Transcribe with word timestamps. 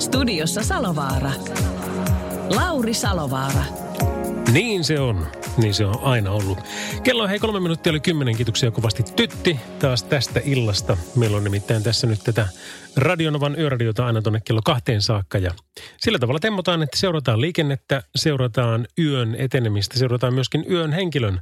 Studiossa 0.00 0.62
Salovaara. 0.62 1.30
Lauri 2.56 2.94
Salovaara. 2.94 3.64
Niin 4.52 4.84
se 4.84 5.00
on. 5.00 5.26
Niin 5.56 5.74
se 5.74 5.86
on 5.86 6.00
aina 6.02 6.30
ollut. 6.30 6.58
Kello 7.02 7.22
on 7.22 7.28
hei 7.28 7.38
kolme 7.38 7.60
minuuttia 7.60 7.90
oli 7.90 8.00
kymmenen. 8.00 8.36
Kiitoksia 8.36 8.70
kovasti 8.70 9.02
Tytti 9.16 9.60
taas 9.78 10.02
tästä 10.02 10.40
illasta. 10.44 10.96
Meillä 11.16 11.36
on 11.36 11.44
nimittäin 11.44 11.82
tässä 11.82 12.06
nyt 12.06 12.20
tätä 12.24 12.48
Radionovan 12.96 13.58
yöradiota 13.58 14.06
aina 14.06 14.22
tuonne 14.22 14.40
kello 14.44 14.60
kahteen 14.64 15.02
saakka. 15.02 15.38
Ja 15.38 15.50
sillä 16.00 16.18
tavalla 16.18 16.40
temmotaan, 16.40 16.82
että 16.82 16.96
seurataan 16.96 17.40
liikennettä, 17.40 18.02
seurataan 18.16 18.86
yön 18.98 19.34
etenemistä, 19.38 19.98
seurataan 19.98 20.34
myöskin 20.34 20.64
yön 20.70 20.92
henkilön 20.92 21.40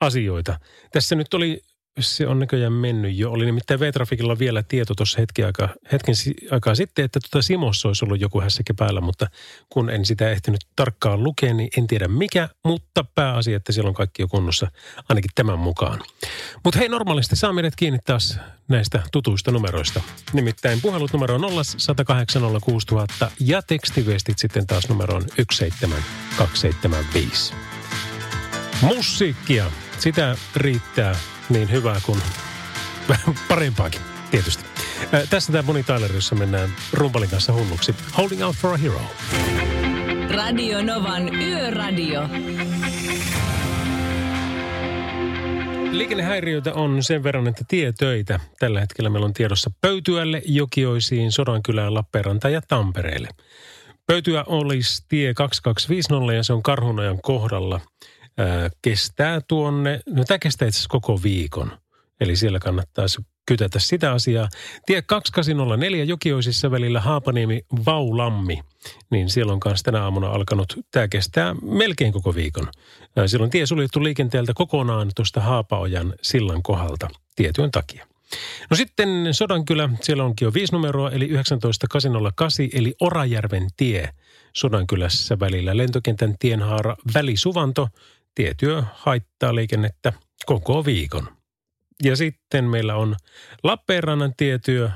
asioita. 0.00 0.58
Tässä 0.92 1.14
nyt 1.14 1.34
oli 1.34 1.62
se 2.00 2.26
on 2.26 2.38
näköjään 2.38 2.72
mennyt 2.72 3.16
jo. 3.16 3.30
Oli 3.30 3.46
nimittäin 3.46 3.80
V-Trafikilla 3.80 4.38
vielä 4.38 4.62
tieto 4.62 4.94
tuossa 4.94 5.20
hetken 5.20 5.46
aikaa, 5.46 5.68
hetken 5.92 6.14
aikaa 6.50 6.74
sitten, 6.74 7.04
että 7.04 7.20
tuota 7.20 7.42
Simossa 7.42 7.88
olisi 7.88 8.04
ollut 8.04 8.20
joku 8.20 8.40
hässäkkä 8.40 8.74
päällä, 8.74 9.00
mutta 9.00 9.26
kun 9.68 9.90
en 9.90 10.04
sitä 10.04 10.30
ehtinyt 10.30 10.60
tarkkaan 10.76 11.24
lukea, 11.24 11.54
niin 11.54 11.68
en 11.78 11.86
tiedä 11.86 12.08
mikä, 12.08 12.48
mutta 12.64 13.04
pääasia, 13.14 13.56
että 13.56 13.72
siellä 13.72 13.88
on 13.88 13.94
kaikki 13.94 14.22
jo 14.22 14.28
kunnossa, 14.28 14.70
ainakin 15.08 15.30
tämän 15.34 15.58
mukaan. 15.58 16.00
Mutta 16.64 16.78
hei, 16.78 16.88
normaalisti 16.88 17.36
saa 17.36 17.52
meidät 17.52 17.76
kiinni 17.76 17.98
taas 18.04 18.38
näistä 18.68 19.02
tutuista 19.12 19.50
numeroista. 19.50 20.02
Nimittäin 20.32 20.80
puhelut 20.80 21.12
numero 21.12 21.34
on 21.34 21.40
0108 21.76 22.42
ja 23.40 23.62
tekstiviestit 23.62 24.38
sitten 24.38 24.66
taas 24.66 24.88
numeroon 24.88 25.22
17275. 25.22 27.54
Musiikkia, 28.82 29.70
sitä 29.98 30.36
riittää 30.56 31.16
niin 31.50 31.70
hyvää 31.70 32.00
kuin 32.06 32.20
parempaakin, 33.48 34.00
tietysti. 34.30 34.64
Äh, 35.14 35.28
tässä 35.30 35.52
tämä 35.52 35.62
Bonnie 35.62 35.82
Tyler, 35.82 36.12
jossa 36.12 36.34
mennään 36.34 36.70
rumpalin 36.92 37.30
kanssa 37.30 37.52
hulluksi. 37.52 37.94
Holding 38.16 38.44
out 38.44 38.56
for 38.56 38.74
a 38.74 38.76
hero. 38.76 39.00
Radio 40.30 40.82
Novan 40.82 41.34
Yöradio. 41.34 42.28
Liikennehäiriöitä 45.90 46.74
on 46.74 47.02
sen 47.02 47.22
verran, 47.22 47.48
että 47.48 47.64
tietöitä 47.68 48.40
tällä 48.58 48.80
hetkellä 48.80 49.10
meillä 49.10 49.26
on 49.26 49.32
tiedossa 49.32 49.70
Pöytyälle, 49.80 50.42
Jokioisiin, 50.44 51.32
Sodankylään, 51.32 51.94
Lappeenrantaan 51.94 52.52
ja 52.52 52.60
Tampereelle. 52.68 53.28
Pöytyä 54.06 54.44
olisi 54.46 55.04
tie 55.08 55.34
2250 55.34 56.32
ja 56.32 56.42
se 56.42 56.52
on 56.52 56.62
Karhunojan 56.62 57.18
kohdalla– 57.22 57.80
kestää 58.82 59.40
tuonne, 59.48 60.00
no 60.06 60.24
tämä 60.24 60.38
kestää 60.38 60.68
itse 60.68 60.76
asiassa 60.76 60.90
koko 60.90 61.22
viikon. 61.22 61.72
Eli 62.20 62.36
siellä 62.36 62.58
kannattaisi 62.58 63.22
kytätä 63.46 63.78
sitä 63.78 64.12
asiaa. 64.12 64.48
Tie 64.86 65.02
2804 65.02 66.04
Jokioisissa 66.04 66.70
välillä 66.70 67.00
Haapaniemi 67.00 67.62
Vaulammi. 67.86 68.60
Niin 69.10 69.30
siellä 69.30 69.52
on 69.52 69.60
kanssa 69.60 69.84
tänä 69.84 70.02
aamuna 70.02 70.28
alkanut, 70.28 70.78
tämä 70.90 71.08
kestää 71.08 71.54
melkein 71.62 72.12
koko 72.12 72.34
viikon. 72.34 72.68
Siellä 73.26 73.44
on 73.44 73.50
tie 73.50 73.66
suljettu 73.66 74.04
liikenteeltä 74.04 74.52
kokonaan 74.54 75.10
tuosta 75.16 75.40
Haapaojan 75.40 76.14
sillan 76.22 76.62
kohdalta 76.62 77.08
tietyn 77.36 77.70
takia. 77.70 78.06
No 78.70 78.76
sitten 78.76 79.08
Sodankylä, 79.32 79.88
siellä 80.02 80.24
onkin 80.24 80.46
jo 80.46 80.54
viisi 80.54 80.72
numeroa, 80.72 81.10
eli 81.10 81.28
19808, 81.28 82.68
eli 82.72 82.94
Orajärven 83.00 83.66
tie 83.76 84.08
Sodankylässä 84.52 85.40
välillä. 85.40 85.76
Lentokentän 85.76 86.34
tienhaara 86.38 86.96
Välisuvanto, 87.14 87.88
tietyö 88.38 88.82
haittaa 88.92 89.54
liikennettä 89.54 90.12
koko 90.46 90.84
viikon. 90.84 91.28
Ja 92.02 92.16
sitten 92.16 92.64
meillä 92.64 92.96
on 92.96 93.16
Lappeenrannan 93.62 94.32
tietyö 94.36 94.84
äh, 94.84 94.94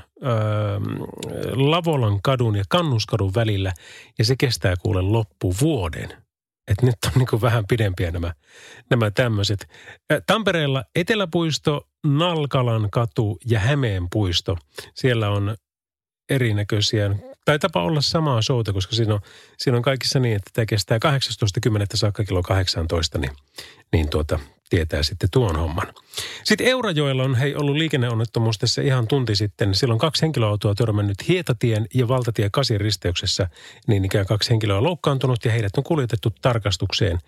Lavolan 1.51 2.19
kadun 2.21 2.55
ja 2.55 2.63
Kannuskadun 2.69 3.33
välillä 3.35 3.73
ja 4.19 4.25
se 4.25 4.35
kestää 4.39 4.75
kuule 4.81 5.01
loppuvuoden. 5.01 6.09
Et 6.67 6.81
nyt 6.81 6.95
on 7.05 7.11
niin 7.15 7.41
vähän 7.41 7.63
pidempiä 7.67 8.11
nämä, 8.11 8.33
nämä 8.89 9.11
tämmöiset. 9.11 9.67
Tampereella 10.25 10.83
Eteläpuisto, 10.95 11.87
Nalkalan 12.07 12.89
katu 12.91 13.37
ja 13.45 13.59
Hämeen 13.59 14.07
puisto. 14.11 14.57
Siellä 14.93 15.29
on 15.29 15.55
erinäköisiä 16.29 17.15
taitapa 17.45 17.83
olla 17.83 18.01
samaa 18.01 18.41
showta, 18.41 18.73
koska 18.73 18.95
siinä 18.95 19.13
on, 19.13 19.19
siinä 19.57 19.77
on 19.77 19.83
kaikissa 19.83 20.19
niin, 20.19 20.35
että 20.35 20.49
tämä 20.53 20.65
kestää 20.65 20.97
18.10. 20.97 21.85
saakka 21.93 22.23
kello 22.23 22.43
18, 22.43 23.17
niin, 23.17 23.31
niin 23.93 24.09
tuota, 24.09 24.39
tietää 24.69 25.03
sitten 25.03 25.29
tuon 25.31 25.55
homman. 25.55 25.87
Sitten 26.43 26.67
Eurajoella 26.67 27.23
on 27.23 27.35
hei 27.35 27.55
ollut 27.55 27.75
liikenneonnettomuus 27.75 28.57
tässä 28.57 28.81
ihan 28.81 29.07
tunti 29.07 29.35
sitten. 29.35 29.75
Silloin 29.75 29.99
kaksi 29.99 30.21
henkilöautoa 30.21 30.75
törmännyt 30.75 31.27
Hietatien 31.27 31.87
ja 31.93 32.07
Valtatie 32.07 32.49
8 32.49 32.81
risteyksessä. 32.81 33.49
Niin 33.87 34.05
ikään 34.05 34.25
kaksi 34.25 34.49
henkilöä 34.49 34.83
loukkaantunut 34.83 35.45
ja 35.45 35.51
heidät 35.51 35.77
on 35.77 35.83
kuljetettu 35.83 36.29
tarkastukseen. 36.41 37.19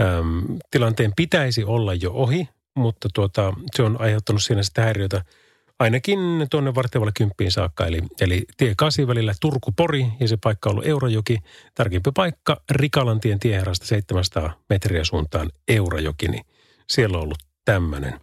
Öm, 0.00 0.58
tilanteen 0.70 1.12
pitäisi 1.16 1.64
olla 1.64 1.94
jo 1.94 2.10
ohi, 2.12 2.48
mutta 2.74 3.08
tuota, 3.14 3.52
se 3.76 3.82
on 3.82 4.00
aiheuttanut 4.00 4.42
siinä 4.42 4.62
sitä 4.62 4.82
häiriötä– 4.82 5.24
ainakin 5.80 6.18
tuonne 6.50 6.74
vartijavalle 6.74 7.12
kymppiin 7.16 7.52
saakka. 7.52 7.86
Eli, 7.86 8.02
eli 8.20 8.44
tie 8.56 8.74
8 8.76 9.06
välillä 9.06 9.34
Turku-Pori 9.40 10.06
ja 10.20 10.28
se 10.28 10.36
paikka 10.36 10.70
on 10.70 10.72
ollut 10.72 10.86
Eurojoki. 10.86 11.38
Tarkempi 11.74 12.10
paikka 12.14 12.62
Rikalantien 12.70 13.38
tieherrasta 13.38 13.86
700 13.86 14.52
metriä 14.68 15.04
suuntaan 15.04 15.50
Eurojoki, 15.68 16.28
niin 16.28 16.44
siellä 16.90 17.18
on 17.18 17.24
ollut 17.24 17.42
tämmöinen. 17.64 18.20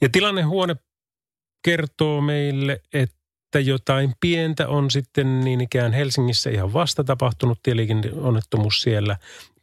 Ja 0.00 0.08
tilannehuone 0.08 0.76
kertoo 1.64 2.20
meille, 2.20 2.82
että 2.92 3.60
jotain 3.60 4.12
pientä 4.20 4.68
on 4.68 4.90
sitten 4.90 5.40
niin 5.40 5.60
ikään 5.60 5.92
Helsingissä 5.92 6.50
ihan 6.50 6.72
vasta 6.72 7.04
tapahtunut 7.04 7.58
tieliikenneonnettomuus 7.62 8.82
siellä 8.82 9.16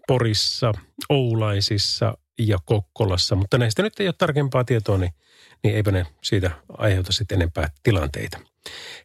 Porissa, 0.07 0.71
Oulaisissa 1.09 2.17
ja 2.39 2.57
Kokkolassa. 2.65 3.35
Mutta 3.35 3.57
näistä 3.57 3.83
nyt 3.83 3.99
ei 3.99 4.07
ole 4.07 4.15
tarkempaa 4.17 4.63
tietoa, 4.63 4.97
niin– 4.97 5.11
niin 5.63 5.75
eipä 5.75 5.91
ne 5.91 6.05
siitä 6.23 6.51
aiheuta 6.77 7.11
sitten 7.11 7.35
enempää 7.35 7.69
tilanteita. 7.83 8.39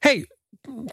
Hei, 0.04 0.26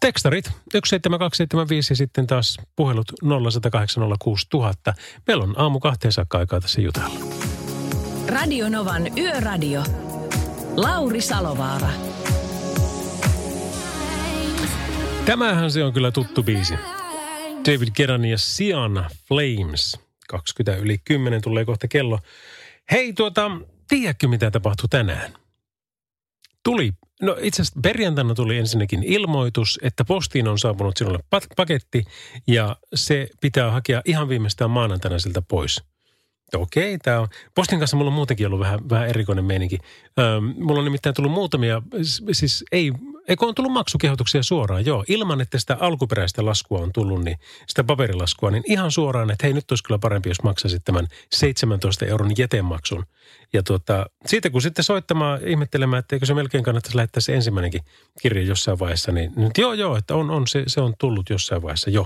tekstarit 0.01 0.45
17275 0.45 1.91
ja 1.91 1.95
sitten 1.95 2.27
taas 2.27 2.57
puhelut 2.75 3.11
0806000. 3.11 4.93
Meillä 5.27 5.43
on 5.43 5.53
aamu 5.57 5.79
kahteen 5.79 6.11
saakka 6.11 6.37
aikaa 6.37 6.61
tässä 6.61 6.81
jutella. 6.81 7.15
Radio 8.27 8.69
Novan 8.69 9.17
Yöradio. 9.17 9.83
Lauri 10.75 11.21
Salovaara. 11.21 11.89
Tämähän 15.25 15.71
se 15.71 15.83
on 15.83 15.93
kyllä 15.93 16.11
tuttu 16.11 16.43
biisi. 16.43 16.73
David 17.65 17.87
Geran 17.95 18.25
ja 18.25 18.37
Sian 18.37 19.05
Flames. 19.27 19.99
20 20.29 20.81
yli 20.81 20.97
10 20.97 21.41
tulee 21.41 21.65
kohta 21.65 21.87
kello. 21.87 22.19
Hei 22.91 23.13
tuota, 23.13 23.51
tiedätkö 23.87 24.27
mitä 24.27 24.51
tapahtui 24.51 24.89
tänään? 24.89 25.33
Tuli, 26.63 26.91
no 27.21 27.37
itse 27.41 27.61
asiassa 27.61 27.79
perjantaina 27.83 28.33
tuli 28.33 28.57
ensinnäkin 28.57 29.03
ilmoitus, 29.03 29.79
että 29.83 30.05
postiin 30.05 30.47
on 30.47 30.59
saapunut 30.59 30.97
sinulle 30.97 31.19
paketti 31.56 32.03
ja 32.47 32.75
se 32.95 33.27
pitää 33.41 33.71
hakea 33.71 34.01
ihan 34.06 34.29
viimeistään 34.29 34.71
maanantaina 34.71 35.19
siltä 35.19 35.41
pois. 35.41 35.83
Okei, 36.56 36.97
tämä 36.97 37.19
on. 37.19 37.27
Postin 37.56 37.79
kanssa 37.79 37.97
mulla 37.97 38.09
on 38.09 38.15
muutenkin 38.15 38.47
ollut 38.47 38.59
vähän, 38.59 38.89
vähän 38.89 39.09
erikoinen 39.09 39.45
meininki. 39.45 39.77
Öö, 40.19 40.41
mulla 40.41 40.79
on 40.79 40.85
nimittäin 40.85 41.15
tullut 41.15 41.31
muutamia, 41.31 41.81
siis 42.31 42.63
ei, 42.71 42.91
eikö 43.29 43.45
on 43.45 43.55
tullut 43.55 43.71
maksukehotuksia 43.71 44.43
suoraan, 44.43 44.85
joo. 44.85 45.05
Ilman, 45.07 45.41
että 45.41 45.59
sitä 45.59 45.77
alkuperäistä 45.79 46.45
laskua 46.45 46.79
on 46.79 46.93
tullut, 46.93 47.23
niin 47.23 47.37
sitä 47.67 47.83
paperilaskua, 47.83 48.51
niin 48.51 48.63
ihan 48.67 48.91
suoraan, 48.91 49.31
että 49.31 49.45
hei 49.45 49.53
nyt 49.53 49.71
olisi 49.71 49.83
kyllä 49.83 49.99
parempi, 49.99 50.29
jos 50.29 50.43
maksaisit 50.43 50.83
tämän 50.85 51.07
17 51.31 52.05
euron 52.05 52.31
jätemaksun. 52.37 53.05
Ja 53.53 53.63
tuota, 53.63 54.05
siitä 54.25 54.49
kun 54.49 54.61
sitten 54.61 54.83
soittamaan, 54.83 55.47
ihmettelemään, 55.47 55.99
että 55.99 56.15
eikö 56.15 56.25
se 56.25 56.33
melkein 56.33 56.63
kannattaisi 56.63 56.97
lähettää 56.97 57.21
se 57.21 57.35
ensimmäinenkin 57.35 57.81
kirja 58.21 58.43
jossain 58.43 58.79
vaiheessa, 58.79 59.11
niin 59.11 59.33
nyt 59.35 59.57
joo 59.57 59.73
joo, 59.73 59.97
että 59.97 60.15
on, 60.15 60.31
on 60.31 60.47
se, 60.47 60.63
se 60.67 60.81
on 60.81 60.93
tullut 60.99 61.29
jossain 61.29 61.61
vaiheessa 61.61 61.89
jo. 61.89 62.05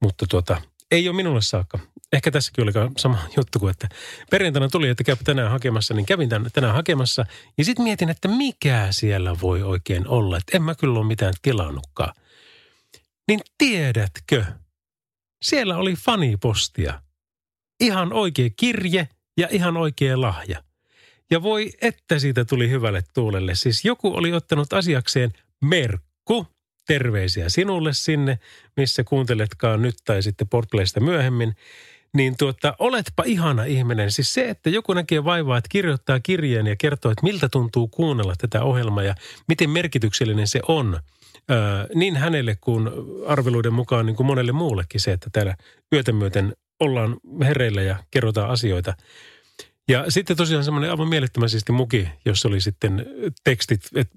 Mutta 0.00 0.26
tuota, 0.30 0.62
ei 0.92 1.08
ole 1.08 1.16
minulle 1.16 1.42
saakka. 1.42 1.78
Ehkä 2.12 2.30
tässäkin 2.30 2.62
oli 2.64 2.72
sama 2.96 3.18
juttu 3.36 3.58
kuin, 3.58 3.70
että 3.70 3.88
perjantaina 4.30 4.68
tuli, 4.68 4.88
että 4.88 5.04
käy 5.04 5.16
tänään 5.24 5.50
hakemassa, 5.50 5.94
niin 5.94 6.06
kävin 6.06 6.28
tänään 6.52 6.74
hakemassa. 6.74 7.24
Ja 7.58 7.64
sitten 7.64 7.82
mietin, 7.82 8.08
että 8.08 8.28
mikä 8.28 8.88
siellä 8.90 9.36
voi 9.42 9.62
oikein 9.62 10.08
olla. 10.08 10.36
Että 10.36 10.56
en 10.56 10.62
mä 10.62 10.74
kyllä 10.74 10.98
ole 10.98 11.06
mitään 11.06 11.34
tilannutkaan. 11.42 12.14
Niin 13.28 13.40
tiedätkö, 13.58 14.44
siellä 15.42 15.76
oli 15.76 15.94
fanipostia. 15.94 17.02
Ihan 17.80 18.12
oikea 18.12 18.50
kirje 18.56 19.08
ja 19.36 19.48
ihan 19.50 19.76
oikea 19.76 20.20
lahja. 20.20 20.62
Ja 21.30 21.42
voi, 21.42 21.70
että 21.80 22.18
siitä 22.18 22.44
tuli 22.44 22.70
hyvälle 22.70 23.02
tuulelle. 23.14 23.54
Siis 23.54 23.84
joku 23.84 24.16
oli 24.16 24.32
ottanut 24.32 24.72
asiakseen 24.72 25.32
merkku. 25.60 26.46
Terveisiä 26.86 27.48
sinulle 27.48 27.92
sinne, 27.92 28.38
missä 28.76 29.04
kuunteletkaan 29.04 29.82
nyt 29.82 29.94
tai 30.04 30.22
sitten 30.22 30.48
Portplaysta 30.48 31.00
myöhemmin. 31.00 31.54
Niin 32.14 32.36
tuota, 32.36 32.74
oletpa 32.78 33.22
ihana 33.26 33.64
ihminen. 33.64 34.10
Siis 34.10 34.34
se, 34.34 34.48
että 34.48 34.70
joku 34.70 34.92
näkee 34.92 35.24
vaivaa, 35.24 35.58
että 35.58 35.68
kirjoittaa 35.68 36.20
kirjeen 36.20 36.66
ja 36.66 36.76
kertoo, 36.76 37.12
että 37.12 37.22
miltä 37.22 37.48
tuntuu 37.48 37.88
kuunnella 37.88 38.34
tätä 38.38 38.62
ohjelmaa 38.62 39.02
ja 39.02 39.14
miten 39.48 39.70
merkityksellinen 39.70 40.48
se 40.48 40.60
on. 40.68 41.00
Öö, 41.50 41.56
niin 41.94 42.16
hänelle 42.16 42.56
kuin 42.60 42.90
arveluiden 43.26 43.72
mukaan 43.72 44.06
niin 44.06 44.16
kuin 44.16 44.26
monelle 44.26 44.52
muullekin 44.52 45.00
se, 45.00 45.12
että 45.12 45.30
täällä 45.32 45.56
yötä 45.94 46.12
myöten 46.12 46.52
ollaan 46.80 47.16
hereillä 47.44 47.82
ja 47.82 47.96
kerrotaan 48.10 48.50
asioita– 48.50 48.94
ja 49.92 50.04
sitten 50.08 50.36
tosiaan 50.36 50.64
semmoinen 50.64 50.90
aivan 50.90 51.08
mielettömän 51.08 51.48
siisti 51.48 51.72
muki, 51.72 52.08
jos 52.24 52.46
oli 52.46 52.60
sitten 52.60 53.06
tekstit, 53.44 53.80
et, 53.94 54.10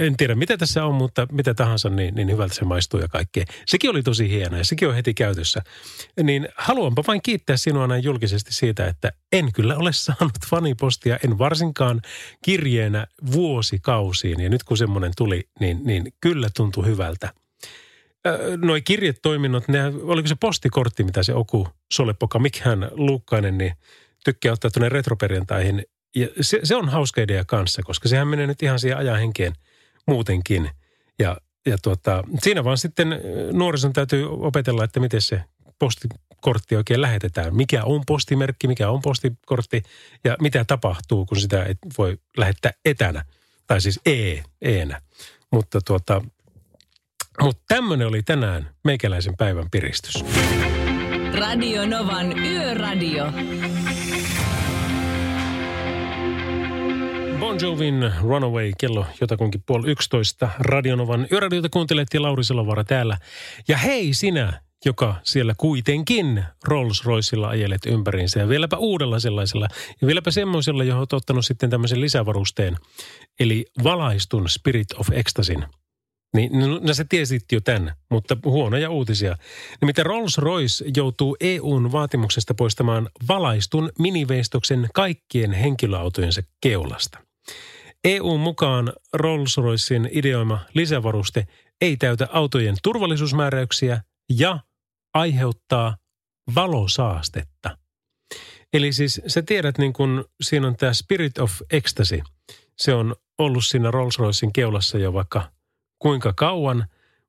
en 0.00 0.16
tiedä 0.16 0.34
mitä 0.34 0.56
tässä 0.56 0.84
on, 0.84 0.94
mutta 0.94 1.26
mitä 1.32 1.54
tahansa, 1.54 1.90
niin, 1.90 2.14
niin 2.14 2.30
hyvältä 2.30 2.54
se 2.54 2.64
maistuu 2.64 3.00
ja 3.00 3.08
kaikkea. 3.08 3.44
Sekin 3.66 3.90
oli 3.90 4.02
tosi 4.02 4.30
hieno 4.30 4.56
ja 4.56 4.64
sekin 4.64 4.88
on 4.88 4.94
heti 4.94 5.14
käytössä. 5.14 5.62
Niin 6.22 6.48
haluanpa 6.56 7.02
vain 7.06 7.22
kiittää 7.22 7.56
sinua 7.56 7.86
näin 7.86 8.04
julkisesti 8.04 8.54
siitä, 8.54 8.86
että 8.86 9.12
en 9.32 9.52
kyllä 9.52 9.76
ole 9.76 9.92
saanut 9.92 10.32
fanipostia, 10.46 11.18
en 11.24 11.38
varsinkaan 11.38 12.00
kirjeenä 12.44 13.06
vuosikausiin. 13.32 14.40
Ja 14.40 14.48
nyt 14.48 14.64
kun 14.64 14.76
semmoinen 14.76 15.12
tuli, 15.16 15.48
niin, 15.60 15.80
niin 15.84 16.12
kyllä 16.20 16.48
tuntui 16.56 16.86
hyvältä. 16.86 17.32
Noi 18.56 18.82
kirjetoiminnot, 18.82 19.68
ne, 19.68 19.86
oliko 20.02 20.28
se 20.28 20.34
postikortti, 20.40 21.04
mitä 21.04 21.22
se 21.22 21.34
Oku 21.34 21.68
Solepoka, 21.92 22.38
mikään 22.38 22.88
Luukkainen, 22.92 23.58
niin– 23.58 23.72
tykkää 24.24 24.52
ottaa 24.52 24.70
tuonne 24.70 24.88
retroperjantaihin. 24.88 25.84
Ja 26.16 26.28
se, 26.40 26.60
se 26.62 26.76
on 26.76 26.88
hauska 26.88 27.20
idea 27.20 27.44
kanssa, 27.44 27.82
koska 27.82 28.08
sehän 28.08 28.28
menee 28.28 28.46
nyt 28.46 28.62
ihan 28.62 28.78
siihen 28.78 28.98
ajan 28.98 29.18
henkeen 29.18 29.52
muutenkin. 30.06 30.70
Ja, 31.18 31.36
ja 31.66 31.78
tuota, 31.82 32.24
siinä 32.42 32.64
vaan 32.64 32.78
sitten 32.78 33.20
nuorison 33.52 33.92
täytyy 33.92 34.26
opetella, 34.30 34.84
että 34.84 35.00
miten 35.00 35.22
se 35.22 35.44
postikortti 35.78 36.76
oikein 36.76 37.02
lähetetään. 37.02 37.56
Mikä 37.56 37.84
on 37.84 38.02
postimerkki, 38.06 38.68
mikä 38.68 38.90
on 38.90 39.02
postikortti 39.02 39.82
ja 40.24 40.36
mitä 40.40 40.64
tapahtuu, 40.64 41.26
kun 41.26 41.40
sitä 41.40 41.64
et 41.64 41.78
voi 41.98 42.18
lähettää 42.36 42.72
etänä. 42.84 43.24
Tai 43.66 43.80
siis 43.80 44.00
e, 44.06 44.42
eenä. 44.62 45.00
Mutta 45.52 45.80
tuota, 45.80 46.22
mutta 47.42 47.62
tämmöinen 47.68 48.06
oli 48.06 48.22
tänään 48.22 48.70
meikäläisen 48.84 49.36
päivän 49.36 49.70
piristys. 49.70 50.24
Radio 51.38 51.86
Novan 51.86 52.38
Yöradio. 52.38 53.32
Bon 57.38 57.56
Jovin 57.62 58.12
Runaway, 58.22 58.72
kello 58.78 59.06
jotakunkin 59.20 59.62
puoli 59.66 59.90
yksitoista. 59.90 60.48
Radionovan 60.58 61.26
yöradiota 61.32 61.68
kuuntelet 61.68 62.08
ja 62.14 62.22
Lauri 62.22 62.44
Selovaara 62.44 62.84
täällä. 62.84 63.18
Ja 63.68 63.76
hei 63.76 64.14
sinä, 64.14 64.60
joka 64.84 65.14
siellä 65.22 65.54
kuitenkin 65.56 66.44
Rolls 66.64 67.04
Roycella 67.04 67.48
ajelet 67.48 67.86
ympäriinsä 67.86 68.40
ja 68.40 68.48
vieläpä 68.48 68.76
uudella 68.76 69.18
sellaisella. 69.18 69.68
Ja 70.00 70.06
vieläpä 70.06 70.30
semmoisella, 70.30 70.84
johon 70.84 71.00
olet 71.00 71.12
ottanut 71.12 71.46
sitten 71.46 71.70
tämmöisen 71.70 72.00
lisävarusteen, 72.00 72.76
eli 73.40 73.66
valaistun 73.84 74.48
Spirit 74.48 74.92
of 74.92 75.08
Ecstasin– 75.12 75.64
niin, 76.34 76.58
no, 76.60 76.78
no 76.82 76.94
sä 76.94 77.04
tiesit 77.08 77.44
jo 77.52 77.60
tämän, 77.60 77.94
mutta 78.10 78.36
huonoja 78.44 78.90
uutisia. 78.90 79.36
Nimittäin 79.80 80.06
Rolls-Royce 80.06 80.90
joutuu 80.96 81.36
EUn 81.40 81.92
vaatimuksesta 81.92 82.54
poistamaan 82.54 83.08
valaistun 83.28 83.92
miniveistoksen 83.98 84.88
kaikkien 84.94 85.52
henkilöautojensa 85.52 86.42
keulasta. 86.62 87.18
EUn 88.04 88.40
mukaan 88.40 88.92
Rolls-Roycein 89.16 90.08
ideoima 90.12 90.58
lisävaruste 90.74 91.46
ei 91.80 91.96
täytä 91.96 92.28
autojen 92.32 92.76
turvallisuusmääräyksiä 92.82 94.02
ja 94.30 94.58
aiheuttaa 95.14 95.96
valosaastetta. 96.54 97.78
Eli 98.72 98.92
siis 98.92 99.20
sä 99.26 99.42
tiedät, 99.42 99.78
niin 99.78 99.92
kun 99.92 100.24
siinä 100.40 100.66
on 100.66 100.76
tämä 100.76 100.92
Spirit 100.92 101.38
of 101.38 101.52
Ecstasy. 101.70 102.20
Se 102.76 102.94
on 102.94 103.14
ollut 103.38 103.66
siinä 103.66 103.90
Rolls-Roycein 103.90 104.50
keulassa 104.54 104.98
jo 104.98 105.12
vaikka– 105.12 105.42
kuinka 106.00 106.32
kauan. 106.36 106.86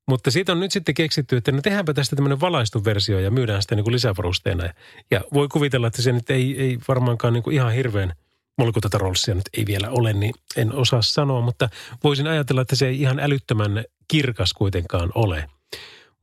Mutta 0.07 0.31
siitä 0.31 0.51
on 0.51 0.59
nyt 0.59 0.71
sitten 0.71 0.95
keksitty, 0.95 1.38
että 1.38 1.51
no 1.51 1.62
tehdäänpä 1.62 1.94
tästä 1.94 2.15
tämmöinen 2.15 2.39
valaistu 2.39 2.85
versio 2.85 3.19
ja 3.19 3.31
myydään 3.31 3.62
sitä 3.62 3.75
niin 3.75 3.83
kuin 3.83 3.94
lisävarusteena. 3.94 4.69
Ja 5.12 5.21
voi 5.33 5.47
kuvitella, 5.47 5.88
että 5.88 6.01
se 6.01 6.12
nyt 6.12 6.29
ei, 6.29 6.62
ei 6.62 6.77
varmaankaan 6.88 7.33
niin 7.33 7.44
kuin 7.44 7.53
ihan 7.53 7.73
hirveän, 7.73 8.13
mulla 8.57 8.71
kun 8.71 8.81
tätä 8.81 8.97
rollsia 8.97 9.35
nyt 9.35 9.50
ei 9.57 9.65
vielä 9.65 9.89
ole, 9.89 10.13
niin 10.13 10.33
en 10.56 10.73
osaa 10.73 11.01
sanoa. 11.01 11.41
Mutta 11.41 11.69
voisin 12.03 12.27
ajatella, 12.27 12.62
että 12.62 12.75
se 12.75 12.88
ei 12.88 13.01
ihan 13.01 13.19
älyttömän 13.19 13.83
kirkas 14.07 14.53
kuitenkaan 14.53 15.12
ole. 15.15 15.50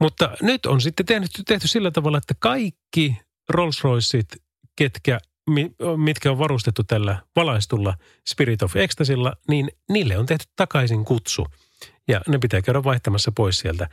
Mutta 0.01 0.37
nyt 0.43 0.67
on 0.67 0.81
sitten 0.81 1.07
tehty, 1.07 1.43
tehty 1.47 1.69
sillä 1.69 1.91
tavalla, 1.91 2.19
että 2.19 2.35
kaikki 2.39 3.17
Rolls 3.49 3.85
Royceit, 3.85 4.27
ketkä 4.77 5.21
mitkä 5.97 6.31
on 6.31 6.39
varustettu 6.39 6.85
tällä 6.85 7.19
valaistulla 7.37 7.95
Spirit 8.29 8.63
of 8.63 8.77
Ecstasylla, 8.77 9.33
niin 9.49 9.71
niille 9.89 10.19
on 10.19 10.27
tehty 10.27 10.47
takaisin 10.57 11.05
kutsu– 11.05 11.47
ja 12.09 12.21
ne 12.29 12.39
pitää 12.39 12.63
käydä 12.63 12.85
vaihtamassa 12.85 13.33
pois 13.33 13.59
sieltä. 13.59 13.89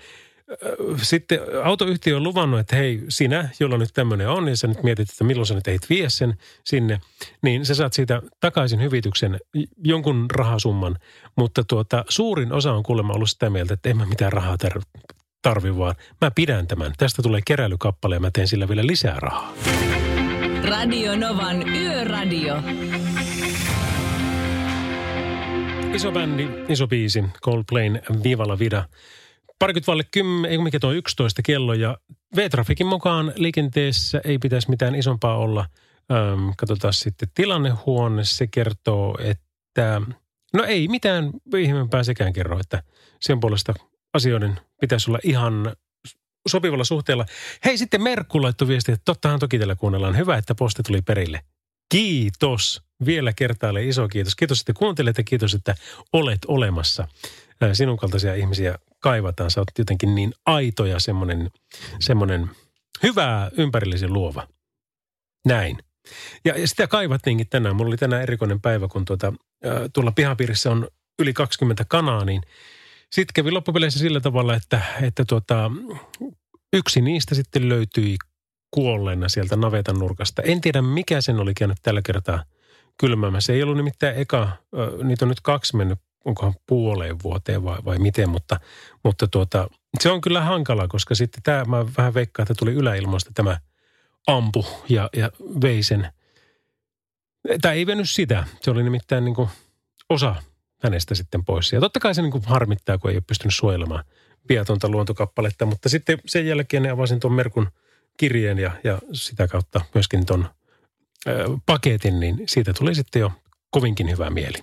Sitten 1.01 1.39
autoyhtiö 1.63 2.15
on 2.15 2.23
luvannut, 2.23 2.59
että 2.59 2.75
hei, 2.75 3.03
sinä, 3.09 3.50
jolla 3.59 3.77
nyt 3.77 3.89
tämmöinen 3.94 4.29
on, 4.29 4.47
ja 4.47 4.57
sä 4.57 4.67
nyt 4.67 4.83
mietit, 4.83 5.09
että 5.09 5.23
milloin 5.23 5.45
sä 5.45 5.56
nyt 5.56 5.67
ehdit 5.67 5.89
vie 5.89 6.09
sen 6.09 6.38
sinne, 6.63 7.00
niin 7.41 7.65
sä 7.65 7.75
saat 7.75 7.94
siitä 7.94 8.21
takaisin 8.39 8.81
hyvityksen 8.81 9.39
jonkun 9.83 10.25
rahasumman. 10.33 10.95
Mutta 11.35 11.63
tuota, 11.63 12.06
suurin 12.09 12.53
osa 12.53 12.73
on 12.73 12.83
kuulemma 12.83 13.13
ollut 13.13 13.29
sitä 13.29 13.50
mieltä, 13.50 13.73
että 13.73 13.89
en 13.89 13.97
mä 13.97 14.06
mitään 14.06 14.33
rahaa 14.33 14.57
tar- 14.63 15.03
tarvi, 15.41 15.77
vaan 15.77 15.95
mä 16.21 16.31
pidän 16.31 16.67
tämän. 16.67 16.94
Tästä 16.97 17.21
tulee 17.21 17.41
keräilykappale 17.45 18.15
ja 18.15 18.19
mä 18.19 18.31
teen 18.33 18.47
sillä 18.47 18.67
vielä 18.67 18.88
lisää 18.88 19.19
rahaa. 19.19 19.53
Radio 20.69 21.15
Novan 21.15 21.69
Yöradio. 21.69 22.56
Iso 25.93 26.11
bändi, 26.11 26.47
iso 26.69 26.87
biisi, 26.87 27.23
Coldplayn 27.41 28.01
Viva 28.23 28.47
la 28.47 28.59
Vida. 28.59 28.85
Parikymmentä 29.59 29.87
valle 29.87 30.03
kymmen, 30.11 30.51
ei 30.51 30.57
mikä 30.57 30.79
tuo 30.79 30.91
11 30.91 31.41
kello 31.41 31.73
ja 31.73 31.97
V-trafikin 32.35 32.88
mukaan 32.88 33.33
liikenteessä 33.36 34.21
ei 34.24 34.38
pitäisi 34.38 34.69
mitään 34.69 34.95
isompaa 34.95 35.38
olla. 35.38 35.65
Öm, 36.12 36.53
katsotaan 36.57 36.93
sitten 36.93 37.29
tilannehuone, 37.33 38.24
se 38.25 38.48
kertoo, 38.48 39.17
että 39.21 40.01
no 40.53 40.63
ei 40.63 40.88
mitään 40.88 41.31
ihmeempää 41.57 42.03
sekään 42.03 42.33
kerro, 42.33 42.60
että 42.60 42.83
sen 43.21 43.39
puolesta 43.39 43.74
asioiden 44.13 44.60
pitäisi 44.81 45.12
olla 45.12 45.19
ihan 45.24 45.75
sopivalla 46.50 46.83
suhteella. 46.83 47.25
Hei, 47.65 47.77
sitten 47.77 48.03
Merkku 48.03 48.41
laittoi 48.41 48.67
viesti, 48.67 48.91
että 48.91 49.05
tottahan 49.05 49.39
toki 49.39 49.60
tällä 49.60 49.75
kuunnellaan. 49.75 50.17
Hyvä, 50.17 50.38
että 50.38 50.55
posti 50.55 50.83
tuli 50.83 51.01
perille. 51.01 51.41
Kiitos. 51.89 52.82
Vielä 53.06 53.34
kertaalle 53.34 53.84
iso 53.84 54.08
kiitos. 54.08 54.36
Kiitos, 54.36 54.60
että 54.60 54.74
kuuntelet 54.74 55.18
ja 55.18 55.24
kiitos, 55.24 55.54
että 55.54 55.75
olet 56.13 56.39
olemassa. 56.48 57.08
Sinun 57.74 57.98
kaltaisia 57.98 58.36
ihmisiä 58.36 58.80
kaivataan. 59.00 59.51
Sä 59.51 59.62
oot 59.62 59.68
jotenkin 59.77 60.15
niin 60.15 60.34
aito 60.46 60.86
ja 60.86 61.00
semmoinen, 61.00 61.51
semmoinen 62.00 62.50
hyvää 63.04 63.51
ympärillisen 63.58 64.13
luova. 64.13 64.48
Näin. 65.46 65.77
Ja, 66.46 66.60
ja 66.60 66.68
sitä 66.68 66.88
kaivattiinkin 66.88 67.50
tänään. 67.50 67.75
Mulla 67.75 67.88
oli 67.88 67.98
tänään 67.98 68.24
erikoinen 68.24 68.62
päivä, 68.62 68.88
kun 68.88 69.06
tuota, 69.06 69.34
tuolla 69.94 70.12
pihapiirissä 70.12 70.72
on 70.72 70.88
yli 71.20 71.34
20 71.34 71.86
kanaa, 71.86 72.25
niin 72.25 72.42
sitten 73.12 73.34
kävi 73.34 73.51
loppupeleissä 73.51 74.00
sillä 74.00 74.20
tavalla, 74.20 74.56
että, 74.56 74.82
että 75.01 75.25
tuota, 75.25 75.72
yksi 76.74 77.01
niistä 77.01 77.36
sitten 77.36 77.70
löytyi 77.70 78.15
kuolleena 78.72 79.29
sieltä 79.29 79.55
navetan 79.55 80.00
nurkasta. 80.00 80.41
En 80.41 80.62
tiedä, 80.62 80.81
mikä 80.81 81.22
sen 81.22 81.39
oli 81.39 81.53
käynyt 81.53 81.77
tällä 81.84 82.01
kertaa 82.01 82.43
kylmäämässä. 82.98 83.53
Ei 83.53 83.63
ollut 83.63 83.77
nimittäin 83.77 84.17
eka, 84.17 84.50
niitä 85.03 85.25
on 85.25 85.29
nyt 85.29 85.41
kaksi 85.41 85.75
mennyt, 85.75 86.00
onkohan 86.25 86.53
puoleen 86.67 87.15
vuoteen 87.24 87.63
vai, 87.63 87.77
vai 87.86 88.00
miten, 88.00 88.29
mutta, 88.29 88.60
mutta 89.03 89.27
tuota, 89.27 89.69
se 90.00 90.12
on 90.12 90.22
kyllä 90.22 90.41
hankala, 90.41 90.88
koska 90.88 91.15
sitten 91.15 91.43
tämä, 91.43 91.65
mä 91.65 91.86
vähän 91.98 92.13
veikkaan, 92.13 92.43
että 92.43 92.53
tuli 92.60 92.74
yläilmasta 92.74 93.31
tämä 93.34 93.60
ampu 94.27 94.65
ja, 94.89 95.10
ja 95.15 95.31
vei 95.62 95.84
sen. 95.84 96.12
Tai 97.62 97.77
ei 97.77 97.86
vennyt 97.86 98.10
sitä, 98.10 98.43
se 98.62 98.72
oli 98.72 98.84
nimittäin 98.84 99.25
niin 99.25 99.36
kuin 99.36 99.50
osa 100.10 100.36
hänestä 100.84 101.15
sitten 101.15 101.45
pois. 101.45 101.74
Ja 101.74 101.79
totta 101.79 102.00
kai 102.00 102.15
se 102.15 102.22
niin 102.22 102.31
kuin 102.31 102.43
harmittaa, 102.45 102.98
kun 102.98 103.12
ei 103.12 103.17
ole 103.17 103.24
pystynyt 103.27 103.53
suojelemaan 103.53 104.03
viatonta 104.50 104.89
luontokappaletta, 104.89 105.65
mutta 105.65 105.89
sitten 105.89 106.19
sen 106.25 106.48
jälkeen 106.48 106.84
ne 106.84 106.89
avasin 106.89 107.19
tuon 107.19 107.34
Merkun– 107.34 107.67
kirjeen 108.17 108.60
ja, 108.60 108.72
ja 108.84 109.00
sitä 109.13 109.48
kautta 109.48 109.81
myöskin 109.93 110.25
ton 110.25 110.50
ö, 111.27 111.45
paketin, 111.65 112.19
niin 112.19 112.43
siitä 112.48 112.74
tuli 112.74 112.95
sitten 112.95 113.19
jo 113.19 113.31
kovinkin 113.69 114.12
hyvä 114.12 114.29
mieli. 114.29 114.57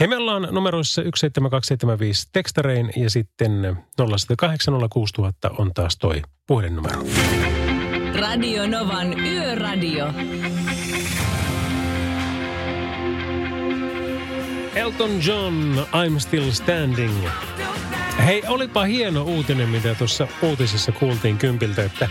He 0.00 0.06
me 0.06 0.16
ollaan 0.16 0.48
numeroissa 0.50 1.02
17275 1.02 2.28
tekstarein 2.32 2.92
ja 2.96 3.10
sitten 3.10 3.76
0806000 4.00 5.54
on 5.58 5.74
taas 5.74 5.96
toi 5.96 6.22
puhelinnumero. 6.46 7.02
Radio 8.20 8.66
Novan 8.66 9.20
Yöradio. 9.20 10.06
Elton 14.74 15.10
John, 15.26 15.76
I'm 15.78 16.18
Still 16.20 16.50
Standing. 16.50 17.28
Hei, 18.24 18.42
olipa 18.48 18.84
hieno 18.84 19.22
uutinen, 19.22 19.68
mitä 19.68 19.94
tuossa 19.94 20.28
uutisissa 20.42 20.92
kuultiin 20.92 21.38
kympiltä, 21.38 21.84
että 21.84 22.08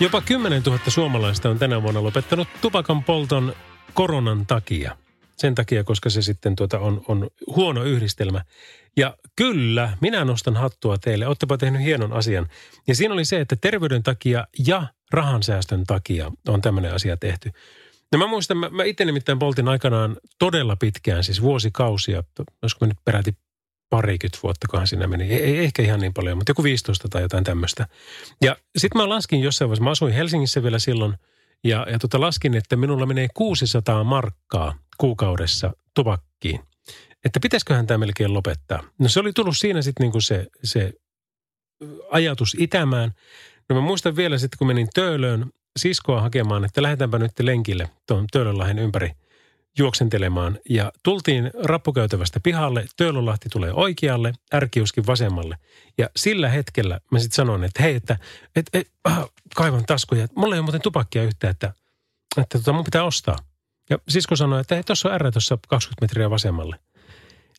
jopa 0.00 0.20
10 0.20 0.62
000 0.62 0.80
suomalaista 0.88 1.50
on 1.50 1.58
tänä 1.58 1.82
vuonna 1.82 2.02
lopettanut 2.02 2.48
tupakan 2.60 3.04
polton 3.04 3.54
koronan 3.94 4.46
takia. 4.46 4.96
Sen 5.36 5.54
takia, 5.54 5.84
koska 5.84 6.10
se 6.10 6.22
sitten 6.22 6.56
tuota 6.56 6.78
on, 6.78 7.04
on 7.08 7.30
huono 7.56 7.84
yhdistelmä. 7.84 8.44
Ja 8.96 9.16
kyllä, 9.36 9.96
minä 10.00 10.24
nostan 10.24 10.56
hattua 10.56 10.98
teille. 10.98 11.26
Olettepa 11.26 11.58
tehnyt 11.58 11.82
hienon 11.82 12.12
asian. 12.12 12.46
Ja 12.88 12.94
siinä 12.94 13.14
oli 13.14 13.24
se, 13.24 13.40
että 13.40 13.56
terveyden 13.56 14.02
takia 14.02 14.46
ja 14.66 14.86
rahansäästön 15.10 15.84
takia 15.84 16.32
on 16.48 16.60
tämmöinen 16.60 16.94
asia 16.94 17.16
tehty. 17.16 17.50
No 18.12 18.18
mä 18.18 18.26
muistan, 18.26 18.56
mä, 18.56 18.68
mä 18.68 18.84
itse 18.84 19.04
nimittäin 19.04 19.38
poltin 19.38 19.68
aikanaan 19.68 20.16
todella 20.38 20.76
pitkään, 20.76 21.24
siis 21.24 21.42
vuosikausia, 21.42 22.22
olisiko 22.62 22.86
nyt 22.86 22.98
peräti 23.04 23.36
parikymmentä 23.90 24.38
vuotta, 24.42 24.68
kunhan 24.68 24.86
siinä 24.86 25.06
meni. 25.06 25.24
Ei, 25.24 25.42
ei 25.42 25.58
ehkä 25.58 25.82
ihan 25.82 26.00
niin 26.00 26.14
paljon, 26.14 26.38
mutta 26.38 26.50
joku 26.50 26.62
15 26.64 27.08
tai 27.08 27.22
jotain 27.22 27.44
tämmöistä. 27.44 27.86
Ja 28.42 28.56
sitten 28.78 29.02
mä 29.02 29.08
laskin 29.08 29.40
jossain 29.40 29.68
vaiheessa, 29.68 29.84
mä 29.84 29.90
asuin 29.90 30.12
Helsingissä 30.12 30.62
vielä 30.62 30.78
silloin, 30.78 31.14
ja, 31.64 31.86
ja 31.90 31.98
tota 31.98 32.20
laskin, 32.20 32.54
että 32.54 32.76
minulla 32.76 33.06
menee 33.06 33.28
600 33.34 34.04
markkaa 34.04 34.74
kuukaudessa 34.98 35.72
tupakkiin. 35.94 36.60
Että 37.24 37.40
pitäisiköhän 37.40 37.86
tämä 37.86 37.98
melkein 37.98 38.34
lopettaa. 38.34 38.82
No 38.98 39.08
se 39.08 39.20
oli 39.20 39.32
tullut 39.32 39.56
siinä 39.56 39.82
sitten 39.82 40.04
niinku 40.04 40.20
se, 40.20 40.46
se 40.64 40.92
ajatus 42.10 42.56
itämään. 42.58 43.12
No 43.68 43.76
mä 43.76 43.80
muistan 43.80 44.16
vielä 44.16 44.38
sitten, 44.38 44.58
kun 44.58 44.66
menin 44.66 44.88
Töölöön 44.94 45.50
siskoa 45.78 46.20
hakemaan, 46.20 46.64
että 46.64 46.82
lähdetäänpä 46.82 47.18
nyt 47.18 47.40
lenkille 47.40 47.90
tuon 48.06 48.26
Töölönlahden 48.32 48.78
ympäri 48.78 49.10
juoksentelemaan. 49.78 50.58
Ja 50.70 50.92
tultiin 51.02 51.50
rappukäytävästä 51.64 52.40
pihalle, 52.40 52.86
Töölönlahti 52.96 53.48
tulee 53.48 53.72
oikealle, 53.72 54.32
ärkiuskin 54.54 55.06
vasemmalle. 55.06 55.56
Ja 55.98 56.08
sillä 56.16 56.48
hetkellä 56.48 57.00
mä 57.10 57.18
sitten 57.18 57.36
sanoin, 57.36 57.64
että 57.64 57.82
hei, 57.82 57.94
että 57.94 58.18
et, 58.56 58.70
et, 58.72 58.90
äh, 59.08 59.24
kaivan 59.56 59.86
taskuja. 59.86 60.28
Mulla 60.36 60.54
ei 60.54 60.58
ole 60.58 60.64
muuten 60.64 60.82
tupakkia 60.82 61.22
yhtään, 61.22 61.50
että, 61.50 61.74
että 62.36 62.58
tota, 62.58 62.72
mun 62.72 62.84
pitää 62.84 63.04
ostaa. 63.04 63.36
Ja 63.90 63.98
sisko 64.08 64.36
sanoi, 64.36 64.60
että 64.60 64.74
hei, 64.74 64.84
tuossa 64.84 65.08
on 65.08 65.20
R 65.20 65.32
tuossa 65.32 65.58
20 65.68 66.04
metriä 66.04 66.30
vasemmalle. 66.30 66.78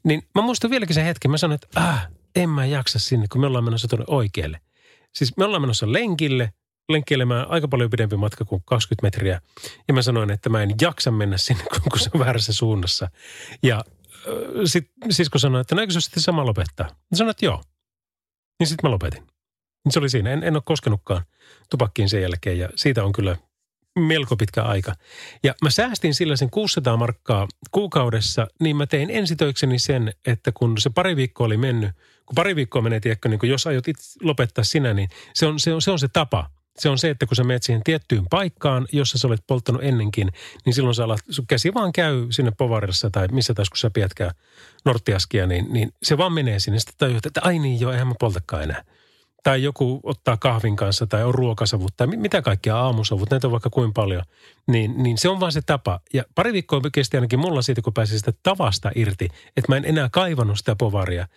Niin 0.03 0.22
mä 0.36 0.41
muistan 0.41 0.72
vieläkin 0.72 0.96
sen 0.96 1.06
hetken, 1.06 1.32
mä 1.32 1.38
sanoin, 1.38 1.60
että 1.63 1.82
äh, 1.82 2.08
en 2.36 2.50
mä 2.50 2.65
jaksa 2.65 3.00
sinne, 3.00 3.27
kun 3.32 3.41
me 3.41 3.48
ollaan 3.48 3.63
menossa 3.63 3.88
tuonne 3.88 4.06
oikealle. 4.08 4.62
Siis 5.15 5.38
me 5.38 5.46
ollaan 5.46 5.62
menossa 5.62 5.91
lenkille, 5.91 6.53
lenkkeilemään 6.90 7.48
aika 7.50 7.68
paljon 7.68 7.90
pidempi 7.90 8.18
matka 8.18 8.46
kuin 8.46 8.64
20 8.66 9.06
metriä. 9.06 9.42
Ja 9.88 9.94
mä 9.94 10.02
sanoin, 10.02 10.32
että 10.32 10.50
mä 10.50 10.64
en 10.64 10.76
jaksa 10.82 11.12
mennä 11.12 11.38
sinne, 11.38 11.64
kun 11.92 12.00
se 12.00 12.10
on 12.14 12.20
väärässä 12.20 12.54
suunnassa. 12.54 13.10
Ja 13.64 13.84
sitten 14.66 15.12
sisko 15.12 15.40
sanoi, 15.40 15.62
että 15.62 15.76
no 15.76 15.82
se 15.90 16.02
sitten 16.02 16.24
sama 16.24 16.46
lopettaa? 16.46 16.86
Mä 16.88 17.18
sanoin, 17.18 17.32
että 17.32 17.46
joo. 17.46 17.64
Niin 18.60 18.68
sitten 18.68 18.90
mä 18.90 18.92
lopetin. 18.92 19.24
Se 19.90 20.00
oli 20.00 20.10
siinä. 20.10 20.32
En, 20.32 20.44
en 20.44 20.56
ole 20.56 20.64
koskenutkaan 20.66 21.24
tupakkiin 21.70 22.10
sen 22.10 22.22
jälkeen 22.22 22.60
ja 22.60 22.70
siitä 22.76 23.04
on 23.04 23.12
kyllä 23.12 23.38
melko 24.00 24.38
pitkä 24.38 24.64
aika. 24.64 24.96
Ja 25.44 25.56
mä 25.64 25.70
säästin 25.70 26.14
sillä 26.14 26.36
sen 26.36 26.50
600 26.50 26.98
markkaa 26.98 27.48
kuukaudessa, 27.72 28.48
niin 28.60 28.76
mä 28.76 28.86
tein 28.88 29.10
ensitöikseni 29.10 29.80
sen, 29.80 30.14
että 30.28 30.52
kun 30.52 30.78
se 30.78 30.90
pari 30.90 31.16
viikkoa 31.16 31.46
oli 31.46 31.58
mennyt, 31.58 31.92
kun 32.26 32.36
pari 32.36 32.56
viikkoa 32.56 32.82
menee, 32.82 33.00
tiedätkö, 33.00 33.30
niin 33.30 33.40
kun 33.40 33.50
jos 33.50 33.68
aiot 33.68 33.88
itse 33.88 34.20
lopettaa 34.22 34.64
sinä, 34.64 34.94
niin 34.94 35.10
se 35.34 35.46
on, 35.46 35.60
se 35.60 35.74
on, 35.74 35.82
se 35.82 35.92
on 35.92 36.00
se 36.00 36.08
tapa. 36.08 36.50
Se 36.80 36.90
on 36.90 36.98
se, 36.98 37.10
että 37.10 37.25
kun 37.25 37.36
sä 37.36 37.44
menet 37.44 37.63
siihen 37.63 37.84
tiettyyn 37.84 38.25
paikkaan, 38.30 38.88
jossa 38.92 39.18
sä 39.18 39.28
olet 39.28 39.44
polttanut 39.48 39.84
ennenkin, 39.84 40.32
niin 40.66 40.74
silloin 40.74 40.96
sä 40.96 41.04
alat, 41.04 41.20
sun 41.30 41.48
käsi 41.48 41.74
vaan 41.74 41.94
käy 41.94 42.28
sinne 42.30 42.51
povarissa 42.58 43.10
tai 43.10 43.28
missä 43.28 43.54
taas 43.54 43.70
kun 43.70 43.78
sä 43.78 43.90
pidätkään 43.90 44.32
norttiaskia, 44.86 45.48
niin, 45.48 45.74
niin 45.74 45.94
se 46.04 46.18
vaan 46.18 46.34
menee 46.34 46.60
sinne. 46.60 46.80
Sitten 46.80 46.96
tajuat, 46.98 47.25
että 47.25 47.42
ai 47.44 47.60
niin 47.60 47.80
joo, 47.80 47.92
eihän 47.92 48.08
mä 48.08 48.13
poltakaan 48.20 48.63
enää 48.63 48.84
tai 49.44 49.63
joku 49.63 50.00
ottaa 50.04 50.38
kahvin 50.38 50.75
kanssa 50.75 51.08
tai 51.08 51.24
on 51.24 51.36
ruokasavut 51.36 51.94
tai 51.98 52.08
mitä 52.08 52.42
kaikkia 52.42 52.78
aamusavut, 52.78 53.32
näitä 53.32 53.48
on 53.48 53.51
vaikka 53.51 53.70
kuin 53.70 53.94
paljon, 53.94 54.24
niin, 54.68 55.04
niin 55.04 55.18
se 55.18 55.30
on 55.30 55.40
vaan 55.40 55.51
se 55.51 55.62
tapa. 55.62 56.00
Ja 56.13 56.24
pari 56.36 56.54
viikkoa 56.54 56.82
kesti 56.94 57.18
ainakin 57.18 57.40
mulla 57.40 57.62
siitä, 57.62 57.82
kun 57.82 57.94
pääsin 57.94 58.18
sitä 58.18 58.34
tavasta 58.44 58.92
irti, 58.96 59.30
että 59.58 59.72
mä 59.72 59.78
en 59.78 59.86
enää 59.86 60.10
kaivannut 60.12 60.58
sitä 60.58 60.75
povaria. 60.75 61.28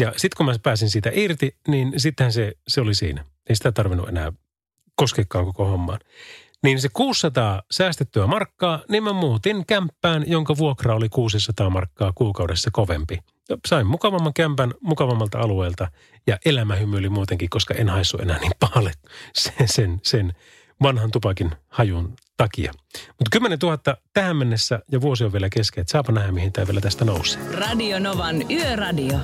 Ja 0.00 0.12
sitten 0.16 0.36
kun 0.36 0.46
mä 0.46 0.54
pääsin 0.62 0.90
siitä 0.90 1.10
irti, 1.12 1.56
niin 1.68 1.92
sittenhän 1.96 2.32
se, 2.32 2.52
se 2.68 2.80
oli 2.80 2.94
siinä. 2.94 3.24
Ei 3.48 3.56
sitä 3.56 3.72
tarvinnut 3.72 4.08
enää 4.08 4.32
koskekaan 5.02 5.44
koko 5.44 5.64
hommaan. 5.64 5.98
Niin 6.62 6.80
se 6.80 6.88
600 6.92 7.62
säästettyä 7.70 8.26
markkaa, 8.26 8.82
niin 8.88 9.02
mä 9.02 9.12
muutin 9.12 9.66
kämppään, 9.66 10.24
jonka 10.26 10.56
vuokra 10.56 10.94
oli 10.94 11.08
600 11.08 11.70
markkaa 11.70 12.12
kuukaudessa 12.14 12.70
kovempi– 12.72 13.18
sain 13.66 13.86
mukavamman 13.86 14.34
kämpän 14.34 14.74
mukavammalta 14.80 15.38
alueelta 15.38 15.88
ja 16.26 16.38
elämä 16.44 16.76
hymyili 16.76 17.08
muutenkin, 17.08 17.50
koska 17.50 17.74
en 17.74 17.88
haissu 17.88 18.18
enää 18.18 18.38
niin 18.38 18.52
pahalle 18.60 18.92
sen, 19.34 19.68
sen, 19.68 20.00
sen 20.02 20.32
vanhan 20.82 21.10
tupakin 21.10 21.50
hajun 21.68 22.14
takia. 22.36 22.72
Mutta 23.08 23.30
10 23.32 23.58
000 23.62 23.78
tähän 24.12 24.36
mennessä 24.36 24.80
ja 24.92 25.00
vuosi 25.00 25.24
on 25.24 25.32
vielä 25.32 25.48
kesken, 25.48 25.84
saapa 25.86 26.12
nähdä 26.12 26.32
mihin 26.32 26.52
tämä 26.52 26.66
vielä 26.66 26.80
tästä 26.80 27.04
nousee. 27.04 27.42
Radio 27.52 27.98
Novan 27.98 28.50
Yöradio. 28.50 29.18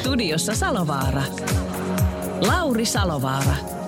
Studiossa 0.00 0.54
Salovaara. 0.54 1.22
Lauri 2.40 2.84
Salovaara. 2.84 3.79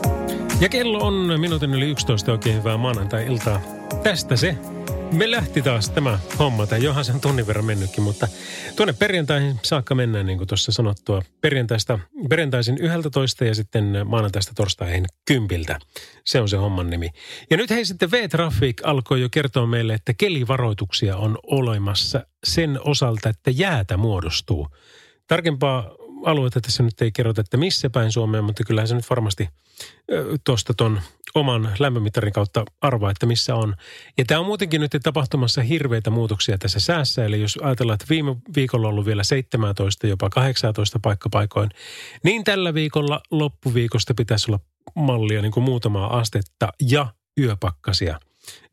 Ja 0.62 0.68
kello 0.68 1.06
on 1.06 1.40
minuutin 1.40 1.74
yli 1.74 1.90
11 1.90 2.32
oikein 2.32 2.56
hyvää 2.56 2.76
maanantai-iltaa. 2.76 3.60
Tästä 4.02 4.36
se 4.36 4.56
me 5.12 5.30
lähti 5.30 5.62
taas 5.62 5.90
tämä 5.90 6.18
homma, 6.38 6.66
tai 6.66 6.84
johan 6.84 7.04
sen 7.04 7.20
tunnin 7.20 7.46
verran 7.46 7.64
mennytkin, 7.64 8.04
mutta 8.04 8.28
tuonne 8.76 8.92
perjantaihin 8.92 9.56
saakka 9.62 9.94
mennään, 9.94 10.26
niin 10.26 10.38
kuin 10.38 10.48
tuossa 10.48 10.72
sanottua. 10.72 11.22
Perjantaista, 11.40 11.98
perjantaisin 12.28 12.78
11 12.80 13.44
ja 13.44 13.54
sitten 13.54 14.06
maanantaista 14.06 14.52
torstaihin 14.54 15.04
kympiltä. 15.24 15.78
Se 16.24 16.40
on 16.40 16.48
se 16.48 16.56
homman 16.56 16.90
nimi. 16.90 17.10
Ja 17.50 17.56
nyt 17.56 17.70
hei 17.70 17.84
sitten 17.84 18.10
V-Traffic 18.10 18.80
alkoi 18.84 19.20
jo 19.20 19.28
kertoa 19.30 19.66
meille, 19.66 19.94
että 19.94 20.14
kelivaroituksia 20.18 21.16
on 21.16 21.38
olemassa 21.42 22.26
sen 22.44 22.80
osalta, 22.84 23.28
että 23.28 23.50
jäätä 23.50 23.96
muodostuu. 23.96 24.68
Tarkempaa 25.26 25.90
alueita 26.24 26.60
tässä 26.60 26.82
nyt 26.82 27.02
ei 27.02 27.12
kerrota, 27.12 27.40
että 27.40 27.56
missä 27.56 27.90
päin 27.90 28.12
Suomea, 28.12 28.42
mutta 28.42 28.64
kyllähän 28.64 28.88
se 28.88 28.94
nyt 28.94 29.10
varmasti 29.10 29.48
tuosta 30.44 30.74
ton 30.74 31.00
oman 31.34 31.74
lämpömittarin 31.78 32.32
kautta 32.32 32.64
arvaa, 32.80 33.10
että 33.10 33.26
missä 33.26 33.54
on. 33.54 33.74
Ja 34.18 34.24
tämä 34.24 34.40
on 34.40 34.46
muutenkin 34.46 34.80
nyt 34.80 34.96
tapahtumassa 35.02 35.62
hirveitä 35.62 36.10
muutoksia 36.10 36.58
tässä 36.58 36.80
säässä. 36.80 37.24
Eli 37.24 37.40
jos 37.40 37.58
ajatellaan, 37.62 37.94
että 37.94 38.06
viime 38.10 38.36
viikolla 38.56 38.86
on 38.86 38.92
ollut 38.92 39.06
vielä 39.06 39.24
17, 39.24 40.06
jopa 40.06 40.30
18 40.30 40.98
paikkapaikoin, 40.98 41.70
niin 42.24 42.44
tällä 42.44 42.74
viikolla 42.74 43.20
loppuviikosta 43.30 44.14
pitäisi 44.14 44.50
olla 44.50 44.60
mallia 44.94 45.42
niin 45.42 45.52
kuin 45.52 45.64
muutamaa 45.64 46.18
astetta 46.18 46.68
ja 46.90 47.06
yöpakkasia. 47.40 48.20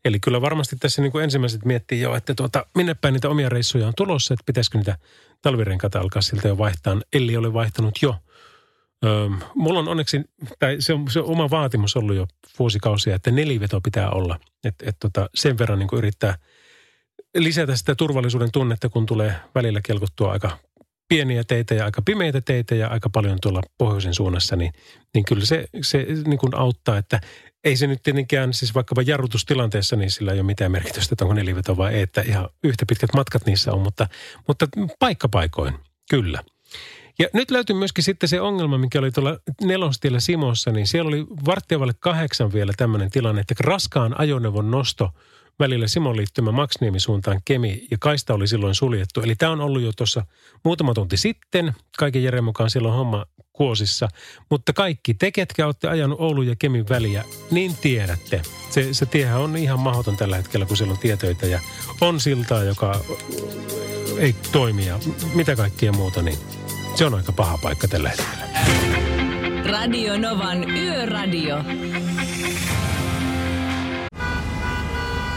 Eli 0.05 0.19
kyllä 0.19 0.41
varmasti 0.41 0.75
tässä 0.75 1.01
niin 1.01 1.11
kuin 1.11 1.23
ensimmäiset 1.23 1.65
miettii 1.65 2.01
jo, 2.01 2.15
että 2.15 2.33
tuota, 2.33 2.65
minne 2.75 2.93
päin 2.93 3.13
niitä 3.13 3.29
omia 3.29 3.49
reissuja 3.49 3.87
on 3.87 3.93
tulossa, 3.97 4.33
että 4.33 4.43
pitäisikö 4.45 4.77
niitä 4.77 4.97
talvirenkaita 5.41 5.99
alkaa 5.99 6.21
siltä 6.21 6.47
jo 6.47 6.57
vaihtaa, 6.57 7.01
eli 7.13 7.37
ole 7.37 7.53
vaihtanut 7.53 7.93
jo– 8.01 8.15
Öö, 9.05 9.29
mulla 9.55 9.79
on 9.79 9.87
onneksi, 9.87 10.21
tai 10.59 10.75
se 10.79 10.93
on, 10.93 11.11
se 11.11 11.19
on 11.19 11.25
oma 11.25 11.49
vaatimus 11.49 11.95
ollut 11.95 12.15
jo 12.15 12.27
vuosikausia, 12.59 13.15
että 13.15 13.31
neliveto 13.31 13.81
pitää 13.81 14.09
olla. 14.09 14.39
Että 14.63 14.85
et 14.89 14.95
tota, 14.99 15.29
sen 15.35 15.57
verran 15.57 15.79
niin 15.79 15.89
yrittää 15.93 16.37
lisätä 17.37 17.75
sitä 17.75 17.95
turvallisuuden 17.95 18.51
tunnetta, 18.51 18.89
kun 18.89 19.05
tulee 19.05 19.35
välillä 19.55 19.81
kelkuttua 19.83 20.31
aika 20.31 20.57
pieniä 21.07 21.43
teitä 21.43 21.75
ja 21.75 21.85
aika 21.85 22.01
pimeitä 22.01 22.41
teitä 22.41 22.75
ja 22.75 22.87
aika 22.87 23.09
paljon 23.09 23.37
tuolla 23.41 23.61
pohjoisen 23.77 24.13
suunnassa, 24.13 24.55
niin, 24.55 24.73
niin 25.13 25.25
kyllä 25.25 25.45
se, 25.45 25.65
se 25.81 26.05
niin 26.27 26.39
kuin 26.39 26.55
auttaa, 26.55 26.97
että 26.97 27.21
ei 27.63 27.77
se 27.77 27.87
nyt 27.87 28.03
tietenkään, 28.03 28.53
siis 28.53 28.75
vaikkapa 28.75 29.01
jarrutustilanteessa, 29.01 29.95
niin 29.95 30.11
sillä 30.11 30.31
ei 30.31 30.39
ole 30.39 30.45
mitään 30.45 30.71
merkitystä, 30.71 31.13
että 31.13 31.25
onko 31.25 31.33
neliveto 31.33 31.77
vai 31.77 31.93
ei, 31.93 32.01
että 32.01 32.21
ihan 32.21 32.49
yhtä 32.63 32.85
pitkät 32.85 33.13
matkat 33.13 33.45
niissä 33.45 33.71
on, 33.71 33.81
mutta, 33.81 34.07
mutta 34.47 34.67
paikkapaikoin, 34.99 35.73
kyllä. 36.09 36.43
Ja 37.19 37.27
nyt 37.33 37.51
löytyy 37.51 37.75
myöskin 37.75 38.03
sitten 38.03 38.29
se 38.29 38.41
ongelma, 38.41 38.77
mikä 38.77 38.99
oli 38.99 39.11
tuolla 39.11 39.37
nelostiellä 39.61 40.19
Simossa, 40.19 40.71
niin 40.71 40.87
siellä 40.87 41.07
oli 41.07 41.25
varttiavalle 41.45 41.93
kahdeksan 41.99 42.53
vielä 42.53 42.73
tämmöinen 42.77 43.11
tilanne, 43.11 43.41
että 43.41 43.55
raskaan 43.59 44.19
ajoneuvon 44.19 44.71
nosto 44.71 45.09
välillä 45.59 45.87
Simon 45.87 46.17
liittymä 46.17 46.51
Maksniemen 46.51 46.99
suuntaan 46.99 47.41
Kemi 47.45 47.87
ja 47.91 47.97
kaista 47.99 48.33
oli 48.33 48.47
silloin 48.47 48.75
suljettu. 48.75 49.21
Eli 49.21 49.35
tämä 49.35 49.51
on 49.51 49.61
ollut 49.61 49.81
jo 49.81 49.91
tuossa 49.97 50.25
muutama 50.63 50.93
tunti 50.93 51.17
sitten, 51.17 51.73
kaiken 51.97 52.23
järjen 52.23 52.43
mukaan 52.43 52.69
silloin 52.69 52.93
homma 52.93 53.25
kuosissa. 53.59 54.09
Mutta 54.49 54.73
kaikki 54.73 55.13
te, 55.13 55.31
ketkä 55.31 55.65
olette 55.65 55.87
ajanut 55.87 56.19
Oulun 56.21 56.47
ja 56.47 56.55
Kemin 56.55 56.89
väliä, 56.89 57.23
niin 57.51 57.75
tiedätte. 57.75 58.41
Se, 58.69 58.93
se 58.93 59.05
tiehän 59.05 59.39
on 59.39 59.57
ihan 59.57 59.79
mahdoton 59.79 60.17
tällä 60.17 60.35
hetkellä, 60.35 60.65
kun 60.65 60.77
siellä 60.77 60.91
on 60.91 60.99
tietöitä 60.99 61.45
ja 61.45 61.59
on 62.01 62.19
siltaa, 62.19 62.63
joka 62.63 62.99
ei 64.17 64.35
toimi 64.51 64.85
ja 64.85 64.99
mitä 65.33 65.55
kaikkia 65.55 65.91
muuta, 65.91 66.21
niin 66.21 66.37
se 66.95 67.05
on 67.05 67.13
aika 67.13 67.31
paha 67.31 67.57
paikka 67.57 67.87
tällä 67.87 68.09
hetkellä. 68.09 68.45
Radio 69.71 70.17
Novan 70.17 70.69
Yöradio. 70.69 71.57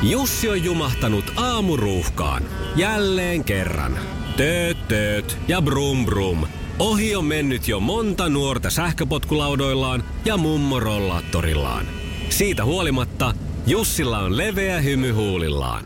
Jussi 0.02 0.48
on 0.48 0.64
jumahtanut 0.64 1.32
aamuruuhkaan. 1.36 2.42
Jälleen 2.76 3.44
kerran. 3.44 3.98
Tööt, 4.36 4.88
tööt 4.88 5.36
ja 5.48 5.62
brum 5.62 6.06
brum. 6.06 6.46
Ohi 6.82 7.16
on 7.16 7.24
mennyt 7.24 7.68
jo 7.68 7.80
monta 7.80 8.28
nuorta 8.28 8.70
sähköpotkulaudoillaan 8.70 10.04
ja 10.24 10.36
mummorollaattorillaan. 10.36 11.86
Siitä 12.28 12.64
huolimatta 12.64 13.34
Jussilla 13.66 14.18
on 14.18 14.36
leveä 14.36 14.80
hymy 14.80 15.12
huulillaan. 15.12 15.84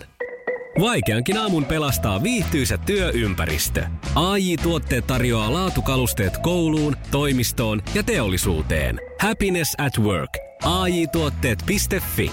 Vaikeankin 0.81 1.39
aamun 1.39 1.65
pelastaa 1.65 2.23
viihtyisä 2.23 2.79
työympäristö. 2.79 3.87
AI 4.15 4.57
Tuotteet 4.57 5.07
tarjoaa 5.07 5.53
laatukalusteet 5.53 6.39
kouluun, 6.39 6.97
toimistoon 7.11 7.83
ja 7.95 8.03
teollisuuteen. 8.03 9.01
Happiness 9.21 9.75
at 9.79 9.99
work. 9.99 10.31
AI 10.65 11.07
Tuotteet.fi 11.07 12.33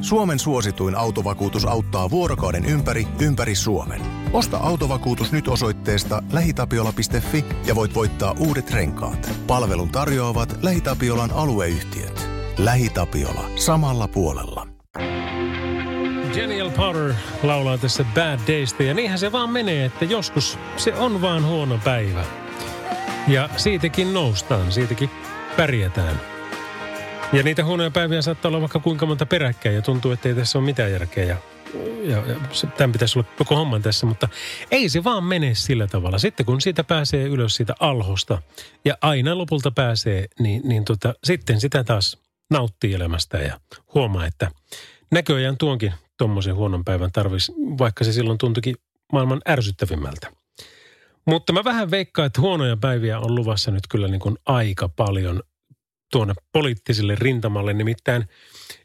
Suomen 0.00 0.38
suosituin 0.38 0.94
autovakuutus 0.94 1.64
auttaa 1.64 2.10
vuorokauden 2.10 2.64
ympäri, 2.64 3.06
ympäri 3.20 3.54
Suomen. 3.54 4.21
Osta 4.32 4.56
autovakuutus 4.56 5.32
nyt 5.32 5.48
osoitteesta 5.48 6.22
lähitapiola.fi 6.32 7.44
ja 7.66 7.74
voit 7.74 7.94
voittaa 7.94 8.34
uudet 8.38 8.70
renkaat. 8.70 9.30
Palvelun 9.46 9.88
tarjoavat 9.88 10.58
LähiTapiolan 10.62 11.30
alueyhtiöt. 11.30 12.28
LähiTapiola. 12.58 13.44
Samalla 13.56 14.08
puolella. 14.08 14.66
Genial 16.34 16.70
Potter 16.70 17.14
laulaa 17.42 17.78
tässä 17.78 18.04
Bad 18.14 18.38
Daysta 18.48 18.82
ja 18.82 18.94
niinhän 18.94 19.18
se 19.18 19.32
vaan 19.32 19.50
menee, 19.50 19.84
että 19.84 20.04
joskus 20.04 20.58
se 20.76 20.94
on 20.94 21.22
vaan 21.22 21.46
huono 21.46 21.78
päivä. 21.84 22.24
Ja 23.28 23.48
siitäkin 23.56 24.14
noustaan, 24.14 24.72
siitäkin 24.72 25.10
pärjätään. 25.56 26.20
Ja 27.32 27.42
niitä 27.42 27.64
huonoja 27.64 27.90
päiviä 27.90 28.22
saattaa 28.22 28.48
olla 28.48 28.60
vaikka 28.60 28.78
kuinka 28.78 29.06
monta 29.06 29.26
peräkkäin 29.26 29.74
ja 29.74 29.82
tuntuu, 29.82 30.12
että 30.12 30.28
ei 30.28 30.34
tässä 30.34 30.58
ole 30.58 30.64
mitään 30.64 30.92
järkeä. 30.92 31.36
Ja, 32.04 32.16
ja, 32.26 32.36
tämän 32.76 32.92
pitäisi 32.92 33.18
olla 33.18 33.28
koko 33.38 33.56
homman 33.56 33.82
tässä, 33.82 34.06
mutta 34.06 34.28
ei 34.70 34.88
se 34.88 35.04
vaan 35.04 35.24
mene 35.24 35.54
sillä 35.54 35.86
tavalla. 35.86 36.18
Sitten 36.18 36.46
kun 36.46 36.60
siitä 36.60 36.84
pääsee 36.84 37.24
ylös 37.24 37.54
siitä 37.54 37.74
alhosta 37.80 38.42
ja 38.84 38.98
aina 39.00 39.38
lopulta 39.38 39.70
pääsee, 39.70 40.26
niin, 40.38 40.62
niin 40.64 40.84
tota, 40.84 41.14
sitten 41.24 41.60
sitä 41.60 41.84
taas 41.84 42.18
nauttii 42.50 42.94
elämästä 42.94 43.38
ja 43.38 43.60
huomaa, 43.94 44.26
että 44.26 44.50
näköjään 45.10 45.56
tuonkin 45.58 45.92
tuommoisen 46.18 46.54
huonon 46.54 46.84
päivän 46.84 47.12
tarvisi, 47.12 47.52
vaikka 47.78 48.04
se 48.04 48.12
silloin 48.12 48.38
tuntuikin 48.38 48.76
maailman 49.12 49.40
ärsyttävimmältä. 49.48 50.32
Mutta 51.26 51.52
mä 51.52 51.64
vähän 51.64 51.90
veikkaan, 51.90 52.26
että 52.26 52.40
huonoja 52.40 52.76
päiviä 52.76 53.18
on 53.18 53.34
luvassa 53.34 53.70
nyt 53.70 53.86
kyllä 53.88 54.08
niin 54.08 54.20
kuin 54.20 54.36
aika 54.46 54.88
paljon 54.88 55.42
tuonne 56.12 56.34
poliittiselle 56.52 57.14
rintamalle. 57.14 57.72
Nimittäin 57.72 58.24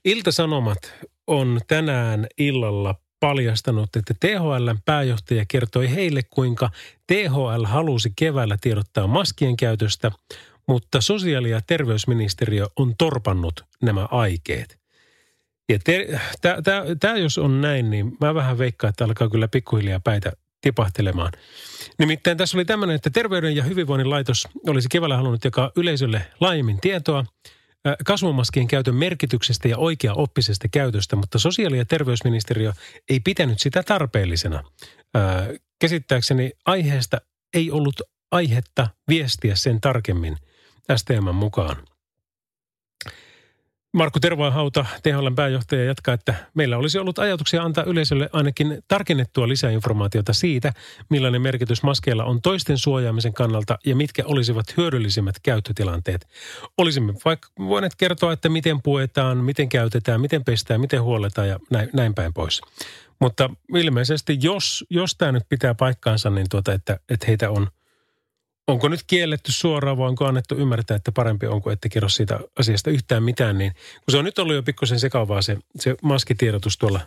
Ilta-Sanomat 0.06 0.94
on 1.28 1.60
tänään 1.68 2.28
illalla 2.38 2.96
paljastanut, 3.20 3.96
että 3.96 4.14
THLn 4.20 4.78
pääjohtaja 4.86 5.46
kertoi 5.48 5.96
heille, 5.96 6.22
kuinka 6.24 6.70
THL 7.08 7.66
halusi 7.66 8.14
keväällä 8.16 8.58
tiedottaa 8.62 9.08
maskien 9.08 9.58
käytöstä, 9.58 10.12
mutta 10.68 11.02
sosiaali- 11.02 11.50
ja 11.50 11.62
terveysministeriö 11.68 12.68
on 12.76 12.94
torpannut 12.98 13.66
nämä 13.82 14.08
aikeet. 14.12 14.80
Ja 15.70 15.80
tämä 17.00 17.18
jos 17.18 17.38
on 17.38 17.62
näin, 17.62 17.90
niin 17.90 18.18
mä 18.22 18.36
vähän 18.36 18.58
veikkaan, 18.58 18.90
että 18.90 19.06
alkaa 19.06 19.30
kyllä 19.30 19.48
pikkuhiljaa 19.48 20.00
päitä 20.00 20.32
tipahtelemaan. 20.62 21.32
Nimittäin 22.00 22.38
tässä 22.38 22.58
oli 22.58 22.66
tämmöinen, 22.66 22.96
että 22.96 23.10
Terveyden 23.10 23.56
ja 23.56 23.64
hyvinvoinnin 23.64 24.10
laitos 24.10 24.48
olisi 24.68 24.90
keväällä 24.90 25.18
halunnut 25.18 25.44
jakaa 25.44 25.72
yleisölle 25.76 26.26
laajemmin 26.40 26.82
tietoa 26.82 27.26
kasvomaskien 28.06 28.68
käytön 28.68 28.96
merkityksestä 28.96 29.68
ja 29.68 29.78
oikea-oppisesta 29.78 30.68
käytöstä, 30.68 31.16
mutta 31.16 31.40
sosiaali- 31.40 31.78
ja 31.78 31.86
terveysministeriö 31.86 32.74
ei 33.10 33.20
pitänyt 33.20 33.60
sitä 33.60 33.84
tarpeellisena. 33.84 34.64
Käsittääkseni 35.80 36.52
aiheesta 36.66 37.22
ei 37.54 37.72
ollut 37.72 38.02
aihetta 38.32 38.88
viestiä 39.08 39.56
sen 39.56 39.82
tarkemmin 39.82 40.38
STM 40.96 41.36
mukaan. 41.36 41.78
Markku 43.98 44.20
Tervaahauta, 44.20 44.86
THLn 45.04 45.36
pääjohtaja, 45.36 45.84
jatkaa, 45.84 46.14
että 46.14 46.34
meillä 46.54 46.78
olisi 46.78 47.00
ollut 47.00 47.20
ajatuksia 47.20 47.64
antaa 47.64 47.84
yleisölle 47.84 48.30
ainakin 48.34 48.84
tarkennettua 48.88 49.48
lisäinformaatiota 49.48 50.34
siitä, 50.34 50.74
millainen 51.10 51.42
merkitys 51.42 51.84
maskeilla 51.84 52.24
on 52.24 52.42
toisten 52.42 52.78
suojaamisen 52.78 53.34
kannalta 53.34 53.78
ja 53.86 53.96
mitkä 53.96 54.24
olisivat 54.26 54.78
hyödyllisimmät 54.78 55.36
käyttötilanteet. 55.44 56.28
Olisimme 56.78 57.14
vaikka 57.26 57.50
voineet 57.60 57.96
kertoa, 57.96 58.34
että 58.34 58.50
miten 58.50 58.82
puetaan, 58.82 59.38
miten 59.38 59.70
käytetään, 59.70 60.22
miten 60.22 60.44
pestään, 60.44 60.82
miten 60.82 61.02
huolletaan 61.02 61.48
ja 61.48 61.60
näin, 61.70 61.90
näin 61.94 62.14
päin 62.14 62.34
pois. 62.34 62.62
Mutta 63.22 63.50
ilmeisesti, 63.76 64.38
jos, 64.42 64.86
jos 64.90 65.16
tämä 65.16 65.32
nyt 65.32 65.44
pitää 65.50 65.76
paikkaansa, 65.76 66.30
niin 66.30 66.48
tuota, 66.50 66.74
että, 66.74 67.00
että 67.10 67.26
heitä 67.28 67.52
on– 67.52 67.68
onko 68.68 68.90
nyt 68.90 69.04
kielletty 69.08 69.52
suoraan 69.52 69.98
vai 69.98 70.08
onko 70.08 70.26
annettu 70.26 70.56
ymmärtää, 70.56 70.98
että 70.98 71.12
parempi 71.12 71.48
onko, 71.48 71.72
että 71.72 71.90
kerro 71.90 72.10
siitä 72.10 72.40
asiasta 72.60 72.90
yhtään 72.90 73.24
mitään, 73.24 73.58
niin 73.58 73.72
kun 73.74 74.12
se 74.12 74.18
on 74.18 74.26
nyt 74.26 74.40
ollut 74.40 74.56
jo 74.56 74.64
pikkusen 74.64 75.00
sekavaa 75.00 75.42
se, 75.42 75.58
se 75.80 75.96
maskitiedotus 76.02 76.78
tuolla 76.78 77.00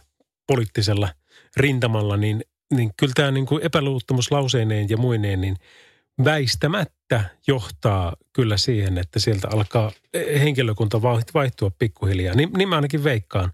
poliittisella 0.47 1.09
rintamalla, 1.57 2.17
niin, 2.17 2.45
niin 2.75 2.91
kyllä 2.97 3.13
tämä 3.17 3.31
niin 3.31 3.47
kuin 3.47 3.63
epäluuttamuslauseineen 3.63 4.89
ja 4.89 4.97
muineen, 4.97 5.41
niin 5.41 5.57
väistämättä 6.25 7.25
johtaa 7.47 8.17
kyllä 8.33 8.57
siihen, 8.57 8.99
että 8.99 9.19
sieltä 9.19 9.49
alkaa 9.53 9.93
henkilökunta 10.15 11.03
vaihtua 11.35 11.71
pikkuhiljaa. 11.79 12.35
Niin, 12.35 12.51
niin 12.57 12.69
mä 12.69 12.77
ainakin 12.77 13.05
veikkaan. 13.05 13.53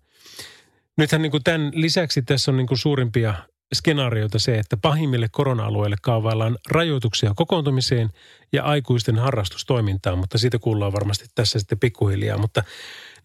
Nythän 0.96 1.22
niin 1.22 1.30
kuin 1.30 1.44
tämän 1.44 1.70
lisäksi 1.74 2.22
tässä 2.22 2.50
on 2.50 2.56
niin 2.56 2.66
kuin 2.66 2.78
suurimpia 2.78 3.34
skenaarioita 3.74 4.38
se, 4.38 4.58
että 4.58 4.76
pahimmille 4.76 5.28
korona-alueille 5.30 5.96
kaavaillaan 6.02 6.58
rajoituksia 6.70 7.32
kokoontumiseen 7.36 8.10
ja 8.52 8.64
aikuisten 8.64 9.18
harrastustoimintaan, 9.18 10.18
mutta 10.18 10.38
siitä 10.38 10.58
kuullaan 10.58 10.92
varmasti 10.92 11.26
tässä 11.34 11.58
sitten 11.58 11.78
pikkuhiljaa. 11.78 12.38
Mutta 12.38 12.62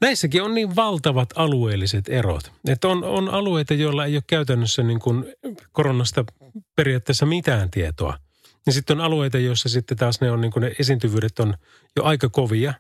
näissäkin 0.01 0.43
on 0.43 0.54
niin 0.54 0.75
valtavat 0.75 1.30
alueelliset 1.36 2.10
erot, 2.10 2.51
että 2.67 2.88
on, 2.88 3.04
on 3.04 3.30
alueita, 3.30 3.73
joilla 3.73 4.06
ei 4.06 4.15
ole 4.15 4.23
käytännössä 4.27 4.84
niin 4.84 4.99
kuin 4.99 5.25
koronasta 5.71 6.25
periaatteessa 6.75 7.25
mitään 7.25 7.71
tietoa. 7.71 8.17
Ja 8.65 8.71
sitten 8.71 8.99
on 8.99 9.06
alueita, 9.06 9.38
joissa 9.38 9.69
sitten 9.69 9.97
taas 9.97 10.21
ne 10.21 10.32
on 10.32 10.41
niin 10.41 10.51
kuin 10.51 10.62
ne 10.62 10.75
esiintyvyydet 10.80 11.39
on 11.39 11.54
jo 11.95 12.04
aika 12.04 12.30
kovia. 12.30 12.73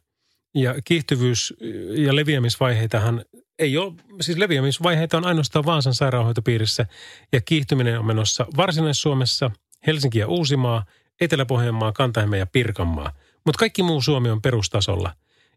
Ja 0.55 0.75
kiihtyvyys 0.85 1.53
ja 1.95 2.15
leviämisvaiheitahan 2.15 3.25
ei 3.59 3.77
ole, 3.77 3.93
siis 4.21 4.37
leviämisvaiheita 4.37 5.17
on 5.17 5.25
ainoastaan 5.25 5.65
Vaasan 5.65 5.93
sairaanhoitopiirissä 5.93 6.85
ja 7.33 7.41
kiihtyminen 7.41 7.99
on 7.99 8.05
menossa 8.05 8.45
Varsinais-Suomessa, 8.57 9.51
Helsinki 9.87 10.19
ja 10.19 10.27
Uusimaa, 10.27 10.85
Etelä-Pohjanmaa, 11.21 11.91
Kantahemme 11.91 12.37
ja 12.37 12.45
Pirkanmaa. 12.45 13.11
Mutta 13.45 13.59
kaikki 13.59 13.83
muu 13.83 14.01
Suomi 14.01 14.29
on 14.29 14.41
perustasolla. 14.41 15.13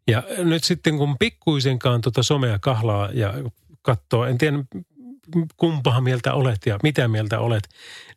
Ja 0.09 0.23
nyt 0.39 0.65
sitten 0.65 0.99
kun 0.99 1.19
pikkuisenkaan 1.19 2.01
tuota 2.01 2.23
somea 2.23 2.59
kahlaa 2.59 3.11
ja 3.13 3.35
katsoo, 3.83 4.25
en 4.25 4.39
tiedä 4.39 4.59
kumpaa 5.57 6.01
mieltä 6.01 6.35
olet 6.35 6.67
ja 6.67 6.79
mitä 6.83 7.09
mieltä 7.09 7.41
olet, 7.41 7.69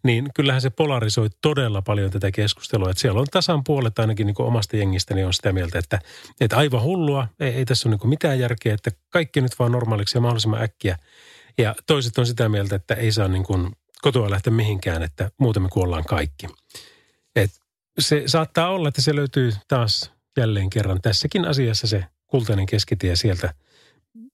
niin 0.04 0.30
kyllähän 0.36 0.62
se 0.62 0.70
polarisoi 0.70 1.30
todella 1.42 1.82
paljon 1.82 2.12
tätä 2.12 2.32
keskustelua. 2.32 2.90
Että 2.90 3.02
siellä 3.02 3.20
on 3.20 3.28
tasan 3.32 3.64
puolet 3.64 4.00
ainakin 4.00 4.28
niin 4.28 4.36
kuin 4.36 4.48
omasta 4.48 4.78
jengistä, 4.78 5.14
niin 5.14 5.28
on 5.28 5.34
sitä 5.34 5.54
mieltä, 5.54 5.80
että, 5.80 6.00
että 6.42 6.58
aivan 6.58 6.82
hullua, 6.82 7.28
ei, 7.40 7.54
ei 7.54 7.66
tässä 7.66 7.90
ole 7.90 7.94
niin 7.94 8.00
kuin 8.00 8.10
mitään 8.10 8.40
järkeä, 8.40 8.74
että 8.74 8.92
kaikki 9.10 9.42
nyt 9.42 9.60
vaan 9.60 9.72
normaaliksi 9.72 10.18
ja 10.18 10.22
mahdollisimman 10.22 10.62
äkkiä. 10.62 10.98
Ja 11.58 11.76
toiset 11.88 12.18
on 12.18 12.26
sitä 12.26 12.50
mieltä, 12.50 12.76
että 12.76 12.94
ei 12.94 13.12
saa 13.12 13.28
niin 13.28 13.44
kuin 13.44 13.72
kotoa 14.02 14.30
lähteä 14.30 14.54
mihinkään, 14.54 15.04
että 15.04 15.32
muuten 15.40 15.64
me 15.64 15.70
kuollaan 15.70 16.06
kaikki. 16.06 16.48
Et 17.36 17.52
se 18.00 18.24
saattaa 18.26 18.70
olla, 18.70 18.88
että 18.88 19.02
se 19.02 19.16
löytyy 19.16 19.54
taas 19.68 20.12
jälleen 20.38 20.70
kerran 20.70 21.02
tässäkin 21.02 21.46
asiassa 21.46 21.88
se 21.88 22.06
kultainen 22.28 22.66
keskitie 22.66 23.16
sieltä– 23.16 23.54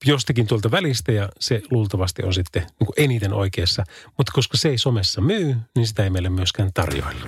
jostakin 0.06 0.48
tuolta 0.48 0.72
välistä 0.72 1.12
ja 1.12 1.30
se 1.40 1.62
luultavasti 1.72 2.24
on 2.24 2.34
sitten 2.34 2.62
niin 2.62 2.90
eniten 2.98 3.34
oikeassa. 3.34 3.84
Mutta 4.18 4.32
koska 4.36 4.58
se 4.58 4.70
ei 4.70 4.78
somessa 4.78 5.22
myy, 5.22 5.56
niin 5.76 5.88
sitä 5.88 6.04
ei 6.04 6.10
meille 6.10 6.30
myöskään 6.30 6.74
tarjoilla. 6.74 7.26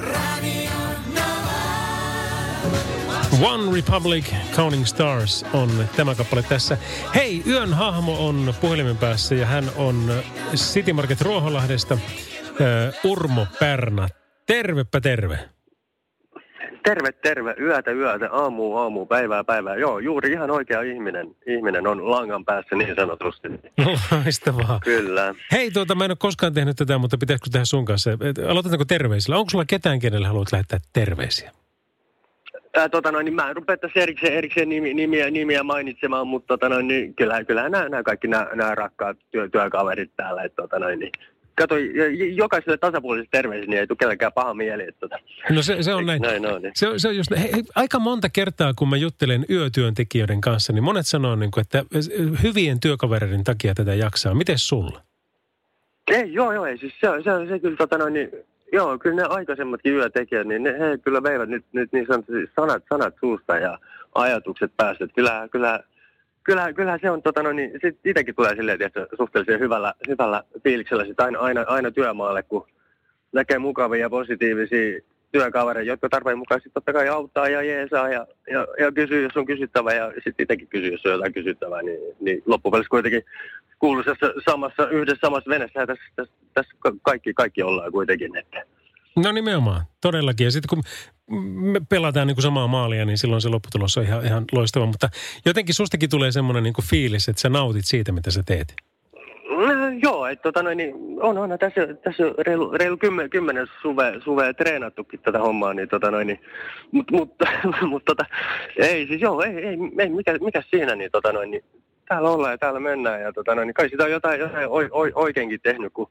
One 3.42 3.76
Republic 3.76 4.26
Counting 4.56 4.86
Stars 4.86 5.46
on 5.54 5.88
tämä 5.96 6.16
kappale 6.16 6.44
tässä. 6.44 6.78
Hei, 7.16 7.44
yön 7.48 7.74
hahmo 7.74 8.28
on 8.28 8.54
puhelimen 8.62 8.98
päässä 8.98 9.36
ja 9.36 9.46
hän 9.46 9.72
on 9.76 10.24
City 10.56 10.94
Market 10.94 11.22
Ruoholahdesta. 11.22 11.94
Uh, 11.94 13.12
Urmo 13.12 13.48
Pärnä. 13.60 14.08
Tervepä 14.48 15.02
terve. 15.02 15.55
Terve, 16.86 17.12
terve. 17.12 17.56
Yötä, 17.60 17.92
yötä. 17.92 18.30
Aamu, 18.32 18.78
aamu, 18.78 19.06
päivää, 19.06 19.44
päivää. 19.44 19.76
Joo, 19.76 20.00
juuri 20.00 20.32
ihan 20.32 20.52
oikea 20.52 20.82
ihminen. 20.82 21.36
Ihminen 21.48 21.88
on 21.88 22.12
langan 22.12 22.46
päässä 22.46 22.76
niin 22.76 22.96
sanotusti. 22.96 23.48
Loistavaa. 24.12 24.80
Kyllä. 24.84 25.36
Hei, 25.52 25.72
tuota, 25.72 25.96
mä 25.96 26.06
en 26.06 26.12
ole 26.12 26.18
koskaan 26.20 26.54
tehnyt 26.54 26.76
tätä, 26.76 26.98
mutta 26.98 27.18
pitäisikö 27.18 27.50
tehdä 27.52 27.66
sun 27.66 27.86
kanssa? 27.86 28.12
Aloitetaanko 28.50 28.86
terveisillä? 28.86 29.38
Onko 29.38 29.50
sulla 29.50 29.66
ketään, 29.66 30.00
kenelle 30.00 30.28
haluat 30.28 30.52
lähettää 30.52 30.80
terveisiä? 30.94 31.52
Ää, 32.76 32.90
tota 32.90 33.12
noin, 33.12 33.26
niin 33.26 33.36
mä 33.36 33.50
en 33.50 33.56
rupea 33.56 33.78
tässä 33.78 34.00
erikseen, 34.00 34.34
erikseen 34.34 34.70
nimi, 34.70 34.94
nimiä, 34.94 35.32
nimiä 35.32 35.64
mainitsemaan, 35.64 36.28
mutta 36.28 36.48
tota 36.48 36.70
noin, 36.70 36.88
niin 36.88 37.16
kyllähän, 37.16 37.46
kyllähän 37.46 37.72
nämä, 37.72 37.90
nämä 37.90 38.04
kaikki 38.04 38.28
nämä, 38.28 38.48
nämä 38.54 38.76
rakkaat 38.76 39.18
työ, 39.32 39.50
työkaverit 39.50 40.12
täällä. 40.18 40.44
Että, 40.44 40.62
tota 40.62 40.80
noin, 40.80 41.00
niin, 41.00 41.12
kato, 41.56 41.76
jokaiselle 42.36 42.78
tasapuolisesti 42.78 43.32
terveisiä, 43.32 43.70
niin 43.70 43.80
ei 43.80 43.88
tule 43.88 43.98
kenellekään 43.98 44.34
paha 44.34 44.54
mieli. 44.54 44.84
Että, 44.84 45.00
tota. 45.00 45.18
No 45.50 45.62
se, 45.62 45.84
se 45.84 45.94
on 45.94 46.06
näin. 46.06 46.22
näin 46.22 46.42
no, 46.42 46.58
niin. 46.58 46.72
se, 46.76 46.88
se 46.98 47.08
on 47.08 47.18
just, 47.18 47.32
hei, 47.32 47.52
hei, 47.54 47.64
aika 47.76 48.00
monta 48.00 48.30
kertaa, 48.30 48.74
kun 48.74 48.90
mä 48.90 48.98
juttelen 48.98 49.46
yötyöntekijöiden 49.50 50.42
kanssa, 50.42 50.74
niin 50.74 50.84
monet 50.84 51.08
sanoo, 51.08 51.36
niin 51.36 51.52
kuin, 51.52 51.62
että 51.62 51.84
hyvien 52.44 52.80
työkavereiden 52.80 53.44
takia 53.44 53.74
tätä 53.74 53.94
jaksaa. 53.94 54.34
Miten 54.34 54.60
sulla? 54.60 55.02
Ei, 56.12 56.34
joo, 56.34 56.54
joo, 56.54 56.66
ei. 56.66 56.78
Siis 56.78 56.94
se, 57.02 57.08
se, 57.24 57.50
se 57.50 57.60
kyllä 57.60 57.78
tota 57.78 57.98
noin, 57.98 58.14
niin, 58.14 58.30
Joo, 58.74 58.98
kyllä 58.98 59.16
ne 59.16 59.24
aikaisemmatkin 59.30 59.94
yötekijät, 59.94 60.48
niin 60.48 60.64
ne, 60.64 60.80
he 60.80 60.98
kyllä 60.98 61.24
veivät 61.24 61.50
nyt, 61.50 61.66
nyt 61.72 61.94
niin 61.94 62.06
sanotusti 62.08 62.52
sanat, 62.56 62.84
sanat 62.90 63.16
suusta 63.20 63.58
ja 63.58 63.80
ajatukset 64.16 64.72
päästä. 64.78 65.08
Kyllä, 65.16 65.48
kyllä, 65.52 65.80
kyllä, 66.46 66.74
kyllä 66.74 67.00
se 67.02 67.12
on, 67.12 67.22
tota, 67.22 67.44
no, 67.44 67.52
niin, 67.52 67.72
sit 67.82 68.00
itsekin 68.06 68.36
tulee 68.36 68.56
silleen, 68.56 68.82
että 68.82 69.08
suhteellisen 69.18 69.60
hyvällä, 69.60 69.94
hyvällä 70.08 70.44
fiiliksellä 70.64 71.06
sit 71.06 71.20
aina, 71.20 71.40
aina, 71.40 71.66
aina 71.68 71.92
työmaalle, 71.92 72.44
kun 72.44 72.68
näkee 73.32 73.60
mukavia 73.60 74.02
ja 74.02 74.10
positiivisia 74.10 75.02
työkavereita, 75.32 75.90
jotka 75.90 76.10
tarpeen 76.10 76.38
mukaan 76.38 76.62
sitten 76.62 76.74
totta 76.74 76.94
kai 76.94 77.08
auttaa 77.08 77.50
ja 77.50 77.62
jeesaa 77.62 78.10
ja, 78.10 78.28
ja, 78.52 78.68
ja 78.80 78.92
kysyy, 78.92 79.24
jos 79.24 79.38
on 79.38 79.46
kysyttävä 79.46 79.94
ja 79.94 80.12
sitten 80.24 80.44
itsekin 80.44 80.68
kysyy, 80.68 80.92
jos 80.92 81.06
on 81.06 81.12
jotain 81.12 81.34
kysyttävää, 81.34 81.82
niin, 81.82 82.00
niin 82.20 82.44
loppupeleissä 82.46 82.90
kuitenkin 82.90 83.24
kuuluisessa 83.80 84.26
samassa, 84.46 84.90
yhdessä 84.90 85.28
samassa 85.28 85.50
venessä 85.50 85.80
ja 85.80 85.88
tässä, 85.88 86.04
tässä, 86.16 86.34
tässä 86.54 86.72
kaikki, 87.02 87.34
kaikki 87.34 87.64
ollaan 87.64 87.92
kuitenkin. 87.92 88.38
Että. 88.38 88.64
No 89.16 89.32
nimenomaan, 89.32 89.82
todellakin. 90.02 90.46
Ja 90.46 90.52
sitten 90.52 90.70
kun 90.70 90.84
me 91.32 91.82
pelataan 91.90 92.28
niin 92.28 92.36
kuin 92.36 92.44
samaa 92.44 92.68
maalia, 92.68 93.06
niin 93.06 93.18
silloin 93.18 93.42
se 93.42 93.50
lopputulos 93.50 93.98
on 93.98 94.04
ihan, 94.04 94.26
ihan 94.26 94.46
loistava. 94.52 94.86
Mutta 94.86 95.10
jotenkin 95.46 95.76
sustakin 95.76 96.10
tulee 96.10 96.32
semmoinen 96.32 96.64
niin 96.64 96.74
kuin 96.74 96.86
fiilis, 96.86 97.30
että 97.30 97.42
sä 97.42 97.50
nautit 97.50 97.86
siitä, 97.86 98.12
mitä 98.12 98.32
sä 98.32 98.44
teet. 98.46 98.74
No, 99.50 99.90
joo, 100.04 100.28
että 100.28 100.44
tota 100.44 100.64
noin, 100.64 100.78
niin 100.78 100.96
on, 101.22 101.38
on 101.38 101.50
tässä, 101.60 101.94
tässä 102.04 102.24
reilu, 102.38 102.72
reilu 102.72 102.98
kymmen, 102.98 103.30
kymmenen 103.30 103.68
suve, 103.82 104.14
suve 104.24 104.54
treenattukin 104.54 105.20
tätä 105.20 105.40
hommaa, 105.40 105.74
niin 105.74 105.90
tota 105.90 106.12
noin, 106.12 106.28
niin, 106.28 106.40
mutta 106.92 107.16
mut, 107.16 107.34
mut, 107.92 108.06
tota, 108.06 108.26
ei 108.78 109.08
siis 109.08 109.22
joo, 109.22 109.42
ei, 109.42 109.58
ei, 109.58 109.78
ei 110.00 110.10
mikä, 110.10 110.38
mikä 110.42 110.64
siinä, 110.70 110.96
niin 110.96 111.12
tota 111.12 111.34
noin, 111.34 111.52
niin 111.52 111.64
täällä 112.08 112.30
ollaan 112.30 112.54
ja 112.54 112.58
täällä 112.58 112.80
mennään 112.80 113.22
ja 113.22 113.34
tota 113.34 113.56
noin, 113.56 113.68
niin 113.68 113.74
kai 113.74 113.90
sitä 113.90 114.04
on 114.04 114.12
jotain, 114.12 114.40
jotain 114.40 114.68
oi, 114.68 114.88
oi, 114.92 115.12
oikeinkin 115.16 115.60
tehnyt, 115.64 115.94
kun, 115.94 116.10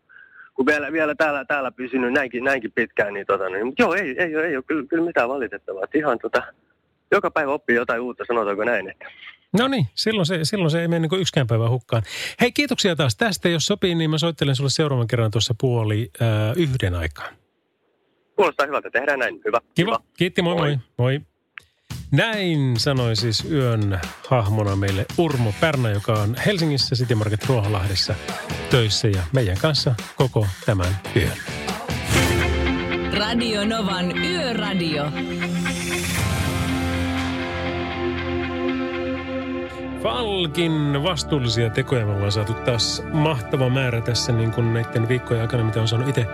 kun 0.54 0.66
vielä, 0.66 0.92
vielä 0.92 1.14
täällä, 1.14 1.44
täällä 1.44 1.70
pysynyt 1.72 2.12
näinkin, 2.12 2.44
näinkin 2.44 2.72
pitkään, 2.72 3.14
niin 3.14 3.26
tota 3.26 3.48
noin, 3.48 3.66
mutta 3.66 3.82
joo, 3.82 3.94
ei, 3.94 4.14
ei, 4.18 4.18
ei, 4.18 4.36
ei 4.36 4.56
ole 4.56 4.64
kyllä, 4.66 4.86
kyllä 4.86 5.04
mitään 5.04 5.28
valitettavaa, 5.28 5.84
että 5.84 5.98
ihan 5.98 6.18
tota, 6.18 6.42
joka 7.10 7.30
päivä 7.30 7.52
oppii 7.52 7.76
jotain 7.76 8.00
uutta, 8.00 8.24
sanotaanko 8.26 8.64
näin, 8.64 8.90
että 8.90 9.06
No 9.58 9.68
niin, 9.68 9.86
silloin 9.94 10.26
se, 10.26 10.38
silloin 10.42 10.70
se 10.70 10.80
ei 10.80 10.88
mene 10.88 11.06
niin 11.08 11.20
yksikään 11.20 11.46
päivä 11.46 11.68
hukkaan. 11.68 12.02
Hei, 12.40 12.52
kiitoksia 12.52 12.96
taas 12.96 13.16
tästä. 13.16 13.48
Jos 13.48 13.66
sopii, 13.66 13.94
niin 13.94 14.10
mä 14.10 14.18
soittelen 14.18 14.56
sulle 14.56 14.70
seuraavan 14.70 15.06
kerran 15.06 15.30
tuossa 15.30 15.54
puoli 15.60 16.10
äh, 16.22 16.28
yhden 16.56 16.94
aikaan. 16.94 17.34
Kuulostaa 18.36 18.66
hyvältä, 18.66 18.90
tehdään 18.90 19.18
näin. 19.18 19.40
Hyvä. 19.44 19.60
Kiva. 19.60 19.70
Kiva. 19.74 20.00
Kiitti, 20.16 20.42
moi 20.42 20.54
moi. 20.54 20.68
moi. 20.68 20.78
moi. 20.98 21.20
Näin 22.16 22.74
sanoi 22.80 23.16
siis 23.16 23.44
yön 23.50 24.00
hahmona 24.28 24.76
meille 24.76 25.06
Urmo 25.18 25.54
Pärnä, 25.60 25.90
joka 25.90 26.12
on 26.12 26.36
Helsingissä 26.46 26.96
City 26.96 27.14
Market 27.14 27.44
Ruoholahdessa 27.46 28.14
töissä 28.70 29.08
ja 29.08 29.22
meidän 29.32 29.58
kanssa 29.58 29.94
koko 30.16 30.46
tämän 30.66 30.96
yön. 31.16 31.36
Radio 33.18 33.64
Novan 33.64 34.18
Yöradio. 34.18 35.04
Falkin 40.02 41.02
vastuullisia 41.02 41.70
tekoja 41.70 42.06
me 42.06 42.12
ollaan 42.12 42.32
saatu 42.32 42.54
taas 42.54 43.02
mahtava 43.12 43.68
määrä 43.68 44.00
tässä 44.00 44.32
niin 44.32 44.52
kuin 44.52 44.74
näiden 44.74 45.08
viikkojen 45.08 45.42
aikana, 45.42 45.64
mitä 45.64 45.80
on 45.80 45.88
saanut 45.88 46.08
itse 46.08 46.26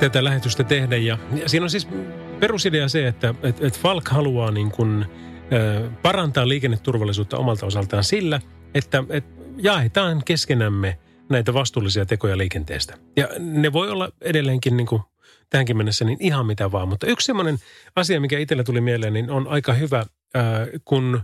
tätä 0.00 0.24
lähetystä 0.24 0.64
tehdä. 0.64 0.96
Ja, 0.96 1.18
ja 1.34 1.48
siinä 1.48 1.64
on 1.64 1.70
siis 1.70 1.88
perusidea 2.40 2.88
se, 2.88 3.06
että 3.06 3.34
et, 3.42 3.62
et 3.62 3.78
Falk 3.78 4.08
haluaa 4.08 4.50
niin 4.50 4.70
kuin, 4.70 5.06
ö, 5.52 5.90
parantaa 6.02 6.48
liikenneturvallisuutta 6.48 7.38
omalta 7.38 7.66
osaltaan 7.66 8.04
sillä, 8.04 8.40
että 8.74 9.04
et 9.08 9.24
jaetaan 9.56 10.22
keskenämme 10.24 10.98
näitä 11.28 11.54
vastuullisia 11.54 12.06
tekoja 12.06 12.38
liikenteestä. 12.38 12.98
Ja 13.16 13.28
ne 13.38 13.72
voi 13.72 13.90
olla 13.90 14.12
edelleenkin 14.20 14.76
niin 14.76 14.86
kuin 14.86 15.02
tähänkin 15.50 15.76
mennessä 15.76 16.04
niin 16.04 16.18
ihan 16.20 16.46
mitä 16.46 16.72
vaan. 16.72 16.88
Mutta 16.88 17.06
yksi 17.06 17.26
semmoinen 17.26 17.58
asia, 17.96 18.20
mikä 18.20 18.38
itsellä 18.38 18.64
tuli 18.64 18.80
mieleen, 18.80 19.12
niin 19.12 19.30
on 19.30 19.48
aika 19.48 19.72
hyvä, 19.72 20.06
ää, 20.34 20.66
kun– 20.84 21.20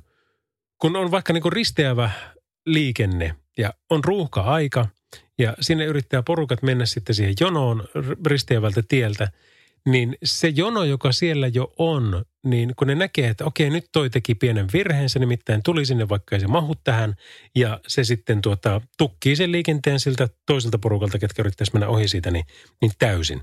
kun 0.85 0.97
on 0.97 1.11
vaikka 1.11 1.33
niin 1.33 1.53
risteävä 1.53 2.11
liikenne 2.67 3.35
ja 3.59 3.75
on 3.91 4.05
ruuhka-aika 4.05 4.87
ja 5.39 5.55
sinne 5.61 5.85
yrittää 5.85 6.23
porukat 6.23 6.63
mennä 6.63 6.87
sitten 6.87 7.15
siihen 7.15 7.35
jonoon 7.41 7.85
risteävältä 8.27 8.83
tieltä, 8.89 9.29
niin 9.89 10.17
se 10.25 10.49
jono, 10.49 10.85
joka 10.85 11.13
siellä 11.13 11.49
jo 11.49 11.73
on, 11.79 12.25
niin 12.47 12.73
kun 12.77 12.87
ne 12.89 12.95
näkee, 12.95 13.29
että 13.29 13.45
okei, 13.45 13.71
nyt 13.71 13.85
toi 13.93 14.11
teki 14.11 14.35
pienen 14.35 14.67
virheen, 14.73 15.09
se 15.09 15.19
nimittäin 15.19 15.63
tuli 15.63 15.87
sinne, 15.87 16.09
vaikka 16.09 16.37
ei 16.37 16.41
se 16.41 16.47
mahu 16.47 16.75
tähän, 16.85 17.15
ja 17.57 17.81
se 17.87 18.05
sitten 18.05 18.43
tuota, 18.43 18.81
tukkii 18.99 19.37
sen 19.37 19.53
liikenteen 19.53 20.01
siltä 20.01 20.29
toiselta 20.47 20.79
porukalta, 20.79 21.19
ketkä 21.19 21.43
yrittäisi 21.43 21.73
mennä 21.73 21.89
ohi 21.89 22.09
siitä, 22.09 22.31
niin, 22.31 22.45
niin 22.81 22.93
täysin. 22.99 23.41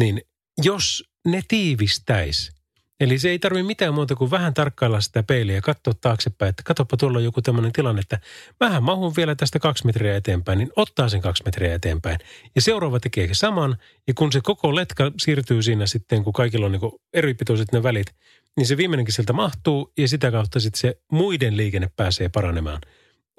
Niin 0.00 0.22
jos 0.64 1.04
ne 1.26 1.42
tiivistäisi 1.48 2.59
Eli 3.00 3.18
se 3.18 3.30
ei 3.30 3.38
tarvitse 3.38 3.66
mitään 3.66 3.94
muuta 3.94 4.14
kuin 4.14 4.30
vähän 4.30 4.54
tarkkailla 4.54 5.00
sitä 5.00 5.22
peiliä 5.22 5.54
ja 5.54 5.62
katsoa 5.62 5.94
taaksepäin, 6.00 6.50
että 6.50 6.62
katsopa 6.62 6.96
tuolla 6.96 7.18
on 7.18 7.24
joku 7.24 7.42
tämmöinen 7.42 7.72
tilanne, 7.72 8.00
että 8.00 8.20
vähän 8.60 8.82
mahun 8.82 9.12
vielä 9.16 9.34
tästä 9.34 9.58
kaksi 9.58 9.86
metriä 9.86 10.16
eteenpäin, 10.16 10.58
niin 10.58 10.70
ottaa 10.76 11.08
sen 11.08 11.20
kaksi 11.20 11.42
metriä 11.44 11.74
eteenpäin. 11.74 12.18
Ja 12.54 12.60
seuraava 12.60 13.00
tekee 13.00 13.28
saman, 13.32 13.76
ja 14.06 14.14
kun 14.14 14.32
se 14.32 14.40
koko 14.42 14.74
letka 14.74 15.12
siirtyy 15.18 15.62
siinä 15.62 15.86
sitten, 15.86 16.24
kun 16.24 16.32
kaikilla 16.32 16.66
on 16.66 16.72
niin 16.72 16.92
eri 17.12 17.34
pituiset 17.34 17.72
ne 17.72 17.82
välit, 17.82 18.14
niin 18.56 18.66
se 18.66 18.76
viimeinenkin 18.76 19.14
sieltä 19.14 19.32
mahtuu, 19.32 19.92
ja 19.98 20.08
sitä 20.08 20.30
kautta 20.30 20.60
sitten 20.60 20.80
se 20.80 21.00
muiden 21.12 21.56
liikenne 21.56 21.90
pääsee 21.96 22.28
paranemaan 22.28 22.80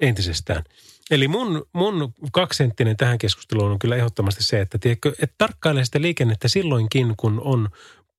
entisestään. 0.00 0.64
Eli 1.10 1.28
mun, 1.28 1.66
mun 1.72 2.12
kaksenttinen 2.32 2.96
tähän 2.96 3.18
keskusteluun 3.18 3.70
on 3.70 3.78
kyllä 3.78 3.96
ehdottomasti 3.96 4.42
se, 4.42 4.60
että, 4.60 4.78
tiedätkö, 4.78 5.12
että 5.22 5.34
tarkkailee 5.38 5.84
sitä 5.84 6.00
liikennettä 6.00 6.48
silloinkin, 6.48 7.14
kun 7.16 7.40
on 7.44 7.68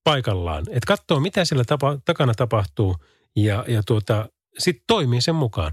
paikallaan. 0.03 0.63
Että 0.69 0.87
katsoo, 0.87 1.19
mitä 1.19 1.45
siellä 1.45 1.63
tapa, 1.63 1.97
takana 2.05 2.33
tapahtuu 2.33 2.95
ja, 3.35 3.65
ja 3.67 3.83
tuota, 3.83 4.29
sitten 4.57 4.83
toimii 4.87 5.21
sen 5.21 5.35
mukaan. 5.35 5.71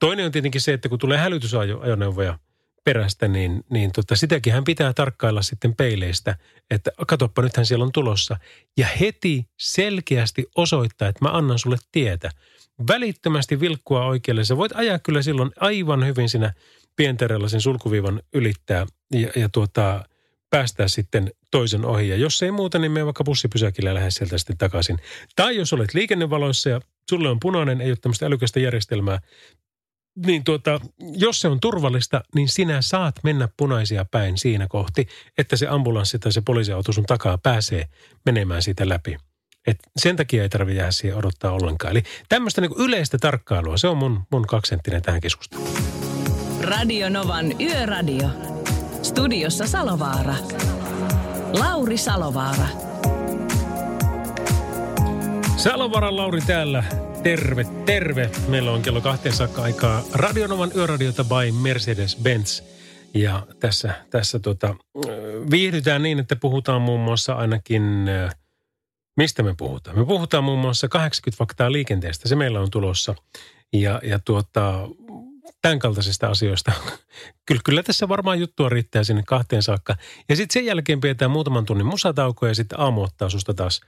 Toinen 0.00 0.26
on 0.26 0.32
tietenkin 0.32 0.60
se, 0.60 0.72
että 0.72 0.88
kun 0.88 0.98
tulee 0.98 1.18
hälytysajoneuvoja 1.18 2.38
perästä, 2.84 3.28
niin, 3.28 3.64
niin 3.70 3.92
tota, 3.92 4.16
sitäkin 4.16 4.52
hän 4.52 4.64
pitää 4.64 4.92
tarkkailla 4.92 5.42
sitten 5.42 5.74
peileistä, 5.76 6.36
että 6.70 6.90
katoppa 7.06 7.42
nythän 7.42 7.66
siellä 7.66 7.84
on 7.84 7.92
tulossa. 7.92 8.36
Ja 8.76 8.86
heti 9.00 9.46
selkeästi 9.58 10.46
osoittaa, 10.56 11.08
että 11.08 11.24
mä 11.24 11.30
annan 11.30 11.58
sulle 11.58 11.76
tietä. 11.92 12.30
Välittömästi 12.88 13.60
vilkkua 13.60 14.06
oikealle. 14.06 14.44
Sä 14.44 14.56
voit 14.56 14.72
ajaa 14.74 14.98
kyllä 14.98 15.22
silloin 15.22 15.50
aivan 15.60 16.06
hyvin 16.06 16.28
siinä 16.28 16.52
pienterällä 16.96 17.48
sen 17.48 17.60
sulkuviivan 17.60 18.22
ylittää 18.32 18.86
ja, 19.12 19.28
ja 19.36 19.48
tuota, 19.48 20.04
päästää 20.50 20.88
sitten 20.88 21.30
toisen 21.50 21.84
ohi. 21.84 22.08
Ja 22.08 22.16
jos 22.16 22.42
ei 22.42 22.50
muuta, 22.50 22.78
niin 22.78 22.92
me 22.92 23.04
vaikka 23.04 23.24
bussipysäkillä 23.24 23.94
lähde 23.94 24.10
sieltä 24.10 24.38
sitten 24.38 24.58
takaisin. 24.58 24.98
Tai 25.36 25.56
jos 25.56 25.72
olet 25.72 25.94
liikennevaloissa 25.94 26.68
ja 26.68 26.80
sulle 27.10 27.28
on 27.28 27.40
punainen, 27.40 27.80
ei 27.80 27.90
ole 27.90 27.96
tämmöistä 27.96 28.26
älykästä 28.26 28.60
järjestelmää, 28.60 29.18
niin 30.26 30.44
tuota, 30.44 30.80
jos 31.16 31.40
se 31.40 31.48
on 31.48 31.60
turvallista, 31.60 32.22
niin 32.34 32.48
sinä 32.48 32.82
saat 32.82 33.14
mennä 33.22 33.48
punaisia 33.56 34.04
päin 34.10 34.38
siinä 34.38 34.66
kohti, 34.68 35.08
että 35.38 35.56
se 35.56 35.66
ambulanssi 35.66 36.18
tai 36.18 36.32
se 36.32 36.40
poliisiauto 36.40 36.92
sun 36.92 37.04
takaa 37.04 37.38
pääsee 37.38 37.84
menemään 38.24 38.62
siitä 38.62 38.88
läpi. 38.88 39.16
Et 39.66 39.78
sen 39.96 40.16
takia 40.16 40.42
ei 40.42 40.48
tarvitse 40.48 40.78
jäädä 40.78 40.90
siihen 40.90 41.18
odottaa 41.18 41.52
ollenkaan. 41.52 41.90
Eli 41.90 42.02
tämmöistä 42.28 42.60
niin 42.60 42.72
yleistä 42.78 43.18
tarkkailua, 43.18 43.76
se 43.76 43.88
on 43.88 43.96
mun, 43.96 44.22
mun 44.30 44.46
kaksenttinen 44.46 45.02
tähän 45.02 45.20
keskusteluun. 45.20 45.68
Radio 46.60 47.08
Novan 47.08 47.60
Yöradio. 47.60 48.53
Studiossa 49.04 49.66
Salovaara. 49.66 50.34
Lauri 51.58 51.96
Salovaara. 51.96 52.66
Salovaaran 55.56 56.16
Lauri 56.16 56.40
täällä. 56.40 56.84
Terve, 57.22 57.64
terve. 57.86 58.30
Meillä 58.48 58.72
on 58.72 58.82
kello 58.82 59.00
kahteen 59.00 59.34
saakka 59.34 59.62
aikaa 59.62 60.02
Radionovan 60.12 60.70
yöradiota 60.76 61.24
by 61.24 61.50
Mercedes-Benz. 61.50 62.62
Ja 63.14 63.46
tässä, 63.60 63.94
tässä 64.10 64.38
tota, 64.38 64.76
viihdytään 65.50 66.02
niin, 66.02 66.18
että 66.18 66.36
puhutaan 66.36 66.82
muun 66.82 67.00
muassa 67.00 67.32
ainakin, 67.32 67.82
mistä 69.16 69.42
me 69.42 69.54
puhutaan? 69.58 69.98
Me 69.98 70.04
puhutaan 70.04 70.44
muun 70.44 70.58
muassa 70.58 70.88
80 70.88 71.38
faktaa 71.38 71.72
liikenteestä, 71.72 72.28
se 72.28 72.36
meillä 72.36 72.60
on 72.60 72.70
tulossa. 72.70 73.14
Ja, 73.72 74.00
ja 74.04 74.18
tuota, 74.18 74.88
tämän 75.62 75.78
kaltaisista 75.78 76.26
asioista. 76.26 76.72
Kyllä, 77.46 77.60
kyllä 77.64 77.82
tässä 77.82 78.08
varmaan 78.08 78.40
juttua 78.40 78.68
riittää 78.68 79.04
sinne 79.04 79.22
kahteen 79.26 79.62
saakka. 79.62 79.96
Ja 80.28 80.36
sitten 80.36 80.52
sen 80.52 80.66
jälkeen 80.66 81.00
pidetään 81.00 81.30
muutaman 81.30 81.64
tunnin 81.64 81.86
musatauko 81.86 82.46
ja 82.46 82.54
sitten 82.54 82.80
aamu 82.80 83.02
ottaa 83.02 83.28
susta 83.28 83.54
taas 83.54 83.80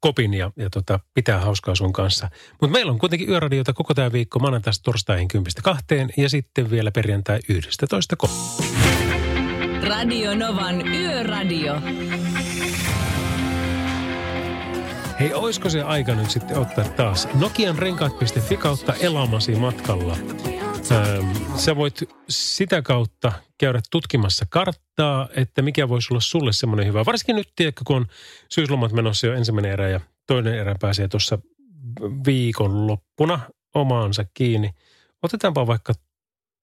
kopin 0.00 0.34
ja, 0.34 0.50
ja 0.56 0.70
tota, 0.70 1.00
pitää 1.14 1.40
hauskaa 1.40 1.74
sun 1.74 1.92
kanssa. 1.92 2.30
Mutta 2.60 2.72
meillä 2.72 2.92
on 2.92 2.98
kuitenkin 2.98 3.28
yöradiota 3.28 3.72
koko 3.72 3.94
tämä 3.94 4.12
viikko 4.12 4.38
maanantaista 4.38 4.82
torstaihin 4.82 5.28
10 5.28 5.52
ja 6.16 6.28
sitten 6.28 6.70
vielä 6.70 6.90
perjantai 6.90 7.40
11 7.48 8.16
Radio 9.82 10.34
Novan 10.34 10.88
Yöradio. 10.88 11.80
Hei, 15.20 15.34
oisko 15.34 15.70
se 15.70 15.82
aika 15.82 16.14
nyt 16.14 16.30
sitten 16.30 16.58
ottaa 16.58 16.84
taas 16.84 17.28
Nokian 17.34 17.78
renkaat.fi 17.78 18.56
kautta 18.56 18.94
elamasi 18.94 19.54
matkalla. 19.54 20.16
Ähm, 20.92 21.56
sä 21.56 21.76
voit 21.76 22.00
sitä 22.28 22.82
kautta 22.82 23.32
käydä 23.58 23.80
tutkimassa 23.90 24.46
karttaa, 24.50 25.28
että 25.36 25.62
mikä 25.62 25.88
voisi 25.88 26.08
olla 26.10 26.20
sulle 26.20 26.52
semmoinen 26.52 26.86
hyvä. 26.86 27.04
Varsinkin 27.06 27.36
nyt, 27.36 27.48
tiedätkö, 27.56 27.82
kun 27.86 27.96
on 27.96 28.06
syyslomat 28.48 28.92
menossa 28.92 29.26
jo 29.26 29.34
ensimmäinen 29.34 29.72
erä 29.72 29.88
ja 29.88 30.00
toinen 30.26 30.54
erä 30.54 30.74
pääsee 30.80 31.08
tuossa 31.08 31.38
viikonloppuna 32.26 33.40
omaansa 33.74 34.24
kiinni. 34.34 34.70
Otetaanpa 35.22 35.66
vaikka 35.66 35.92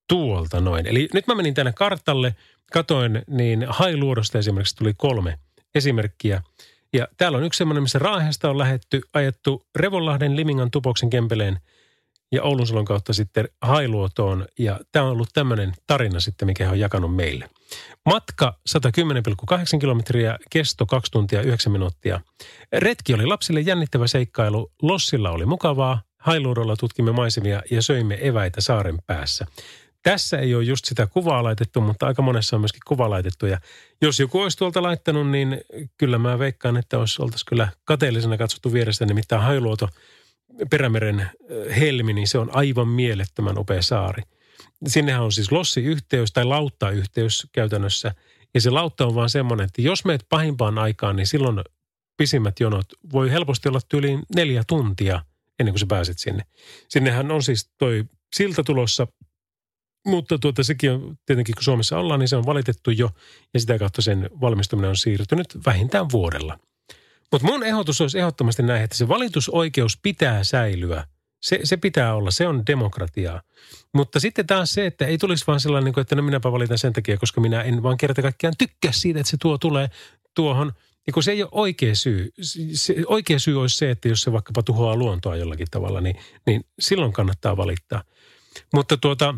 tuolta 0.09 0.61
noin. 0.61 0.87
Eli 0.87 1.07
nyt 1.13 1.27
mä 1.27 1.35
menin 1.35 1.53
tänne 1.53 1.73
kartalle, 1.73 2.35
katoin, 2.73 3.23
niin 3.27 3.65
Hailuodosta 3.69 4.37
esimerkiksi 4.37 4.75
tuli 4.75 4.93
kolme 4.97 5.39
esimerkkiä. 5.75 6.41
Ja 6.93 7.07
täällä 7.17 7.37
on 7.37 7.43
yksi 7.43 7.57
semmoinen, 7.57 7.83
missä 7.83 7.99
Raahesta 7.99 8.49
on 8.49 8.57
lähetty, 8.57 9.01
ajettu 9.13 9.65
Revonlahden, 9.75 10.35
Limingan, 10.35 10.71
Tupoksen, 10.71 11.09
Kempeleen 11.09 11.59
ja 12.31 12.43
Oulunsalon 12.43 12.85
kautta 12.85 13.13
sitten 13.13 13.47
Hailuotoon. 13.61 14.45
Ja 14.59 14.79
tämä 14.91 15.05
on 15.05 15.11
ollut 15.11 15.29
tämmöinen 15.33 15.73
tarina 15.87 16.19
sitten, 16.19 16.45
mikä 16.45 16.65
he 16.65 16.71
on 16.71 16.79
jakanut 16.79 17.15
meille. 17.15 17.49
Matka 18.05 18.59
110,8 18.69 19.79
kilometriä, 19.79 20.37
kesto 20.49 20.85
2 20.85 21.11
tuntia 21.11 21.41
9 21.41 21.71
minuuttia. 21.71 22.21
Retki 22.73 23.13
oli 23.13 23.25
lapsille 23.25 23.61
jännittävä 23.61 24.07
seikkailu, 24.07 24.71
Lossilla 24.81 25.31
oli 25.31 25.45
mukavaa, 25.45 26.01
Hailuodolla 26.17 26.75
tutkimme 26.75 27.11
maisemia 27.11 27.61
ja 27.71 27.81
söimme 27.81 28.17
eväitä 28.21 28.61
saaren 28.61 28.99
päässä. 29.07 29.45
Tässä 30.03 30.37
ei 30.37 30.55
ole 30.55 30.63
just 30.63 30.85
sitä 30.85 31.07
kuvaa 31.07 31.43
laitettu, 31.43 31.81
mutta 31.81 32.07
aika 32.07 32.21
monessa 32.21 32.55
on 32.55 32.61
myöskin 32.61 32.81
kuva 32.87 33.09
laitettu. 33.09 33.45
Ja 33.45 33.59
jos 34.01 34.19
joku 34.19 34.41
olisi 34.41 34.57
tuolta 34.57 34.81
laittanut, 34.81 35.29
niin 35.29 35.61
kyllä 35.97 36.17
mä 36.17 36.39
veikkaan, 36.39 36.77
että 36.77 36.99
olisi, 36.99 37.21
oltaisiin 37.21 37.45
kyllä 37.49 37.67
kateellisena 37.85 38.37
katsottu 38.37 38.73
vierestä. 38.73 39.05
Nimittäin 39.05 39.41
Hailuoto, 39.41 39.89
Perämeren 40.69 41.29
helmi, 41.79 42.13
niin 42.13 42.27
se 42.27 42.37
on 42.37 42.55
aivan 42.55 42.87
mielettömän 42.87 43.57
upea 43.57 43.81
saari. 43.81 44.23
Sinnehän 44.87 45.23
on 45.23 45.31
siis 45.31 45.51
lossiyhteys 45.51 46.31
tai 46.31 46.43
lauttayhteys 46.43 47.47
käytännössä. 47.51 48.15
Ja 48.53 48.61
se 48.61 48.69
lautta 48.69 49.05
on 49.05 49.15
vaan 49.15 49.29
semmoinen, 49.29 49.65
että 49.65 49.81
jos 49.81 50.05
meet 50.05 50.25
pahimpaan 50.29 50.77
aikaan, 50.77 51.15
niin 51.15 51.27
silloin 51.27 51.59
pisimmät 52.17 52.59
jonot 52.59 52.85
voi 53.11 53.31
helposti 53.31 53.69
olla 53.69 53.79
tyyliin 53.89 54.23
neljä 54.35 54.63
tuntia 54.67 55.21
ennen 55.59 55.73
kuin 55.73 55.79
sä 55.79 55.85
pääset 55.85 56.19
sinne. 56.19 56.43
Sinnehän 56.89 57.31
on 57.31 57.43
siis 57.43 57.69
toi 57.77 58.05
silta 58.35 58.63
tulossa 58.63 59.07
mutta 60.07 60.37
tuota, 60.37 60.63
sekin 60.63 60.91
on 60.91 61.17
tietenkin, 61.25 61.55
kun 61.55 61.63
Suomessa 61.63 61.99
ollaan, 61.99 62.19
niin 62.19 62.27
se 62.27 62.35
on 62.35 62.45
valitettu 62.45 62.91
jo 62.91 63.09
ja 63.53 63.59
sitä 63.59 63.79
kautta 63.79 64.01
sen 64.01 64.29
valmistuminen 64.41 64.89
on 64.89 64.97
siirtynyt 64.97 65.47
vähintään 65.65 66.05
vuodella. 66.11 66.59
Mutta 67.31 67.47
mun 67.47 67.63
ehdotus 67.63 68.01
olisi 68.01 68.19
ehdottomasti 68.19 68.63
näin, 68.63 68.83
että 68.83 68.97
se 68.97 69.07
valitusoikeus 69.07 69.99
pitää 70.01 70.43
säilyä. 70.43 71.07
Se, 71.41 71.59
se 71.63 71.77
pitää 71.77 72.15
olla, 72.15 72.31
se 72.31 72.47
on 72.47 72.63
demokratiaa. 72.67 73.41
Mutta 73.93 74.19
sitten 74.19 74.47
taas 74.47 74.71
se, 74.71 74.85
että 74.85 75.05
ei 75.05 75.17
tulisi 75.17 75.47
vaan 75.47 75.59
sellainen, 75.59 75.93
että 75.97 76.15
no 76.15 76.21
minäpä 76.21 76.51
valitan 76.51 76.77
sen 76.77 76.93
takia, 76.93 77.17
koska 77.17 77.41
minä 77.41 77.61
en 77.61 77.83
vaan 77.83 77.97
kerta 77.97 78.21
kaikkiaan 78.21 78.53
tykkää 78.57 78.91
siitä, 78.91 79.19
että 79.19 79.29
se 79.29 79.37
tuo 79.41 79.57
tulee 79.57 79.89
tuohon. 80.35 80.73
Ja 81.07 81.13
kun 81.13 81.23
se 81.23 81.31
ei 81.31 81.43
ole 81.43 81.49
oikea 81.51 81.95
syy. 81.95 82.29
Se, 82.73 82.95
oikea 83.05 83.39
syy 83.39 83.61
olisi 83.61 83.77
se, 83.77 83.91
että 83.91 84.07
jos 84.07 84.21
se 84.21 84.31
vaikkapa 84.31 84.63
tuhoaa 84.63 84.95
luontoa 84.95 85.35
jollakin 85.35 85.67
tavalla, 85.71 86.01
niin, 86.01 86.15
niin 86.45 86.65
silloin 86.79 87.13
kannattaa 87.13 87.57
valittaa. 87.57 88.03
Mutta 88.73 88.97
tuota, 88.97 89.35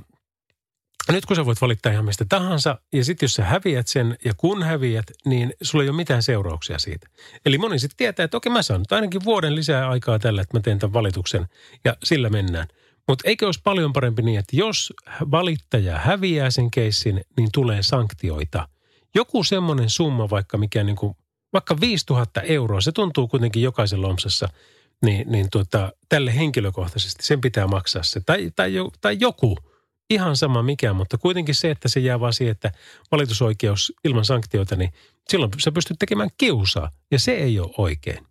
nyt 1.14 1.26
kun 1.26 1.36
sä 1.36 1.46
voit 1.46 1.62
valittaa 1.62 1.92
ihan 1.92 2.06
mistä 2.06 2.26
tahansa, 2.30 2.78
ja 2.94 3.06
sitten 3.06 3.28
jos 3.28 3.34
sä 3.34 3.44
häviät 3.44 3.88
sen, 3.88 4.18
ja 4.26 4.34
kun 4.38 4.64
häviät, 4.64 5.06
niin 5.26 5.54
sulla 5.62 5.84
ei 5.84 5.90
ole 5.90 5.96
mitään 5.96 6.24
seurauksia 6.24 6.80
siitä. 6.80 7.08
Eli 7.46 7.58
moni 7.58 7.80
sitten 7.80 7.98
tietää, 7.98 8.24
että 8.24 8.38
okei 8.38 8.52
mä 8.52 8.62
saan 8.62 8.82
nyt 8.82 8.92
ainakin 8.92 9.24
vuoden 9.24 9.56
lisää 9.56 9.90
aikaa 9.90 10.20
tällä, 10.20 10.42
että 10.42 10.58
mä 10.58 10.62
teen 10.62 10.80
tämän 10.80 10.94
valituksen, 10.94 11.48
ja 11.86 11.98
sillä 12.04 12.30
mennään. 12.30 12.68
Mutta 13.08 13.30
eikö 13.30 13.46
olisi 13.46 13.62
paljon 13.64 13.94
parempi 13.94 14.22
niin, 14.22 14.40
että 14.40 14.56
jos 14.56 14.94
valittaja 15.32 15.98
häviää 15.98 16.52
sen 16.52 16.72
keissin, 16.72 17.22
niin 17.38 17.50
tulee 17.54 17.84
sanktioita. 17.84 18.68
Joku 19.16 19.44
semmoinen 19.44 19.90
summa 19.90 20.30
vaikka 20.30 20.58
mikä 20.58 20.84
niin 20.84 20.96
kuin, 20.96 21.16
vaikka 21.54 21.80
5000 21.80 22.42
euroa, 22.42 22.82
se 22.82 22.92
tuntuu 22.92 23.28
kuitenkin 23.28 23.64
jokaisen 23.64 24.02
lomsassa, 24.02 24.50
niin, 25.06 25.32
niin 25.32 25.48
tuota, 25.52 25.94
tälle 26.10 26.36
henkilökohtaisesti 26.36 27.26
sen 27.26 27.42
pitää 27.42 27.68
maksaa 27.68 28.04
se. 28.04 28.22
Tai, 28.26 28.52
tai, 28.56 28.72
tai 29.02 29.18
joku– 29.20 29.58
ihan 30.10 30.38
sama 30.38 30.64
mikä, 30.64 30.94
mutta 30.94 31.18
kuitenkin 31.18 31.56
se, 31.56 31.72
että 31.72 31.88
se 31.88 32.00
jää 32.00 32.20
vaan 32.20 32.34
siihen, 32.34 32.52
että 32.52 32.72
valitusoikeus 33.12 33.94
ilman 34.04 34.26
sanktioita, 34.26 34.76
niin 34.76 34.94
silloin 35.30 35.52
sä 35.58 35.72
pystyt 35.72 36.00
tekemään 36.00 36.30
kiusaa. 36.38 36.92
Ja 37.12 37.20
se 37.20 37.32
ei 37.32 37.60
ole 37.60 37.74
oikein. 37.78 38.28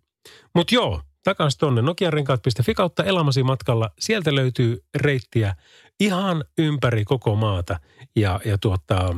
Mutta 0.55 0.75
joo, 0.75 1.01
takaisin 1.23 1.59
tuonne 1.59 1.81
nokiarenkaat.fi 1.81 2.73
kautta 2.73 3.03
elämäsi 3.03 3.43
matkalla. 3.43 3.89
Sieltä 3.99 4.35
löytyy 4.35 4.83
reittiä 4.95 5.55
ihan 5.99 6.43
ympäri 6.57 7.05
koko 7.05 7.35
maata. 7.35 7.79
Ja, 8.15 8.39
ja 8.45 8.57
tuota, 8.57 9.15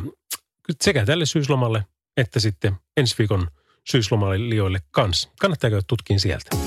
sekä 0.82 1.06
tälle 1.06 1.26
syyslomalle 1.26 1.86
että 2.18 2.40
sitten 2.40 2.76
ensi 2.98 3.16
viikon 3.18 3.48
syyslomalle 3.90 4.50
lijoille 4.50 4.80
kanssa. 4.92 5.30
Kannattaa 5.40 5.70
käydä 5.70 5.84
tutkin 5.88 6.20
sieltä. 6.20 6.58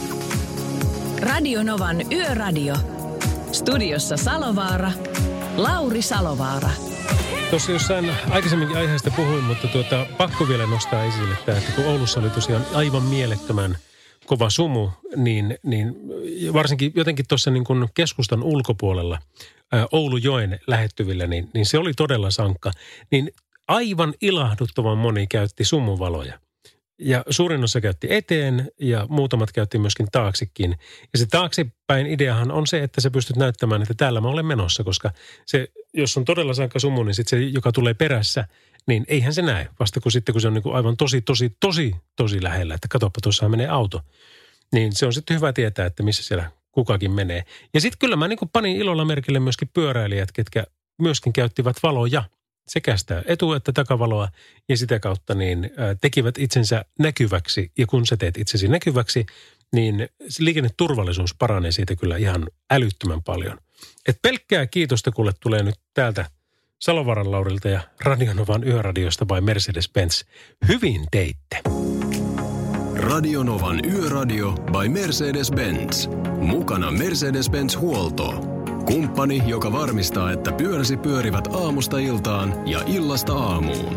Radio 1.20 1.62
Novan 1.62 2.12
Yöradio. 2.12 2.74
Studiossa 3.52 4.16
Salovaara 4.16 4.90
Lauri 5.56 6.02
Salovaara. 6.02 6.70
Tuossa 7.50 7.72
jossain 7.72 8.10
aikaisemminkin 8.30 8.76
aiheesta 8.76 9.10
puhuin, 9.10 9.44
mutta 9.44 9.68
tuota, 9.68 10.06
pakko 10.18 10.48
vielä 10.48 10.66
nostaa 10.66 11.04
esille 11.04 11.36
tämä, 11.46 11.58
että 11.58 11.72
kun 11.72 11.84
Oulussa 11.84 12.20
oli 12.20 12.30
tosiaan 12.30 12.66
aivan 12.74 13.02
mielettömän 13.02 13.78
kova 14.26 14.50
sumu, 14.50 14.90
niin, 15.16 15.58
niin 15.62 15.94
varsinkin 16.52 16.92
jotenkin 16.94 17.24
tuossa 17.28 17.50
niin 17.50 17.64
kuin 17.64 17.88
keskustan 17.94 18.42
ulkopuolella 18.42 19.18
Oulujoen 19.92 20.60
lähettyvillä, 20.66 21.26
niin, 21.26 21.50
niin 21.54 21.66
se 21.66 21.78
oli 21.78 21.92
todella 21.92 22.30
sankka. 22.30 22.70
Niin 23.10 23.30
aivan 23.68 24.14
ilahduttavan 24.20 24.98
moni 24.98 25.26
käytti 25.26 25.64
sumuvaloja. 25.64 26.38
Ja 26.98 27.24
suurin 27.30 27.64
osa 27.64 27.80
käytti 27.80 28.06
eteen 28.10 28.70
ja 28.80 29.06
muutamat 29.10 29.52
käytti 29.52 29.78
myöskin 29.78 30.06
taaksekin. 30.12 30.76
Ja 31.12 31.18
se 31.18 31.26
taaksepäin 31.26 32.06
ideahan 32.06 32.50
on 32.50 32.66
se, 32.66 32.82
että 32.82 33.00
sä 33.00 33.10
pystyt 33.10 33.36
näyttämään, 33.36 33.82
että 33.82 33.94
täällä 33.94 34.20
mä 34.20 34.28
olen 34.28 34.46
menossa, 34.46 34.84
koska 34.84 35.10
se, 35.46 35.68
jos 35.94 36.16
on 36.16 36.24
todella 36.24 36.54
sankka 36.54 36.78
sumu, 36.78 37.02
niin 37.02 37.14
sitten 37.14 37.38
se, 37.38 37.44
joka 37.44 37.72
tulee 37.72 37.94
perässä, 37.94 38.48
niin 38.86 39.04
eihän 39.08 39.34
se 39.34 39.42
näe. 39.42 39.68
Vasta 39.80 40.00
kun 40.00 40.12
sitten, 40.12 40.32
kun 40.32 40.40
se 40.40 40.48
on 40.48 40.54
niin 40.54 40.62
kuin 40.62 40.76
aivan 40.76 40.96
tosi, 40.96 41.20
tosi, 41.20 41.56
tosi, 41.60 41.96
tosi 42.16 42.42
lähellä, 42.42 42.74
että 42.74 42.88
katoppa, 42.88 43.20
tuossa 43.22 43.48
menee 43.48 43.68
auto. 43.68 44.00
Niin 44.72 44.92
se 44.92 45.06
on 45.06 45.12
sitten 45.12 45.36
hyvä 45.36 45.52
tietää, 45.52 45.86
että 45.86 46.02
missä 46.02 46.22
siellä 46.22 46.50
kukakin 46.72 47.10
menee. 47.10 47.44
Ja 47.74 47.80
sitten 47.80 47.98
kyllä 47.98 48.16
mä 48.16 48.28
niin 48.28 48.38
kuin 48.38 48.48
panin 48.52 48.76
ilolla 48.76 49.04
merkille 49.04 49.40
myöskin 49.40 49.70
pyöräilijät, 49.74 50.32
ketkä 50.32 50.64
myöskin 50.98 51.32
käyttivät 51.32 51.76
valoja– 51.82 52.24
sekä 52.68 52.96
sitä 52.96 53.22
etu- 53.26 53.52
että 53.52 53.72
takavaloa 53.72 54.28
ja 54.68 54.76
sitä 54.76 54.98
kautta 54.98 55.34
niin 55.34 55.70
tekivät 56.00 56.38
itsensä 56.38 56.84
näkyväksi. 56.98 57.72
Ja 57.78 57.86
kun 57.86 58.06
sä 58.06 58.16
teet 58.16 58.38
itsesi 58.38 58.68
näkyväksi, 58.68 59.26
niin 59.72 60.08
liikenneturvallisuus 60.38 61.34
paranee 61.34 61.72
siitä 61.72 61.96
kyllä 61.96 62.16
ihan 62.16 62.50
älyttömän 62.70 63.22
paljon. 63.22 63.58
Et 64.08 64.18
pelkkää 64.22 64.66
kiitosta 64.66 65.10
kuule 65.12 65.32
tulee 65.40 65.62
nyt 65.62 65.74
täältä 65.94 66.30
Salovaran 66.80 67.30
Laurilta 67.30 67.68
ja 67.68 67.80
Radionovan 68.00 68.68
yöradiosta 68.68 69.26
by 69.26 69.34
Mercedes-Benz. 69.34 70.24
Hyvin 70.68 71.06
teitte. 71.10 71.60
Radionovan 72.94 73.80
Yöradio 73.84 74.52
by 74.52 74.88
Mercedes-Benz. 74.88 76.08
Mukana 76.40 76.90
Mercedes-Benz 76.90 77.78
Huolto. 77.78 78.53
Kumppani, 78.86 79.42
joka 79.46 79.72
varmistaa, 79.72 80.32
että 80.32 80.52
pyöräsi 80.52 80.96
pyörivät 80.96 81.48
aamusta 81.54 81.98
iltaan 81.98 82.54
ja 82.66 82.80
illasta 82.86 83.32
aamuun. 83.32 83.96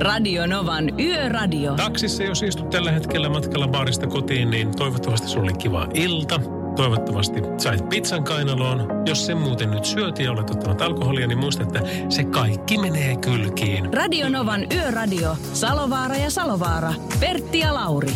Radio 0.00 0.46
Novan 0.46 1.00
Yöradio. 1.00 1.74
Taksissa, 1.74 2.22
jos 2.22 2.42
istut 2.42 2.70
tällä 2.70 2.92
hetkellä 2.92 3.28
matkalla 3.28 3.68
baarista 3.68 4.06
kotiin, 4.06 4.50
niin 4.50 4.76
toivottavasti 4.76 5.28
sulla 5.28 5.44
oli 5.44 5.54
kiva 5.54 5.86
ilta. 5.94 6.40
Toivottavasti 6.76 7.40
sait 7.58 7.88
pizzan 7.88 8.24
kainaloon. 8.24 8.88
Jos 9.06 9.26
sen 9.26 9.36
muuten 9.36 9.70
nyt 9.70 9.84
syöt 9.84 10.18
ja 10.18 10.32
olet 10.32 10.50
ottanut 10.50 10.82
alkoholia, 10.82 11.26
niin 11.26 11.38
muista, 11.38 11.62
että 11.62 11.80
se 12.08 12.24
kaikki 12.24 12.78
menee 12.78 13.16
kylkiin. 13.16 13.94
Radio 13.94 14.28
Novan 14.28 14.66
Yöradio. 14.74 15.36
Salovaara 15.52 16.16
ja 16.16 16.30
Salovaara. 16.30 16.94
Pertti 17.20 17.58
ja 17.58 17.74
Lauri. 17.74 18.12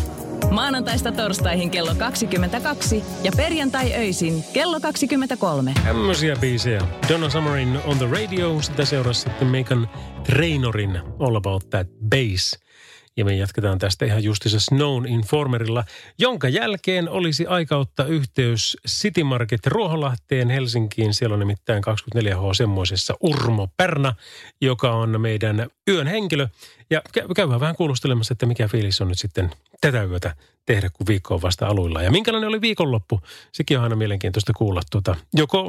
Maanantaista 0.50 1.12
torstaihin 1.12 1.70
kello 1.70 1.94
22 1.98 3.04
ja 3.22 3.32
perjantai-öisin 3.36 4.44
kello 4.52 4.80
23. 4.80 5.74
Tämmöisiä 5.84 6.36
biisejä. 6.36 6.82
Donna 7.08 7.30
Summerin 7.30 7.78
On 7.84 7.98
the 7.98 8.06
Radio, 8.10 8.62
sitä 8.62 8.84
seurasi 8.84 9.20
sitten 9.20 9.48
Megan 9.48 9.88
Trainorin 10.26 11.00
All 11.18 11.36
About 11.36 11.70
That 11.70 11.88
Bass. 12.10 12.65
Ja 13.16 13.24
me 13.24 13.36
jatketaan 13.36 13.78
tästä 13.78 14.04
ihan 14.04 14.24
justissa 14.24 14.60
Snown 14.60 15.06
Informerilla, 15.06 15.84
jonka 16.18 16.48
jälkeen 16.48 17.08
olisi 17.08 17.46
aika 17.46 17.76
ottaa 17.76 18.06
yhteys 18.06 18.76
City 18.88 19.22
Market 19.24 19.66
Ruoholahteen 19.66 20.50
Helsinkiin. 20.50 21.14
Siellä 21.14 21.34
on 21.34 21.40
nimittäin 21.40 21.82
24H 21.84 22.54
semmoisessa 22.54 23.14
Urmo 23.20 23.68
Pärna, 23.76 24.14
joka 24.60 24.92
on 24.92 25.20
meidän 25.20 25.66
yön 25.88 26.06
henkilö. 26.06 26.48
Ja 26.90 27.02
käydään 27.36 27.60
vähän 27.60 27.76
kuulustelemassa, 27.76 28.32
että 28.32 28.46
mikä 28.46 28.68
fiilis 28.68 29.00
on 29.00 29.08
nyt 29.08 29.18
sitten 29.18 29.50
tätä 29.80 30.04
yötä 30.04 30.36
tehdä, 30.66 30.90
kun 30.92 31.06
viikko 31.06 31.34
on 31.34 31.42
vasta 31.42 31.66
aluilla. 31.66 32.02
Ja 32.02 32.10
minkälainen 32.10 32.48
oli 32.48 32.60
viikonloppu? 32.60 33.20
Sekin 33.52 33.78
on 33.78 33.84
aina 33.84 33.96
mielenkiintoista 33.96 34.52
kuulla. 34.52 34.80
Tuota, 34.90 35.16
joko 35.34 35.60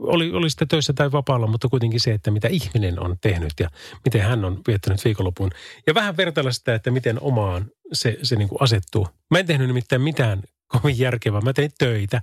oli, 0.00 0.32
oli 0.32 0.50
sitten 0.50 0.68
töissä 0.68 0.92
tai 0.92 1.12
vapaalla, 1.12 1.46
mutta 1.46 1.68
kuitenkin 1.68 2.00
se, 2.00 2.12
että 2.12 2.30
mitä 2.30 2.48
ihminen 2.48 3.00
on 3.00 3.16
tehnyt 3.20 3.52
ja 3.60 3.70
miten 4.04 4.20
hän 4.20 4.44
on 4.44 4.60
viettänyt 4.68 5.04
viikonlopun. 5.04 5.50
Ja 5.86 5.94
vähän 5.94 6.16
vertailla 6.16 6.52
sitä, 6.52 6.74
että 6.74 6.90
miten 6.90 7.20
omaan 7.20 7.70
se, 7.92 8.18
se 8.22 8.36
niin 8.36 8.48
kuin 8.48 8.62
asettuu. 8.62 9.08
Mä 9.30 9.38
en 9.38 9.46
tehnyt 9.46 9.66
nimittäin 9.66 10.02
mitään 10.02 10.42
kovin 10.66 10.98
järkevää. 10.98 11.40
Mä 11.40 11.52
tein 11.52 11.70
töitä 11.78 12.22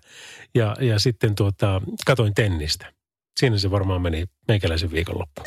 ja, 0.55 0.75
ja 0.79 0.99
sitten 0.99 1.35
tuota, 1.35 1.81
katoin 2.05 2.33
tennistä. 2.33 2.93
Siinä 3.39 3.57
se 3.57 3.71
varmaan 3.71 4.01
meni 4.01 4.25
meikäläisen 4.47 4.91
viikonloppu. 4.91 5.41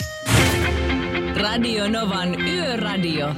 Radio 1.37 1.89
Novan 1.89 2.41
Yöradio. 2.41 3.35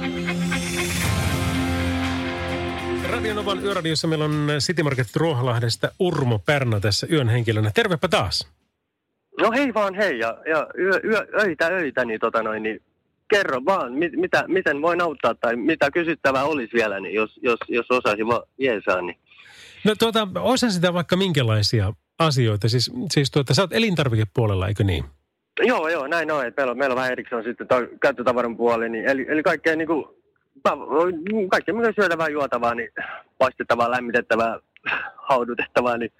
Radionovan 3.11 3.63
yöradiossa 3.63 4.07
meillä 4.07 4.25
on 4.25 4.47
City 4.59 4.83
Market 4.83 5.07
Ruoholahdesta 5.15 5.91
Urmo 5.99 6.39
Pärna 6.39 6.79
tässä 6.79 7.07
yön 7.11 7.29
henkilönä. 7.29 7.71
Tervepä 7.73 8.07
taas. 8.07 8.47
No 9.41 9.51
hei 9.51 9.73
vaan 9.73 9.95
hei 9.95 10.19
ja, 10.19 10.37
ja 10.49 10.67
yö, 10.79 10.99
yö, 11.03 11.27
öitä 11.41 11.67
öitä, 11.67 12.05
niin, 12.05 12.19
tota 12.19 12.43
noin, 12.43 12.63
niin 12.63 12.81
kerro 13.29 13.65
vaan, 13.65 13.93
mit, 13.93 14.11
mitä, 14.15 14.43
miten 14.47 14.81
voin 14.81 15.01
auttaa 15.01 15.35
tai 15.35 15.55
mitä 15.55 15.91
kysyttävää 15.91 16.43
olisi 16.43 16.73
vielä, 16.73 16.99
niin 16.99 17.13
jos, 17.13 17.39
jos, 17.41 17.59
jos 17.67 17.85
osaisin 17.89 18.27
vaan 18.27 18.43
jeesaa, 18.57 19.01
niin. 19.01 19.17
No 19.83 19.95
tuota, 19.99 20.27
osa 20.39 20.69
sitä 20.69 20.93
vaikka 20.93 21.17
minkälaisia 21.17 21.93
asioita. 22.19 22.69
Siis, 22.69 22.91
siis 23.11 23.31
tuota, 23.31 23.53
sä 23.53 23.61
oot 23.61 23.73
elintarvikepuolella, 23.73 24.67
eikö 24.67 24.83
niin? 24.83 25.03
Joo, 25.59 25.89
joo, 25.89 26.07
näin 26.07 26.31
on. 26.31 26.43
Meillä 26.57 26.71
on, 26.71 26.77
meillä 26.77 26.93
on 26.93 26.97
vähän 26.97 27.11
erikseen 27.11 27.43
sitten 27.43 27.67
käyttötavaran 28.01 28.57
puoli, 28.57 28.89
niin, 28.89 29.05
eli, 29.05 29.25
eli 29.29 29.43
kaikkea 29.43 29.75
niin 29.75 29.87
kuin 29.87 30.05
kaikkea 31.49 31.73
mikä 31.73 31.91
syötävää, 31.95 32.29
juotavaa, 32.29 32.75
niin 32.75 32.89
paistettavaa, 33.37 33.91
lämmitettävää, 33.91 34.59
haudutettavaa, 35.29 35.97
niin 35.97 36.11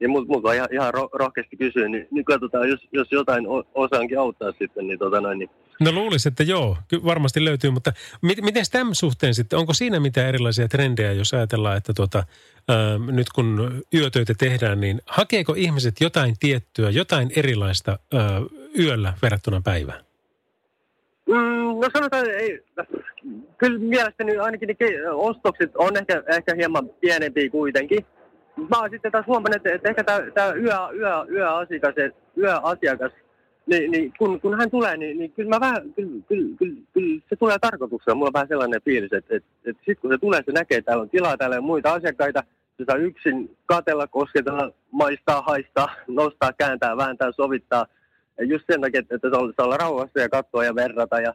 niin 0.00 0.10
multa 0.10 0.28
mul 0.28 0.40
on 0.44 0.54
ihan, 0.54 0.68
ihan 0.72 0.94
ro, 0.94 1.08
rohkeasti 1.12 1.56
kysyä, 1.56 1.88
niin, 1.88 2.08
niin 2.10 2.24
katsotaan, 2.24 2.68
jos, 2.68 2.80
jos 2.92 3.12
jotain 3.12 3.44
osaankin 3.74 4.18
auttaa 4.18 4.52
sitten, 4.58 4.86
niin 4.86 4.98
tota 4.98 5.20
noin. 5.20 5.38
Niin. 5.38 5.50
No 5.80 5.92
luulisin, 5.92 6.30
että 6.30 6.42
joo, 6.42 6.76
varmasti 7.04 7.44
löytyy, 7.44 7.70
mutta 7.70 7.92
mit, 8.22 8.42
miten 8.42 8.64
tämän 8.72 8.94
suhteen 8.94 9.34
sitten, 9.34 9.58
onko 9.58 9.74
siinä 9.74 10.00
mitään 10.00 10.28
erilaisia 10.28 10.68
trendejä, 10.68 11.12
jos 11.12 11.34
ajatellaan, 11.34 11.76
että 11.76 11.92
tuota, 11.94 12.24
ää, 12.68 12.98
nyt 12.98 13.26
kun 13.34 13.82
yötöitä 13.94 14.34
tehdään, 14.38 14.80
niin 14.80 15.00
hakeeko 15.06 15.54
ihmiset 15.56 16.00
jotain 16.00 16.34
tiettyä, 16.40 16.90
jotain 16.90 17.30
erilaista 17.36 17.98
ää, 18.14 18.42
yöllä 18.78 19.12
verrattuna 19.22 19.60
päivään? 19.64 20.04
Mm, 21.26 21.80
no 21.80 21.88
sanotaan, 21.92 22.30
ei, 22.30 22.64
kyllä 23.58 23.78
mielestäni 23.78 24.36
ainakin 24.36 24.68
ne 24.68 25.10
ostokset 25.10 25.76
on 25.76 25.96
ehkä, 25.96 26.22
ehkä 26.26 26.54
hieman 26.54 26.90
pienempiä 27.00 27.50
kuitenkin. 27.50 28.06
Mä 28.56 28.80
oon 28.80 28.90
sitten 28.90 29.12
taas 29.12 29.26
huomannut, 29.26 29.56
että, 29.56 29.74
että 29.74 29.88
ehkä 29.88 30.04
tämä 30.04 30.52
yö, 30.54 30.74
yö, 30.98 31.24
yöasiakas, 31.30 31.94
yöasiakas 32.38 33.12
niin, 33.66 33.90
niin 33.90 34.12
kun, 34.18 34.40
kun 34.40 34.58
hän 34.58 34.70
tulee, 34.70 34.96
niin, 34.96 35.18
niin 35.18 35.32
kyllä, 35.32 35.50
mä 35.50 35.60
vähän, 35.60 35.94
kyllä, 35.94 36.22
kyllä, 36.28 36.56
kyllä, 36.58 36.80
kyllä 36.94 37.20
se 37.28 37.36
tulee 37.36 37.58
tarkoituksena. 37.60 38.14
Mulla 38.14 38.28
on 38.28 38.32
vähän 38.32 38.48
sellainen 38.48 38.80
fiilis, 38.84 39.12
että, 39.12 39.36
että, 39.36 39.48
että 39.64 39.82
sitten 39.86 40.00
kun 40.00 40.10
se 40.12 40.18
tulee, 40.18 40.42
se 40.46 40.52
näkee, 40.52 40.78
että 40.78 40.86
täällä 40.86 41.02
on 41.02 41.10
tilaa, 41.10 41.36
täällä 41.36 41.56
on 41.56 41.64
muita 41.64 41.92
asiakkaita, 41.92 42.42
se 42.76 42.84
saa 42.86 42.96
yksin 42.96 43.56
katella, 43.66 44.06
kosketella, 44.06 44.72
maistaa, 44.90 45.42
haistaa, 45.42 45.88
nostaa, 46.08 46.52
kääntää, 46.52 46.96
vääntää, 46.96 47.32
sovittaa– 47.32 47.86
just 48.38 48.64
sen 48.72 48.80
takia, 48.80 49.00
että 49.00 49.30
saa 49.30 49.66
olla 49.66 49.76
rauhassa 49.76 50.20
ja 50.20 50.28
katsoa 50.28 50.64
ja 50.64 50.74
verrata 50.74 51.20
ja, 51.20 51.34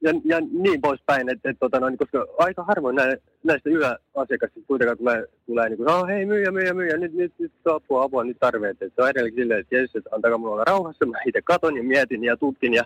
ja, 0.00 0.12
ja 0.24 0.40
niin 0.40 0.80
poispäin, 0.80 1.28
että, 1.28 1.50
että 1.50 1.60
tota, 1.60 1.80
no, 1.80 1.88
niin, 1.88 1.98
koska 1.98 2.26
aika 2.38 2.64
harvoin 2.64 2.96
nä, 2.96 3.16
näistä 3.44 3.70
yöasiakasista 3.70 4.66
kuitenkaan 4.66 4.98
tulee, 4.98 5.26
tulee 5.46 5.68
niin 5.68 5.76
kuin, 5.76 5.90
oh, 5.90 6.06
hei 6.08 6.26
myyjä, 6.26 6.50
myyjä, 6.50 6.74
myyjä, 6.74 6.96
nyt, 6.96 7.14
nyt, 7.14 7.32
nyt 7.38 7.52
apua, 7.64 8.02
apua, 8.02 8.24
nyt 8.24 8.36
tarvitsee. 8.40 8.86
Että 8.86 8.96
se 8.96 9.02
on 9.02 9.08
edelleenkin 9.08 9.42
silleen, 9.42 9.60
että 9.60 9.76
jes, 9.76 9.96
että 9.96 10.10
antakaa 10.12 10.38
mulla 10.38 10.54
olla 10.54 10.64
rauhassa, 10.64 11.06
mä 11.06 11.18
itse 11.26 11.42
katon 11.42 11.76
ja 11.76 11.82
mietin 11.82 12.24
ja 12.24 12.36
tutkin 12.36 12.74
ja, 12.74 12.84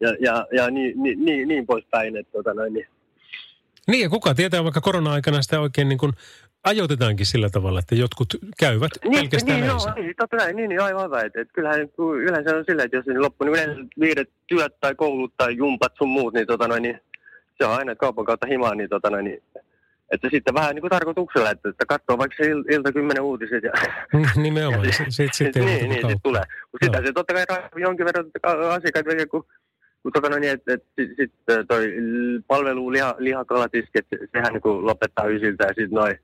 ja, 0.00 0.16
ja, 0.20 0.46
ja 0.52 0.70
niin, 0.70 1.02
niin, 1.02 1.24
niin, 1.24 1.48
niin 1.48 1.66
poispäin, 1.66 2.16
että 2.16 2.32
tota, 2.32 2.54
no, 2.54 2.64
niin, 2.64 2.86
niin 3.86 4.02
ja 4.02 4.10
kuka 4.10 4.34
tietää 4.34 4.64
vaikka 4.64 4.80
korona-aikana 4.80 5.42
sitä 5.42 5.60
oikein 5.60 5.88
niin 5.88 5.98
kuin 5.98 6.12
ajoitetaankin 6.64 7.26
sillä 7.26 7.50
tavalla, 7.50 7.78
että 7.78 7.94
jotkut 7.94 8.28
käyvät 8.58 8.90
niin, 9.04 9.20
pelkästään 9.20 9.60
niin, 9.60 9.68
näissä. 9.68 9.90
Joo, 9.96 10.04
niin, 10.04 10.14
totta 10.18 10.36
näin, 10.36 10.56
niin, 10.56 10.68
niin 10.68 10.80
aivan 10.80 11.02
aivan. 11.02 11.26
Että, 11.26 11.44
kyllähän 11.52 11.88
yleensä 12.22 12.56
on 12.56 12.64
silleen, 12.66 12.86
että 12.86 12.96
jos 12.96 13.06
ne 13.06 13.18
loppu, 13.18 13.44
niin 13.44 13.52
yleensä 13.52 13.84
viidet 14.00 14.30
työt 14.46 14.80
tai 14.80 14.94
koulut 14.94 15.32
tai 15.36 15.56
jumpat 15.56 15.92
sun 15.98 16.08
muut, 16.08 16.34
niin, 16.34 16.46
tota 16.46 16.68
noin, 16.68 16.82
niin 16.82 17.00
se 17.58 17.66
on 17.66 17.78
aina 17.78 17.96
kaupan 17.96 18.24
kautta 18.24 18.46
himaa, 18.46 18.74
niin, 18.74 18.88
tota 18.88 19.10
noin, 19.10 19.24
niin 19.24 19.42
että 20.12 20.28
sitten 20.30 20.54
vähän 20.54 20.74
niin 20.74 20.80
kuin 20.80 20.90
tarkoituksella, 20.90 21.50
että, 21.50 21.68
että 21.68 21.86
katsoo 21.88 22.18
vaikka 22.18 22.36
se 22.36 22.50
il, 22.50 22.64
ilta 22.70 22.92
kymmenen 22.92 23.22
uutiset. 23.22 23.64
Ja, 23.64 23.72
Nimenomaan, 24.42 24.92
sitten 24.92 25.12
sit, 25.12 25.34
sit, 25.38 25.54
niin, 25.54 25.88
niin, 25.88 26.10
sit 26.10 26.22
tulee. 26.22 26.42
Mutta 26.72 26.86
sitä 26.86 27.06
se 27.06 27.12
totta 27.12 27.34
kai 27.34 27.46
jonkin 27.76 28.06
verran 28.06 28.26
asiakkaat 28.70 29.06
vielä, 29.06 29.26
kun 29.26 29.46
kun 30.02 30.12
tota 30.12 30.38
niin, 30.38 30.52
että 30.52 30.74
et, 30.74 30.84
sitten 30.96 31.16
sit 31.16 31.32
toi 31.68 31.92
palvelu 32.46 32.92
liha, 32.92 33.14
lihakalatiski, 33.18 33.98
että 33.98 34.16
sehän 34.32 34.52
niin 34.52 34.86
lopettaa 34.86 35.26
ysiltä 35.26 35.64
ja 35.64 35.68
sitten 35.68 35.90
noin 35.90 36.18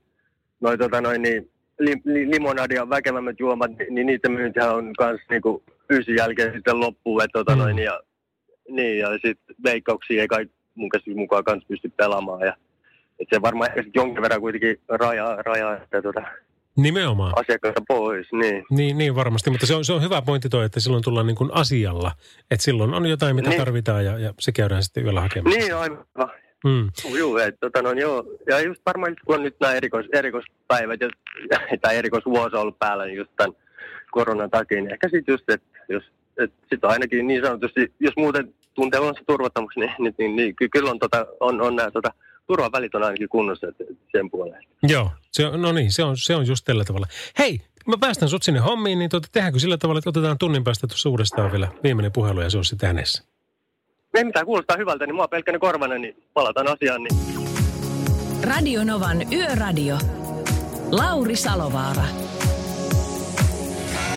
noi, 0.61 0.77
tota 0.77 1.01
noin, 1.01 1.21
niin, 1.21 1.49
li, 1.79 1.95
li, 2.05 2.31
limonadi 2.31 2.75
ja 2.75 2.89
väkevämmät 2.89 3.39
juomat, 3.39 3.71
niin, 3.77 3.95
niin 3.95 4.07
niiden 4.07 4.31
myyntihän 4.31 4.75
on 4.75 4.91
myös 4.99 5.21
niin 5.29 5.41
ysin 5.89 6.15
jälkeen 6.15 6.53
sitten 6.53 6.79
loppuu. 6.79 7.19
Että, 7.19 7.39
tota 7.39 7.55
noin, 7.55 7.79
ja, 7.79 7.99
niin, 8.69 8.99
ja 8.99 9.11
sitten 9.11 9.55
veikkauksia 9.63 10.21
ei 10.21 10.27
kai 10.27 10.45
mun 10.75 10.89
käsitys 10.89 11.15
mukaan 11.15 11.43
kanssa 11.43 11.67
pysty 11.67 11.91
pelaamaan. 11.97 12.41
Ja, 12.41 12.57
että 13.19 13.35
se 13.35 13.41
varmaan 13.41 13.69
ehkä 13.69 13.91
jonkin 13.95 14.21
verran 14.21 14.41
kuitenkin 14.41 14.79
rajaa, 14.89 15.35
rajaa 15.35 15.77
että 15.77 16.01
tota, 16.01 16.21
Nimenomaan. 16.77 17.33
asiakkaita 17.35 17.81
pois, 17.87 18.27
niin. 18.31 18.65
Niin, 18.69 18.97
niin 18.97 19.15
varmasti, 19.15 19.49
mutta 19.49 19.65
se 19.65 19.75
on, 19.75 19.85
se 19.85 19.93
on 19.93 20.01
hyvä 20.01 20.21
pointti 20.21 20.49
toi, 20.49 20.65
että 20.65 20.79
silloin 20.79 21.03
tullaan 21.03 21.27
niin 21.27 21.35
kuin 21.35 21.49
asialla. 21.53 22.11
Että 22.51 22.63
silloin 22.63 22.93
on 22.93 23.05
jotain, 23.05 23.35
mitä 23.35 23.49
niin. 23.49 23.59
tarvitaan 23.59 24.05
ja, 24.05 24.19
ja 24.19 24.33
se 24.39 24.51
käydään 24.51 24.83
sitten 24.83 25.03
yöllä 25.03 25.21
hakemassa. 25.21 25.59
Niin, 25.59 25.75
aivan. 25.75 26.05
Mm. 26.65 26.89
Joo, 27.17 27.37
että 27.37 27.59
tota, 27.59 27.81
no, 27.81 27.91
joo. 27.91 28.23
Ja 28.47 28.59
just 28.59 28.81
varmaan 28.85 29.15
kun 29.25 29.35
on 29.35 29.43
nyt 29.43 29.55
nämä 29.59 29.73
erikois, 29.73 30.05
erikoispäivät 30.13 31.01
ja, 31.01 31.09
tai 31.81 31.97
erikoisvuosi 31.97 32.55
ollut 32.55 32.79
päällä 32.79 33.05
niin 33.05 33.17
just 33.17 33.31
tämän 33.37 33.53
koronan 34.11 34.49
takia, 34.49 34.81
niin 34.81 34.93
ehkä 34.93 35.09
sitten 35.09 35.33
just, 35.33 35.49
että 35.49 35.67
jos 35.89 36.03
että 36.43 36.67
sit 36.69 36.85
ainakin 36.85 37.27
niin 37.27 37.45
sanotusti, 37.45 37.93
jos 37.99 38.13
muuten 38.17 38.53
tuntee 38.73 38.99
olonsa 38.99 39.21
turvattomaksi, 39.27 39.79
niin, 39.79 39.91
niin, 39.99 40.15
niin, 40.17 40.35
niin 40.35 40.55
kyllä 40.71 40.91
on, 40.91 40.99
tota, 40.99 41.25
on, 41.39 41.61
on 41.61 41.75
nämä 41.75 41.91
tota, 41.91 42.13
turvavälit 42.47 42.95
on 42.95 43.03
ainakin 43.03 43.29
kunnossa 43.29 43.67
että 43.67 43.83
sen 44.11 44.31
puoleen. 44.31 44.63
Joo, 44.83 45.11
se 45.31 45.43
no 45.57 45.71
niin, 45.71 45.91
se 45.91 46.03
on, 46.03 46.17
se 46.17 46.35
on 46.35 46.47
just 46.47 46.65
tällä 46.65 46.83
tavalla. 46.83 47.07
Hei, 47.39 47.59
mä 47.87 47.95
päästän 47.99 48.29
sut 48.29 48.43
sinne 48.43 48.59
hommiin, 48.59 48.99
niin 48.99 49.09
tuota, 49.09 49.27
tehdäänkö 49.31 49.59
sillä 49.59 49.77
tavalla, 49.77 49.99
että 49.99 50.09
otetaan 50.09 50.37
tunnin 50.37 50.63
päästä 50.63 50.87
tuossa 50.87 51.09
uudestaan 51.09 51.51
vielä 51.51 51.67
viimeinen 51.83 52.11
puhelu 52.11 52.41
ja 52.41 52.49
se 52.49 52.57
on 52.57 52.65
sitten 52.65 52.87
äänessä? 52.87 53.30
Ei 54.13 54.23
mitään, 54.23 54.45
kuulostaa 54.45 54.77
hyvältä, 54.77 55.05
niin 55.05 55.15
mua 55.15 55.27
pelkkäinen 55.27 55.59
korvana, 55.59 55.97
niin 55.97 56.15
palataan 56.33 56.67
asiaan. 56.67 57.03
Niin. 57.03 57.15
Radio 58.43 58.83
Novan 58.83 59.33
Yöradio. 59.33 59.97
Lauri 60.91 61.35
Salovaara. 61.35 62.03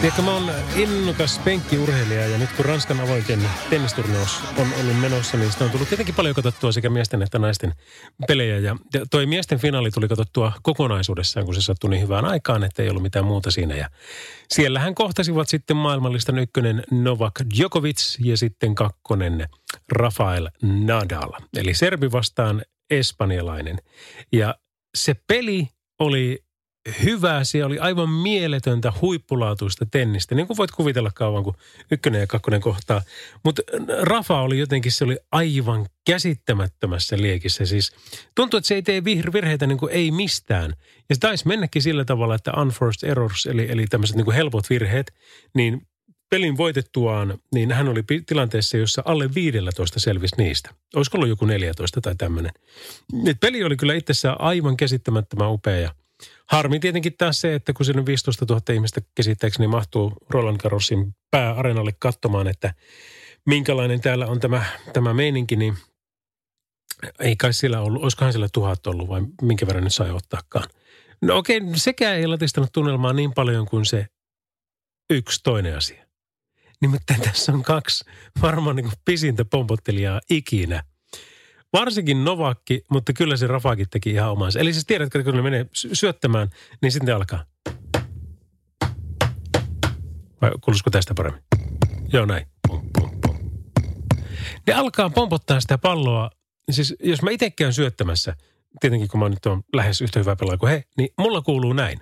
Tiedätkö, 0.00 0.22
mä 0.22 0.34
oon 0.34 0.50
innokas 0.76 1.38
penkkiurheilija 1.38 2.26
ja 2.26 2.38
nyt 2.38 2.52
kun 2.52 2.64
Ranskan 2.64 3.00
avointen 3.00 3.40
tennisturnaus 3.70 4.40
on 4.58 4.66
ollut 4.80 5.00
menossa, 5.00 5.36
niin 5.36 5.52
sitä 5.52 5.64
on 5.64 5.70
tullut 5.70 5.88
tietenkin 5.88 6.14
paljon 6.14 6.34
katsottua 6.34 6.72
sekä 6.72 6.90
miesten 6.90 7.22
että 7.22 7.38
naisten 7.38 7.74
pelejä. 8.26 8.58
Ja 8.58 8.76
toi 9.10 9.26
miesten 9.26 9.58
finaali 9.58 9.90
tuli 9.90 10.08
katsottua 10.08 10.52
kokonaisuudessaan, 10.62 11.46
kun 11.46 11.54
se 11.54 11.60
sattui 11.60 11.90
niin 11.90 12.02
hyvään 12.02 12.24
aikaan, 12.24 12.64
että 12.64 12.82
ei 12.82 12.90
ollut 12.90 13.02
mitään 13.02 13.24
muuta 13.24 13.50
siinä. 13.50 13.74
Ja 13.74 13.90
siellähän 14.48 14.94
kohtasivat 14.94 15.48
sitten 15.48 15.76
maailmanlistan 15.76 16.38
ykkönen 16.38 16.82
Novak 16.90 17.40
Djokovic 17.56 18.16
ja 18.18 18.36
sitten 18.36 18.74
kakkonen 18.74 19.48
Rafael 19.92 20.48
Nadal. 20.62 21.32
Eli 21.56 21.74
serbi 21.74 22.12
vastaan 22.12 22.62
espanjalainen. 22.90 23.78
Ja 24.32 24.54
se 24.94 25.14
peli 25.26 25.68
oli 25.98 26.47
hyvää. 27.04 27.44
Siellä 27.44 27.66
oli 27.66 27.78
aivan 27.78 28.10
mieletöntä 28.10 28.92
huippulaatuista 29.00 29.86
tennistä. 29.86 30.34
Niin 30.34 30.46
kuin 30.46 30.56
voit 30.56 30.70
kuvitella 30.70 31.10
kauan, 31.14 31.44
kun 31.44 31.54
ykkönen 31.90 32.20
ja 32.20 32.26
kakkonen 32.26 32.60
kohtaa. 32.60 33.02
Mutta 33.44 33.62
Rafa 34.02 34.40
oli 34.40 34.58
jotenkin, 34.58 34.92
se 34.92 35.04
oli 35.04 35.18
aivan 35.32 35.86
käsittämättömässä 36.06 37.16
liekissä. 37.16 37.66
Siis 37.66 37.92
tuntuu, 38.34 38.58
että 38.58 38.68
se 38.68 38.74
ei 38.74 38.82
tee 38.82 39.04
virheitä 39.04 39.66
niin 39.66 39.78
kuin 39.78 39.92
ei 39.92 40.10
mistään. 40.10 40.74
Ja 41.08 41.14
se 41.14 41.20
taisi 41.20 41.48
mennäkin 41.48 41.82
sillä 41.82 42.04
tavalla, 42.04 42.34
että 42.34 42.52
unforced 42.52 43.10
errors, 43.10 43.46
eli, 43.46 43.66
eli 43.70 43.86
tämmöiset 43.86 44.16
niin 44.16 44.24
kuin 44.24 44.34
helpot 44.34 44.70
virheet, 44.70 45.14
niin 45.54 45.82
pelin 46.30 46.56
voitettuaan, 46.56 47.38
niin 47.54 47.72
hän 47.72 47.88
oli 47.88 48.04
tilanteessa, 48.26 48.76
jossa 48.76 49.02
alle 49.04 49.34
15 49.34 50.00
selvisi 50.00 50.36
niistä. 50.38 50.70
Olisiko 50.96 51.18
ollut 51.18 51.28
joku 51.28 51.44
14 51.44 52.00
tai 52.00 52.14
tämmöinen. 52.18 52.52
Peli 53.40 53.64
oli 53.64 53.76
kyllä 53.76 53.94
itsessään 53.94 54.40
aivan 54.40 54.76
käsittämättömän 54.76 55.52
upea 55.52 55.94
Harmi 56.46 56.80
tietenkin 56.80 57.16
taas 57.18 57.40
se, 57.40 57.54
että 57.54 57.72
kun 57.72 57.86
sinne 57.86 58.06
15 58.06 58.46
000 58.48 58.74
ihmistä 58.74 59.00
käsittääkseni 59.14 59.66
mahtuu 59.66 60.12
Roland 60.30 60.56
Garrosin 60.56 61.14
pääareenalle 61.30 61.92
katsomaan, 61.98 62.48
että 62.48 62.74
minkälainen 63.46 64.00
täällä 64.00 64.26
on 64.26 64.40
tämä, 64.40 64.64
tämä 64.92 65.14
meininki, 65.14 65.56
niin 65.56 65.76
ei 67.20 67.36
kai 67.36 67.52
sillä 67.52 67.80
ollut, 67.80 68.02
olisikohan 68.02 68.32
sillä 68.32 68.48
tuhat 68.52 68.86
ollut 68.86 69.08
vai 69.08 69.22
minkä 69.42 69.66
verran 69.66 69.84
nyt 69.84 69.94
sai 69.94 70.10
ottaakaan. 70.10 70.68
No 71.22 71.36
okei, 71.36 71.60
sekään 71.74 72.16
ei 72.16 72.26
latistanut 72.26 72.72
tunnelmaa 72.72 73.12
niin 73.12 73.34
paljon 73.34 73.66
kuin 73.66 73.84
se 73.84 74.06
yksi 75.10 75.40
toinen 75.42 75.76
asia. 75.76 76.06
Nimittäin 76.80 77.20
tässä 77.20 77.52
on 77.52 77.62
kaksi 77.62 78.04
varmaan 78.42 78.76
niin 78.76 78.92
pisintä 79.04 79.44
pompottelijaa 79.44 80.20
ikinä– 80.30 80.82
Varsinkin 81.72 82.24
Novakki, 82.24 82.84
mutta 82.90 83.12
kyllä 83.12 83.36
se 83.36 83.46
Rafakin 83.46 83.86
teki 83.90 84.10
ihan 84.10 84.30
omansa. 84.30 84.60
Eli 84.60 84.72
siis 84.72 84.86
tiedätkö, 84.86 85.24
kun 85.24 85.36
ne 85.36 85.42
menee 85.42 85.66
syöttämään, 85.72 86.50
niin 86.82 86.92
sitten 86.92 87.16
alkaa. 87.16 87.44
Vai 90.42 90.50
kuuluisiko 90.60 90.90
tästä 90.90 91.14
paremmin? 91.14 91.42
Joo, 92.12 92.26
näin. 92.26 92.46
Ne 94.66 94.74
alkaa 94.74 95.10
pompottaa 95.10 95.60
sitä 95.60 95.78
palloa. 95.78 96.30
Siis 96.70 96.94
jos 97.04 97.22
mä 97.22 97.30
itse 97.30 97.50
käyn 97.50 97.72
syöttämässä, 97.72 98.36
tietenkin 98.80 99.08
kun 99.08 99.20
mä 99.20 99.28
nyt 99.28 99.46
on 99.46 99.62
lähes 99.72 100.00
yhtä 100.00 100.18
hyvä 100.18 100.36
pelaaja 100.36 100.58
kuin 100.58 100.70
he, 100.70 100.84
niin 100.96 101.08
mulla 101.18 101.42
kuuluu 101.42 101.72
näin. 101.72 102.00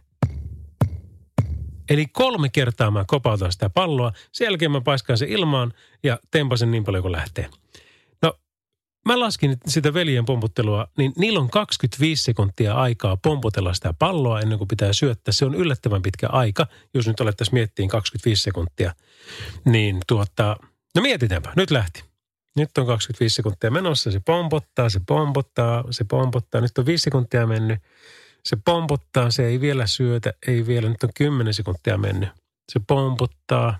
Eli 1.90 2.06
kolme 2.06 2.48
kertaa 2.48 2.90
mä 2.90 3.04
kopautan 3.06 3.52
sitä 3.52 3.70
palloa, 3.70 4.12
sen 4.32 4.44
jälkeen 4.44 4.70
mä 4.70 4.80
paiskaan 4.80 5.18
se 5.18 5.26
ilmaan 5.28 5.72
ja 6.02 6.18
tempasen 6.30 6.70
niin 6.70 6.84
paljon 6.84 7.02
kuin 7.02 7.12
lähtee 7.12 7.48
mä 9.06 9.20
laskin 9.20 9.56
sitä 9.66 9.94
veljen 9.94 10.24
pomputtelua, 10.24 10.88
niin 10.98 11.12
niillä 11.16 11.40
on 11.40 11.50
25 11.50 12.22
sekuntia 12.22 12.74
aikaa 12.74 13.16
pompotella 13.16 13.74
sitä 13.74 13.94
palloa 13.98 14.40
ennen 14.40 14.58
kuin 14.58 14.68
pitää 14.68 14.92
syöttää. 14.92 15.32
Se 15.32 15.44
on 15.44 15.54
yllättävän 15.54 16.02
pitkä 16.02 16.28
aika, 16.28 16.66
jos 16.94 17.06
nyt 17.06 17.20
alettaisiin 17.20 17.54
miettiin 17.54 17.88
25 17.88 18.42
sekuntia. 18.42 18.94
Niin 19.64 20.00
tuota, 20.06 20.56
no 20.94 21.02
mietitäänpä, 21.02 21.52
nyt 21.56 21.70
lähti. 21.70 22.04
Nyt 22.56 22.78
on 22.78 22.86
25 22.86 23.34
sekuntia 23.34 23.70
menossa, 23.70 24.10
se 24.10 24.20
pompottaa, 24.20 24.88
se 24.88 25.00
pompottaa, 25.06 25.84
se 25.90 26.04
pompottaa. 26.04 26.60
Nyt 26.60 26.78
on 26.78 26.86
5 26.86 27.02
sekuntia 27.02 27.46
mennyt. 27.46 27.78
Se 28.44 28.56
pompottaa, 28.64 29.30
se 29.30 29.46
ei 29.46 29.60
vielä 29.60 29.86
syötä, 29.86 30.32
ei 30.46 30.66
vielä. 30.66 30.88
Nyt 30.88 31.02
on 31.02 31.10
10 31.14 31.54
sekuntia 31.54 31.98
mennyt. 31.98 32.28
Se 32.72 32.80
pompottaa, 32.86 33.78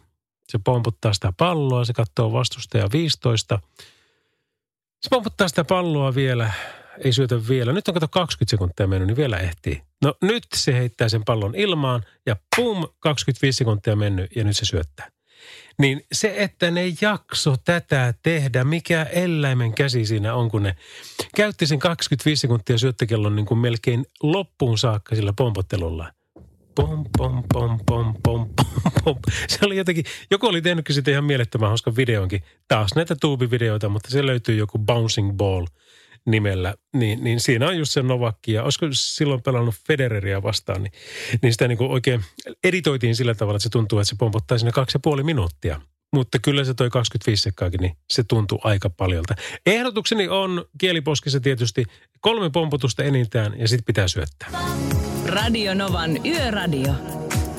se 0.49 0.59
pompottaa 0.65 1.15
sitä 1.15 1.33
palloa, 1.37 1.85
se 1.85 1.93
katsoo 1.93 2.33
vastustaja 2.33 2.89
15 2.93 3.59
se 5.01 5.09
pomputtaa 5.11 5.49
sitä 5.49 5.65
palloa 5.65 6.15
vielä, 6.15 6.53
ei 7.05 7.13
syötä 7.13 7.49
vielä. 7.49 7.73
Nyt 7.73 7.89
on 7.89 7.95
kato 7.95 8.09
20 8.09 8.51
sekuntia 8.51 8.87
mennyt, 8.87 9.07
niin 9.07 9.17
vielä 9.17 9.39
ehtii. 9.39 9.83
No 10.03 10.15
nyt 10.23 10.45
se 10.55 10.75
heittää 10.75 11.09
sen 11.09 11.25
pallon 11.25 11.55
ilmaan 11.55 12.03
ja 12.27 12.37
pum, 12.57 12.89
25 13.01 13.57
sekuntia 13.57 13.97
mennyt 13.97 14.37
ja 14.37 14.45
nyt 14.45 14.57
se 14.57 14.65
syöttää. 14.65 15.11
Niin 15.79 16.03
se, 16.13 16.35
että 16.37 16.71
ne 16.71 16.83
jakso 17.01 17.57
tätä 17.65 18.15
tehdä, 18.23 18.65
mikä 18.65 19.03
eläimen 19.03 19.75
käsi 19.75 20.07
siinä 20.07 20.35
on, 20.35 20.51
kun 20.51 20.63
ne 20.63 20.77
käytti 21.37 21.67
sen 21.67 21.79
25 21.79 22.41
sekuntia 22.41 22.79
syöttökellon 22.79 23.37
niin 23.37 23.47
kuin 23.47 23.59
melkein 23.59 24.07
loppuun 24.23 24.79
saakka 24.79 25.15
sillä 25.15 25.33
pompottelulla 25.33 26.13
pom, 26.77 27.05
pom, 27.19 27.43
pom, 27.53 27.79
pom, 27.87 28.15
pom, 28.23 28.49
pom, 28.53 28.95
pom. 29.05 29.17
Se 29.49 29.59
oli 29.63 29.77
jotenkin, 29.77 30.05
joku 30.31 30.47
oli 30.47 30.63
tehnytkin 30.63 30.95
sitten 30.95 31.13
ihan 31.13 31.25
mielettömän 31.25 31.69
hauskan 31.69 31.97
videonkin. 31.97 32.43
Taas 32.69 32.95
näitä 32.95 33.17
tuubivideoita, 33.21 33.89
mutta 33.89 34.11
se 34.11 34.27
löytyy 34.27 34.57
joku 34.57 34.79
Bouncing 34.79 35.33
Ball 35.37 35.67
nimellä. 36.27 36.75
Niin, 36.95 37.25
niin 37.25 37.41
siinä 37.41 37.69
on 37.69 37.79
just 37.79 37.93
se 37.93 38.03
Novakki 38.03 38.53
ja 38.53 38.63
olisiko 38.63 38.87
silloin 38.93 39.43
pelannut 39.43 39.75
Federeria 39.87 40.43
vastaan, 40.43 40.83
niin, 40.83 40.93
niin 41.43 41.53
sitä 41.53 41.69
niin 41.69 41.79
kuin 41.79 41.91
oikein 41.91 42.25
editoitiin 42.65 43.17
sillä 43.17 43.35
tavalla, 43.35 43.57
että 43.57 43.63
se 43.63 43.71
tuntuu, 43.71 43.99
että 43.99 44.09
se 44.09 44.17
pompottaa 44.19 44.59
sinne 44.59 44.73
kaksi 44.73 44.97
ja 44.97 45.01
puoli 45.01 45.23
minuuttia. 45.23 45.81
Mutta 46.13 46.39
kyllä 46.39 46.65
se 46.65 46.75
toi 46.75 46.91
25 46.91 47.43
sekkaakin, 47.43 47.81
niin 47.81 47.97
se 48.11 48.25
tuntuu 48.25 48.61
aika 48.65 48.91
paljolta. 48.91 49.35
Ehdotukseni 49.67 50.29
on 50.29 50.65
kieliposkissa 50.79 51.41
tietysti 51.41 51.85
kolme 52.21 52.51
pompotusta 52.51 53.05
enintään 53.05 53.61
ja 53.61 53.69
sitten 53.69 53.85
pitää 53.85 54.09
syöttää. 54.09 54.49
Radio 55.27 55.75
Novan 55.75 56.27
Yöradio. 56.27 56.93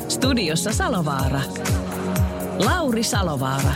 Studiossa 0.09 0.74
Salovaara. 0.74 1.41
Lauri 2.57 3.03
Salovaara. 3.03 3.74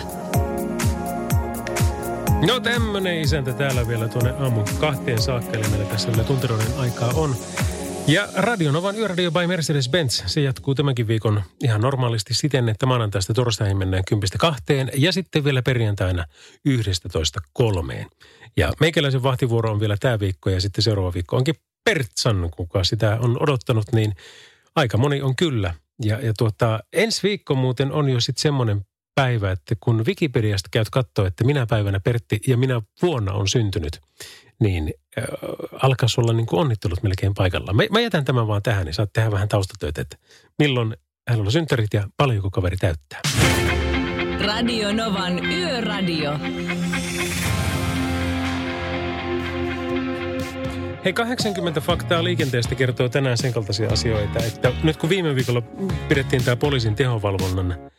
No 2.47 2.59
tämmönen 2.59 3.21
isäntä 3.21 3.53
täällä 3.53 3.87
vielä 3.87 4.07
tuonne 4.07 4.31
aamun 4.31 4.65
kahteen 4.79 5.21
saakka, 5.21 5.57
eli 5.57 5.67
meillä 5.67 5.85
tässä 5.85 6.11
vielä 6.11 6.23
tunteroiden 6.23 6.77
aikaa 6.77 7.11
on. 7.15 7.35
Ja 8.07 8.27
Radio 8.35 8.71
Novan 8.71 8.95
Yöradio 8.95 9.31
by 9.31 9.47
Mercedes-Benz, 9.47 10.23
se 10.25 10.41
jatkuu 10.41 10.75
tämänkin 10.75 11.07
viikon 11.07 11.43
ihan 11.63 11.81
normaalisti 11.81 12.33
siten, 12.33 12.69
että 12.69 12.85
maanantaista 12.85 13.33
torstaihin 13.33 13.77
mennään 13.77 14.03
10 14.05 14.89
ja 14.97 15.11
sitten 15.11 15.43
vielä 15.43 15.61
perjantaina 15.61 16.25
11.3. 16.69 18.05
Ja 18.57 18.73
meikäläisen 18.79 19.23
vahtivuoro 19.23 19.71
on 19.71 19.79
vielä 19.79 19.97
tämä 19.99 20.19
viikko 20.19 20.49
ja 20.49 20.61
sitten 20.61 20.83
seuraava 20.83 21.13
viikko 21.13 21.37
onkin 21.37 21.55
Pertsan, 21.83 22.49
kuka 22.55 22.83
sitä 22.83 23.17
on 23.21 23.43
odottanut, 23.43 23.91
niin 23.91 24.13
aika 24.75 24.97
moni 24.97 25.21
on 25.21 25.35
kyllä. 25.35 25.73
Ja, 26.03 26.19
ja 26.19 26.33
tuota, 26.37 26.79
ensi 26.93 27.23
viikko 27.23 27.55
muuten 27.55 27.91
on 27.91 28.09
jo 28.09 28.19
sitten 28.19 28.41
semmoinen 28.41 28.81
päivä, 29.15 29.51
että 29.51 29.75
kun 29.79 30.05
Wikipediasta 30.05 30.69
käyt 30.71 30.89
katsoa, 30.89 31.27
että 31.27 31.43
minä 31.43 31.65
päivänä 31.65 31.99
Pertti 31.99 32.39
ja 32.47 32.57
minä 32.57 32.81
vuonna 33.01 33.33
on 33.33 33.47
syntynyt, 33.47 33.99
niin 34.59 34.93
äh, 35.17 35.23
alkaisi 35.83 36.21
olla 36.21 36.33
niin 36.33 36.47
onnittelut 36.51 37.03
melkein 37.03 37.33
paikalla. 37.33 37.73
Mä, 37.73 37.83
mä 37.91 37.99
jätän 37.99 38.25
tämän 38.25 38.47
vaan 38.47 38.63
tähän, 38.63 38.85
niin 38.85 38.93
saat 38.93 39.13
tehdä 39.13 39.31
vähän 39.31 39.47
taustatöitä, 39.47 40.01
että 40.01 40.17
milloin 40.59 40.95
hänellä 41.27 41.47
on 41.47 41.51
synttärit 41.51 41.93
ja 41.93 42.07
paljonko 42.17 42.51
kaveri 42.51 42.77
täyttää. 42.77 43.21
Radio 44.45 44.93
Novan 44.93 45.45
Yöradio. 45.45 46.31
Hei, 51.05 51.13
80 51.13 51.81
faktaa 51.81 52.23
liikenteestä 52.23 52.75
kertoo 52.75 53.09
tänään 53.09 53.37
sen 53.37 53.53
kaltaisia 53.53 53.89
asioita, 53.89 54.39
että 54.39 54.71
nyt 54.83 54.97
kun 54.97 55.09
viime 55.09 55.35
viikolla 55.35 55.61
pidettiin 56.09 56.43
tämä 56.43 56.55
poliisin 56.55 56.95
tehovalvonnan 56.95 57.91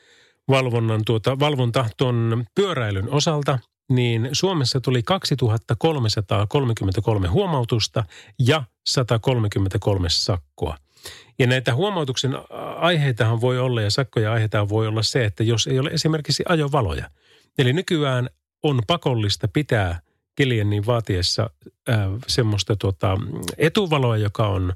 valvonnan 0.49 1.01
tuota, 1.07 1.39
valvonta 1.39 1.87
tuon 1.97 2.45
pyöräilyn 2.55 3.11
osalta, 3.11 3.59
niin 3.89 4.29
Suomessa 4.33 4.81
tuli 4.81 5.03
2333 5.03 7.29
huomautusta 7.29 8.05
ja 8.39 8.65
133 8.87 10.09
sakkoa. 10.11 10.77
Ja 11.39 11.47
näitä 11.47 11.75
huomautuksen 11.75 12.39
aiheitahan 12.77 13.41
voi 13.41 13.59
olla 13.59 13.83
ja 13.83 13.91
sakkoja 13.91 14.33
aiheita 14.33 14.69
voi 14.69 14.87
olla 14.87 15.03
se, 15.03 15.25
että 15.25 15.45
jos 15.45 15.67
ei 15.67 15.79
ole 15.79 15.91
esimerkiksi 15.91 16.43
ajovaloja. 16.49 17.11
Eli 17.59 17.73
nykyään 17.73 18.31
on 18.63 18.81
pakollista 18.87 19.49
pitää– 19.49 19.99
kelien 20.35 20.71
niin 20.71 20.87
vaatiessa 20.87 21.51
äh, 21.89 21.97
semmoista 22.27 22.77
tuota, 22.77 23.19
etuvaloa, 23.59 24.17
joka 24.17 24.49
on 24.49 24.73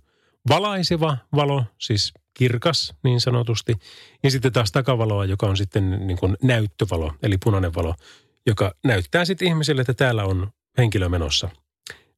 valaiseva 0.48 1.16
valo, 1.36 1.64
siis 1.78 2.14
kirkas 2.34 2.94
niin 3.04 3.20
sanotusti. 3.20 3.74
Ja 4.22 4.30
sitten 4.30 4.52
taas 4.52 4.72
takavaloa, 4.72 5.24
joka 5.24 5.46
on 5.46 5.56
sitten 5.56 6.06
niin 6.06 6.18
kuin 6.18 6.36
näyttövalo, 6.42 7.12
eli 7.22 7.38
punainen 7.44 7.74
valo, 7.74 7.94
joka 8.46 8.74
näyttää 8.84 9.24
sitten 9.24 9.48
ihmiselle, 9.48 9.80
että 9.80 9.94
täällä 9.94 10.24
on 10.24 10.50
henkilö 10.78 11.08
menossa 11.08 11.48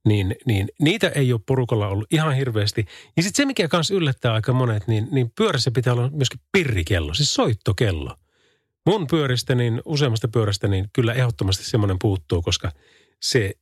niin, 0.09 0.37
niin 0.47 0.69
niitä 0.81 1.09
ei 1.09 1.33
ole 1.33 1.41
porukalla 1.47 1.89
ollut 1.89 2.13
ihan 2.13 2.35
hirveästi. 2.35 2.87
Ja 3.17 3.23
sitten 3.23 3.37
se, 3.37 3.47
mikä 3.47 3.69
kanssa 3.69 3.95
yllättää 3.95 4.33
aika 4.33 4.53
monet, 4.53 4.87
niin, 4.87 5.09
niin 5.11 5.33
pyörässä 5.37 5.71
pitää 5.71 5.93
olla 5.93 6.11
myöskin 6.11 6.41
pirrikello, 6.53 7.15
siis 7.15 7.35
soittokello. 7.35 8.15
Mun 8.87 9.07
pyöristä, 9.07 9.55
niin 9.55 9.83
useammasta 9.85 10.29
pyörästä, 10.29 10.69
niin 10.69 10.91
kyllä 10.93 11.15
ehdottomasti 11.15 11.65
semmoinen 11.65 11.97
puuttuu, 12.01 12.43
koska 12.43 12.73
se, 13.23 13.55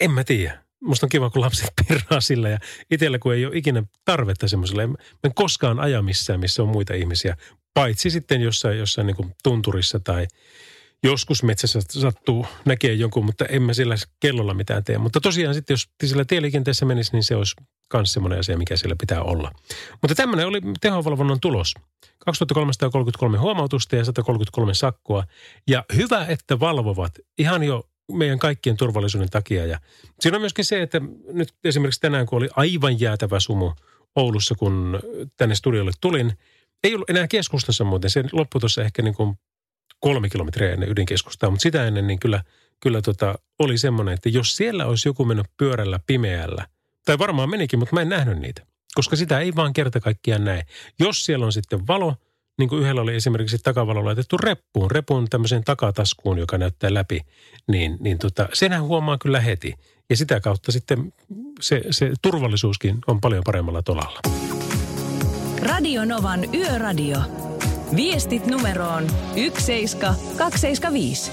en 0.00 0.10
mä 0.10 0.24
tiedä. 0.24 0.62
Musta 0.80 1.06
on 1.06 1.10
kiva, 1.10 1.30
kun 1.30 1.42
lapset 1.42 1.70
pirraa 1.88 2.20
sillä 2.20 2.48
ja 2.48 2.58
itsellä 2.90 3.18
kun 3.18 3.34
ei 3.34 3.46
ole 3.46 3.56
ikinä 3.56 3.82
tarvetta 4.04 4.48
semmoiselle. 4.48 4.86
Mä 4.86 4.94
en 5.24 5.34
koskaan 5.34 5.80
aja 5.80 6.02
missään, 6.02 6.40
missä 6.40 6.62
on 6.62 6.68
muita 6.68 6.94
ihmisiä, 6.94 7.36
paitsi 7.74 8.10
sitten 8.10 8.40
jossain, 8.40 8.78
jossain 8.78 9.06
niin 9.06 9.34
tunturissa 9.42 10.00
tai– 10.00 10.26
joskus 11.02 11.42
metsässä 11.42 11.80
sattuu 11.88 12.46
näkee 12.64 12.92
jonkun, 12.92 13.24
mutta 13.24 13.44
en 13.44 13.62
mä 13.62 13.74
sillä 13.74 13.94
kellolla 14.20 14.54
mitään 14.54 14.84
tee. 14.84 14.98
Mutta 14.98 15.20
tosiaan 15.20 15.54
sitten, 15.54 15.74
jos 15.74 15.88
sillä 16.04 16.24
tieliikenteessä 16.24 16.86
menisi, 16.86 17.12
niin 17.12 17.24
se 17.24 17.36
olisi 17.36 17.54
myös 17.94 18.12
semmoinen 18.12 18.38
asia, 18.38 18.58
mikä 18.58 18.76
siellä 18.76 18.96
pitää 19.00 19.22
olla. 19.22 19.52
Mutta 20.02 20.14
tämmöinen 20.14 20.46
oli 20.46 20.60
tehovalvonnan 20.80 21.40
tulos. 21.40 21.74
2333 22.24 23.38
huomautusta 23.38 23.96
ja 23.96 24.04
133 24.04 24.74
sakkoa. 24.74 25.24
Ja 25.68 25.84
hyvä, 25.96 26.26
että 26.26 26.60
valvovat 26.60 27.12
ihan 27.38 27.62
jo 27.62 27.88
meidän 28.12 28.38
kaikkien 28.38 28.76
turvallisuuden 28.76 29.30
takia. 29.30 29.66
Ja 29.66 29.80
siinä 30.20 30.36
on 30.36 30.42
myöskin 30.42 30.64
se, 30.64 30.82
että 30.82 31.00
nyt 31.32 31.54
esimerkiksi 31.64 32.00
tänään, 32.00 32.26
kun 32.26 32.36
oli 32.36 32.48
aivan 32.56 33.00
jäätävä 33.00 33.40
sumu 33.40 33.72
Oulussa, 34.16 34.54
kun 34.54 35.00
tänne 35.36 35.54
studiolle 35.54 35.92
tulin, 36.00 36.32
ei 36.84 36.94
ollut 36.94 37.10
enää 37.10 37.28
keskustassa 37.28 37.84
muuten. 37.84 38.10
Se 38.10 38.24
loppui 38.32 38.60
tuossa 38.60 38.82
ehkä 38.82 39.02
niin 39.02 39.14
kuin 39.14 39.38
kolme 40.00 40.28
kilometriä 40.28 40.72
ennen 40.72 40.88
ydinkeskustaa, 40.88 41.50
mutta 41.50 41.62
sitä 41.62 41.86
ennen 41.86 42.06
niin 42.06 42.18
kyllä, 42.18 42.42
kyllä 42.80 43.02
tota, 43.02 43.34
oli 43.58 43.78
semmoinen, 43.78 44.14
että 44.14 44.28
jos 44.28 44.56
siellä 44.56 44.86
olisi 44.86 45.08
joku 45.08 45.24
mennyt 45.24 45.46
pyörällä 45.56 46.00
pimeällä, 46.06 46.66
tai 47.04 47.18
varmaan 47.18 47.50
menikin, 47.50 47.78
mutta 47.78 47.94
mä 47.94 48.02
en 48.02 48.08
nähnyt 48.08 48.38
niitä, 48.38 48.66
koska 48.94 49.16
sitä 49.16 49.40
ei 49.40 49.54
vaan 49.56 49.72
kerta 49.72 50.00
kaikkiaan 50.00 50.44
näe. 50.44 50.62
Jos 50.98 51.24
siellä 51.24 51.46
on 51.46 51.52
sitten 51.52 51.86
valo, 51.86 52.16
niin 52.62 52.68
kuin 52.68 52.82
yhdellä 52.82 53.00
oli 53.00 53.14
esimerkiksi 53.14 53.58
takavalo 53.58 54.04
laitettu 54.04 54.38
reppuun, 54.38 54.90
repun 54.90 55.26
tämmöiseen 55.30 55.64
takataskuun, 55.64 56.38
joka 56.38 56.58
näyttää 56.58 56.94
läpi, 56.94 57.20
niin, 57.68 57.96
niin 58.00 58.18
tota, 58.18 58.48
senhän 58.52 58.82
huomaa 58.82 59.18
kyllä 59.18 59.40
heti. 59.40 59.74
Ja 60.10 60.16
sitä 60.16 60.40
kautta 60.40 60.72
sitten 60.72 61.12
se, 61.60 61.82
se 61.90 62.12
turvallisuuskin 62.22 62.98
on 63.06 63.20
paljon 63.20 63.42
paremmalla 63.44 63.82
tolalla. 63.82 64.20
Radio 65.62 66.04
Novan 66.04 66.54
Yöradio. 66.54 67.18
Viestit 67.96 68.46
numeroon 68.46 69.06
17275. 69.34 71.32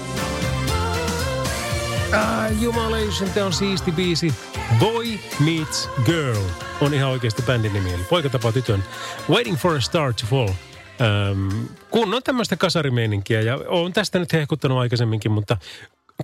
Ah, 2.12 2.62
jumalation, 2.62 3.30
tämä 3.34 3.46
on 3.46 3.52
siisti 3.52 3.92
biisi. 3.92 4.34
Boy 4.78 5.06
Meets 5.44 5.88
Girl 6.04 6.42
on 6.80 6.94
ihan 6.94 7.10
oikeasti 7.10 7.42
bändin 7.42 7.72
nimi. 7.72 7.92
Eli 7.92 8.02
poika 8.10 8.28
tapaa 8.28 8.52
tytön. 8.52 8.84
Waiting 9.28 9.56
for 9.56 9.76
a 9.76 9.80
Star 9.80 10.14
to 10.14 10.26
Fall. 10.26 10.69
Ähm, 11.00 11.48
kun 11.90 12.14
on 12.14 12.22
tämmöistä 12.22 12.56
kasarimeininkiä 12.56 13.40
ja 13.40 13.58
on 13.68 13.92
tästä 13.92 14.18
nyt 14.18 14.32
hehkuttanut 14.32 14.78
aikaisemminkin, 14.78 15.32
mutta 15.32 15.56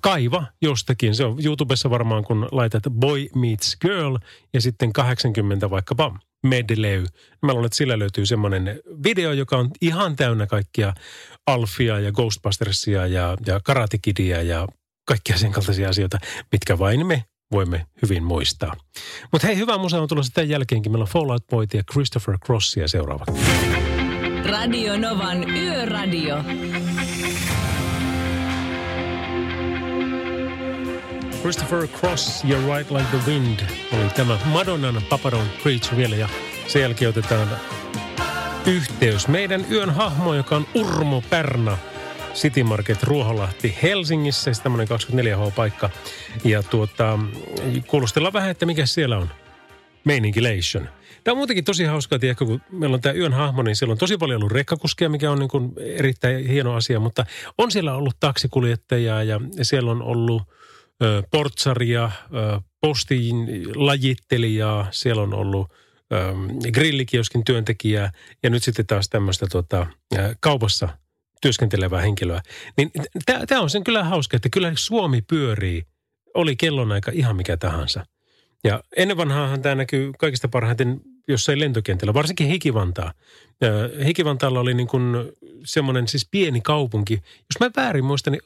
kaiva 0.03 0.47
jostakin. 0.62 1.14
Se 1.14 1.24
on 1.24 1.37
YouTubessa 1.45 1.91
varmaan, 1.91 2.24
kun 2.24 2.49
laitat 2.53 2.83
Boy 2.91 3.27
Meets 3.35 3.77
Girl 3.81 4.16
ja 4.55 4.61
sitten 4.61 4.93
80 4.93 5.70
vaikkapa 5.70 6.18
medley. 6.47 7.05
Mä 7.43 7.53
luulen, 7.53 7.66
että 7.66 7.77
sillä 7.77 7.99
löytyy 7.99 8.27
semmoinen 8.27 8.81
video, 9.05 9.33
joka 9.33 9.57
on 9.57 9.70
ihan 9.81 10.16
täynnä 10.16 10.47
kaikkia 10.47 10.95
Alfia 11.47 12.01
ja 12.01 12.12
Ghostbustersia 12.12 13.07
ja, 13.07 13.37
ja 13.47 13.61
Karate 13.64 13.99
Kidia 13.99 14.43
ja 14.43 14.68
kaikkia 15.05 15.39
sen 15.39 15.53
kaltaisia 15.53 15.89
asioita, 15.89 16.18
mitkä 16.53 16.79
vain 16.79 17.07
me 17.07 17.24
voimme 17.53 17.87
hyvin 18.03 18.24
muistaa. 18.24 18.74
Mutta 19.33 19.47
hei, 19.47 19.57
hyvä 19.57 19.79
musa 19.79 20.03
on 20.03 20.09
tulossa 20.09 20.33
tämän 20.33 20.49
jälkeenkin. 20.49 20.93
Meillä 20.93 21.03
on 21.03 21.09
Fallout 21.09 21.47
Boy 21.47 21.66
ja 21.74 21.83
Christopher 21.93 22.39
Crossia 22.39 22.89
seuraavaksi. 22.89 23.33
Radio 24.51 24.97
Novan 24.97 25.51
Yöradio. 25.51 26.44
Christopher 31.40 31.88
Cross, 31.88 32.44
You're 32.44 32.76
Right 32.76 32.90
Like 32.90 33.05
the 33.11 33.30
Wind 33.32 33.61
oli 33.92 34.11
tämä 34.16 34.38
Madonnan 34.44 35.03
Papa 35.09 35.30
Don't 35.30 35.62
Preach 35.62 35.97
vielä 35.97 36.16
ja 36.16 36.28
sen 36.66 36.82
jälkeen 36.82 37.09
otetaan 37.09 37.49
yhteys 38.66 39.28
meidän 39.28 39.66
yön 39.70 39.90
hahmo, 39.90 40.34
joka 40.34 40.57
on 40.57 40.66
Urmo 40.74 41.22
Pärna. 41.30 41.78
City 42.34 42.62
Market 42.62 43.03
Ruoholahti 43.03 43.78
Helsingissä, 43.82 44.44
siis 44.44 44.61
tämmöinen 44.61 44.88
24H-paikka. 44.88 45.90
Ja 46.44 46.62
tuota, 46.62 47.18
kuulostellaan 47.86 48.32
vähän, 48.32 48.51
että 48.51 48.66
mikä 48.66 48.86
siellä 48.86 49.18
on. 49.18 49.30
Meininkilation. 50.05 50.88
Tämä 51.27 51.33
on 51.33 51.39
muutenkin 51.39 51.64
tosi 51.64 51.85
hauskaa, 51.85 52.18
tiedätkö, 52.18 52.47
kun 52.47 52.61
meillä 52.70 52.95
on 52.95 53.01
tämä 53.01 53.12
yön 53.12 53.33
hahmo, 53.33 53.62
niin 53.62 53.77
siellä 53.77 53.93
on 53.93 53.99
tosi 53.99 54.16
paljon 54.16 54.41
ollut 54.41 54.53
rekkakuskia, 54.53 55.09
mikä 55.09 55.31
on 55.31 55.39
niin 55.39 55.49
kuin 55.49 55.72
erittäin 55.79 56.47
hieno 56.47 56.74
asia, 56.74 57.01
mutta 57.01 57.27
on 57.59 57.70
siellä 57.70 57.95
ollut 57.95 58.16
taksikuljettajaa 58.20 59.22
ja 59.22 59.41
siellä 59.62 59.91
on 59.91 60.03
ollut 60.03 60.43
portsaria, 61.31 62.11
postin 62.81 63.37
lajittelijaa, 63.74 64.87
siellä 64.91 65.22
on 65.22 65.35
ollut 65.35 65.72
grillikioskin 66.72 67.45
työntekijää 67.45 68.12
ja 68.43 68.51
nyt 68.51 68.62
sitten 68.62 68.87
taas 68.87 69.09
tämmöistä 69.09 69.47
tota, 69.47 69.87
kaupassa 70.41 70.89
työskentelevää 71.43 72.01
henkilöä. 72.01 72.41
Niin 72.77 72.91
tämä 73.49 73.61
on 73.61 73.70
sen 73.70 73.85
kyllä 73.85 74.05
hauska, 74.05 74.37
että 74.37 74.49
kyllä 74.49 74.72
Suomi 74.74 75.22
pyörii, 75.22 75.83
oli 76.35 76.57
kellonaika 76.57 77.11
ihan 77.14 77.37
mikä 77.37 77.57
tahansa. 77.57 78.07
Ja 78.64 78.83
ennen 78.97 79.16
vanhaahan 79.16 79.62
tämä 79.62 79.74
näkyy 79.74 80.12
kaikista 80.18 80.49
parhaiten 80.49 81.01
jossain 81.29 81.61
lentokentällä, 81.61 82.14
varsinkin 82.14 82.47
Hikivantaa. 82.47 83.12
Hikivantaalla 84.05 84.61
oli 84.61 84.74
niin 84.74 84.89
kuin 84.89 85.14
semmoinen 85.64 86.09
siis 86.09 86.29
pieni 86.31 86.61
kaupunki. 86.61 87.14
Jos 87.14 87.61
mä 87.61 87.70
väärin 87.77 88.05
muistan, 88.05 88.33
niin 88.33 88.43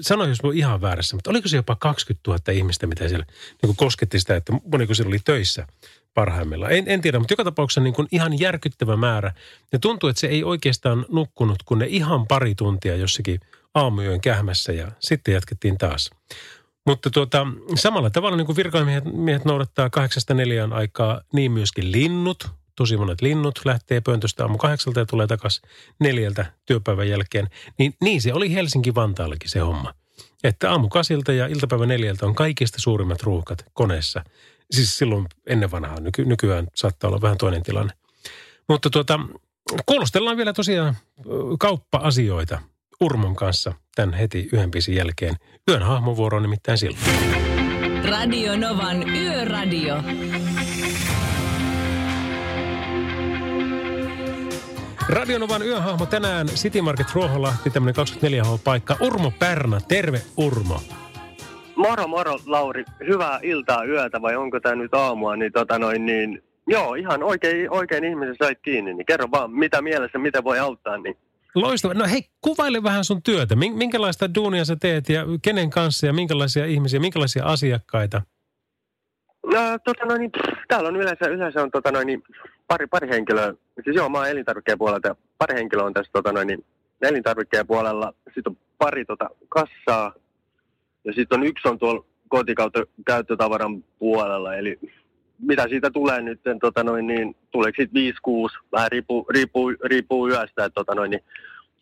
sano 0.00 0.24
jos 0.24 0.42
mä 0.42 0.50
ihan 0.54 0.80
väärässä, 0.80 1.16
mutta 1.16 1.30
oliko 1.30 1.48
se 1.48 1.56
jopa 1.56 1.76
20 1.76 2.30
000 2.30 2.52
ihmistä, 2.52 2.86
mitä 2.86 3.08
siellä 3.08 3.26
niin 3.62 3.76
kosketti 3.76 4.20
sitä, 4.20 4.36
että 4.36 4.52
moniko 4.72 4.94
siellä 4.94 5.08
oli 5.08 5.18
töissä 5.24 5.66
parhaimmillaan. 6.14 6.72
En, 6.72 6.84
en 6.86 7.00
tiedä, 7.00 7.18
mutta 7.18 7.32
joka 7.32 7.44
tapauksessa 7.44 7.80
niin 7.80 7.94
kuin 7.94 8.08
ihan 8.12 8.40
järkyttävä 8.40 8.96
määrä. 8.96 9.32
Ja 9.72 9.78
tuntuu, 9.78 10.08
että 10.08 10.20
se 10.20 10.26
ei 10.26 10.44
oikeastaan 10.44 11.06
nukkunut, 11.08 11.62
kun 11.62 11.78
ne 11.78 11.86
ihan 11.86 12.26
pari 12.26 12.54
tuntia 12.54 12.96
jossakin 12.96 13.40
aamuyön 13.74 14.20
kähmässä 14.20 14.72
ja 14.72 14.92
sitten 14.98 15.34
jatkettiin 15.34 15.78
taas. 15.78 16.10
Mutta 16.88 17.10
tuota, 17.10 17.46
samalla 17.74 18.10
tavalla 18.10 18.36
niin 18.36 18.46
kuin 18.46 18.56
virkamiehet 18.56 19.04
miehet 19.04 19.44
noudattaa 19.44 19.90
kahdeksasta 19.90 20.34
neljään 20.34 20.72
aikaa, 20.72 21.20
niin 21.32 21.52
myöskin 21.52 21.92
linnut, 21.92 22.48
tosi 22.76 22.96
monet 22.96 23.22
linnut 23.22 23.60
lähtee 23.64 24.00
pöntöstä 24.00 24.44
aamu 24.44 24.58
kahdeksalta 24.58 25.00
ja 25.00 25.06
tulee 25.06 25.26
takaisin 25.26 25.62
neljältä 26.00 26.52
työpäivän 26.66 27.08
jälkeen. 27.08 27.48
Niin, 27.78 27.94
niin 28.00 28.22
se 28.22 28.34
oli 28.34 28.54
Helsinki-Vantaallakin 28.54 29.50
se 29.50 29.58
homma. 29.58 29.94
Että 30.44 30.70
aamu 30.70 30.88
kasilta 30.88 31.32
ja 31.32 31.46
iltapäivä 31.46 31.86
neljältä 31.86 32.26
on 32.26 32.34
kaikista 32.34 32.80
suurimmat 32.80 33.22
ruuhkat 33.22 33.64
koneessa. 33.72 34.24
Siis 34.70 34.98
silloin 34.98 35.26
ennen 35.46 35.70
vanhaa, 35.70 36.00
nyky, 36.00 36.24
nykyään 36.24 36.68
saattaa 36.74 37.08
olla 37.08 37.20
vähän 37.20 37.38
toinen 37.38 37.62
tilanne. 37.62 37.92
Mutta 38.68 38.90
tuota, 38.90 39.20
kuulostellaan 39.86 40.36
vielä 40.36 40.52
tosiaan 40.52 40.96
kauppa-asioita 41.58 42.60
Urmon 43.00 43.36
kanssa 43.36 43.72
tämän 43.94 44.14
heti 44.14 44.48
yhden 44.52 44.70
biisin 44.70 44.94
jälkeen. 44.94 45.34
Yön 45.70 45.82
hahmovuoro 45.82 46.36
on 46.36 46.42
nimittäin 46.42 46.78
silloin. 46.78 47.02
Radio 48.10 48.56
Novan 48.56 49.08
Yöradio. 49.08 49.96
Radionovan 55.08 55.62
yöhahmo 55.62 56.06
tänään 56.06 56.46
City 56.46 56.80
Market 56.80 57.06
Ruoholahti, 57.14 57.70
tämmöinen 57.70 57.94
24H-paikka. 58.06 58.96
Urmo 59.00 59.32
Pärnä, 59.38 59.80
terve 59.88 60.22
Urmo. 60.36 60.80
Moro 61.76 62.08
moro 62.08 62.38
Lauri, 62.46 62.84
hyvää 63.06 63.40
iltaa 63.42 63.84
yötä 63.84 64.22
vai 64.22 64.36
onko 64.36 64.60
tämä 64.60 64.74
nyt 64.74 64.94
aamua, 64.94 65.36
niin 65.36 65.52
tota 65.52 65.78
noin 65.78 66.06
niin, 66.06 66.42
joo 66.66 66.94
ihan 66.94 67.22
oikein, 67.22 67.70
oikein 67.70 68.04
ihmisen 68.04 68.36
sait 68.42 68.58
kiinni, 68.62 68.94
niin 68.94 69.06
kerro 69.06 69.30
vaan 69.30 69.50
mitä 69.50 69.82
mielessä, 69.82 70.18
mitä 70.18 70.44
voi 70.44 70.58
auttaa, 70.58 70.98
niin 70.98 71.16
Loistava. 71.54 71.94
No 71.94 72.04
hei, 72.10 72.22
kuvaile 72.40 72.82
vähän 72.82 73.04
sun 73.04 73.22
työtä. 73.22 73.56
Minkälaista 73.56 74.34
duunia 74.34 74.64
sä 74.64 74.76
teet 74.76 75.08
ja 75.08 75.24
kenen 75.42 75.70
kanssa 75.70 76.06
ja 76.06 76.12
minkälaisia 76.12 76.66
ihmisiä, 76.66 77.00
minkälaisia 77.00 77.44
asiakkaita? 77.44 78.22
No, 79.46 79.78
tota 79.84 80.04
noin, 80.04 80.20
niin, 80.20 80.30
täällä 80.68 80.88
on 80.88 80.96
yleensä, 80.96 81.26
yleensä 81.26 81.62
on 81.62 81.70
tota 81.70 81.92
noin, 81.92 82.06
niin, 82.06 82.22
pari, 82.66 82.86
pari 82.86 83.08
henkilöä. 83.08 83.54
Siis 83.84 83.96
joo, 83.96 84.08
mä 84.08 84.18
oon 84.18 84.28
elintarvikkeen 84.28 84.78
puolelta 84.78 85.16
pari 85.38 85.54
henkilöä 85.54 85.84
on 85.84 85.94
tässä 85.94 86.12
tota 86.12 86.32
noin, 86.32 86.46
niin, 86.46 86.64
elintarvikkeen 87.02 87.66
puolella. 87.66 88.14
Sitten 88.24 88.50
on 88.50 88.56
pari 88.78 89.04
tota, 89.04 89.30
kassaa 89.48 90.14
ja 91.04 91.12
sitten 91.12 91.40
on 91.40 91.46
yksi 91.46 91.68
on 91.68 91.78
tuolla 91.78 92.04
kotikäyttötavaran 92.28 93.84
puolella. 93.98 94.54
Eli 94.54 94.78
mitä 95.38 95.68
siitä 95.68 95.90
tulee 95.90 96.20
nyt, 96.20 96.40
tota 96.60 96.84
noin, 96.84 97.06
niin, 97.06 97.36
tuleeko 97.50 97.76
siitä 97.76 98.20
5-6, 98.58 98.66
vähän 98.72 98.90
riippuu, 98.92 99.26
riippuu, 99.30 99.74
riippuu 99.84 100.28
yöstä, 100.28 100.64
että 100.64 100.74
tota 100.74 100.94
noin, 100.94 101.10
niin, 101.10 101.22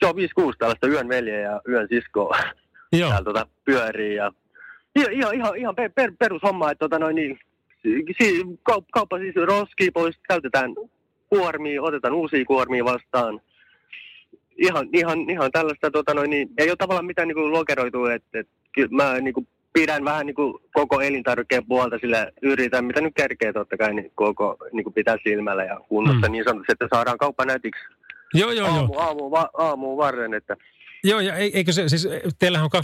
joo 0.02 0.12
5-6 0.12 0.16
tällaista 0.58 0.86
yön 0.86 1.08
veljeä 1.08 1.40
ja 1.40 1.60
yön 1.68 1.88
siskoa 1.88 2.36
Joo. 2.92 3.08
täällä 3.08 3.24
tota, 3.24 3.46
pyörii 3.64 4.14
ja 4.14 4.32
Ihan, 4.96 5.12
ihan, 5.12 5.34
ihan, 5.34 5.56
ihan 5.56 5.74
per, 5.74 5.90
per, 5.94 6.12
perushomma, 6.18 6.70
että 6.70 6.84
tota 6.84 6.98
noin, 6.98 7.16
niin, 7.16 7.38
si, 7.82 8.04
si, 8.18 8.44
kaup, 8.62 8.84
kauppa 8.92 9.18
siis 9.18 9.34
roskii 9.36 9.90
pois, 9.90 10.18
käytetään 10.28 10.74
kuormia, 11.28 11.82
otetaan 11.82 12.14
uusia 12.14 12.44
kuormia 12.44 12.84
vastaan. 12.84 13.40
Ihan, 14.56 14.88
ihan, 14.92 15.30
ihan 15.30 15.52
tällaista, 15.52 15.90
tota 15.90 16.14
noin, 16.14 16.30
niin, 16.30 16.48
ei 16.58 16.70
ole 16.70 16.76
tavallaan 16.76 17.06
mitään 17.06 17.28
niin 17.28 17.36
kuin 17.36 17.52
lokeroitu, 17.52 18.04
että, 18.04 18.40
että 18.40 18.52
kyllä 18.72 18.88
mä 18.90 19.20
niin 19.20 19.34
kuin, 19.34 19.48
pidän 19.72 20.04
vähän 20.04 20.26
niin 20.26 20.34
kuin 20.34 20.54
koko 20.74 21.00
elintarvikkeen 21.00 21.66
puolta, 21.66 21.98
sillä 21.98 22.32
yritän, 22.42 22.84
mitä 22.84 23.00
nyt 23.00 23.14
kerkee 23.16 23.52
totta 23.52 23.76
kai, 23.76 23.94
niin 23.94 24.12
koko 24.14 24.56
niin 24.72 24.84
kuin 24.84 24.94
pitää 24.94 25.16
silmällä 25.24 25.64
ja 25.64 25.80
kunnossa 25.88 26.26
mm. 26.28 26.32
niin 26.32 26.44
sanotusti, 26.44 26.72
että 26.72 26.88
saadaan 26.94 27.18
kauppa 27.18 27.44
nätiksi 27.44 27.82
Joo, 28.34 28.50
joo, 28.52 28.68
aamu, 28.68 28.92
joo. 28.94 29.02
aamu, 29.02 29.30
va, 29.30 29.50
aamuun 29.58 29.96
varren, 29.98 30.34
että 30.34 30.56
Joo, 31.04 31.20
ja 31.20 31.34
ei- 31.36 31.50
eikö 31.56 31.72
se, 31.72 31.88
siis 31.88 32.08
teillähän 32.38 32.64
on 32.64 32.82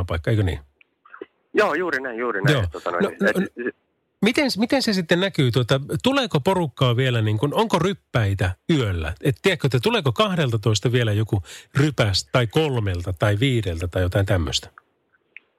24-7 0.00 0.04
paikka, 0.06 0.30
eikö 0.30 0.42
niin? 0.42 0.58
joo, 1.54 1.74
juuri 1.74 2.00
näin, 2.00 2.18
juuri 2.18 2.42
näin. 2.42 2.52
Joo. 2.54 2.62
että 2.64 2.72
Tota, 2.72 2.90
noin, 2.90 3.04
No, 3.04 3.10
no, 3.20 3.28
et- 3.66 3.76
Miten, 4.22 4.50
miten 4.58 4.82
se 4.82 4.92
sitten 4.92 5.20
näkyy? 5.20 5.50
Tuota, 5.50 5.80
tuleeko 6.02 6.40
porukkaa 6.40 6.96
vielä, 6.96 7.22
niin 7.22 7.38
kuin, 7.38 7.54
onko 7.54 7.78
ryppäitä 7.78 8.50
yöllä? 8.70 9.12
Et 9.20 9.36
tiedätkö, 9.42 9.66
että 9.66 9.78
tuleeko 9.82 10.12
12 10.12 10.92
vielä 10.92 11.12
joku 11.12 11.42
rypäs 11.74 12.28
tai 12.32 12.46
kolmelta 12.46 13.12
tai 13.12 13.40
viideltä 13.40 13.88
tai 13.88 14.02
jotain 14.02 14.26
tämmöistä? 14.26 14.68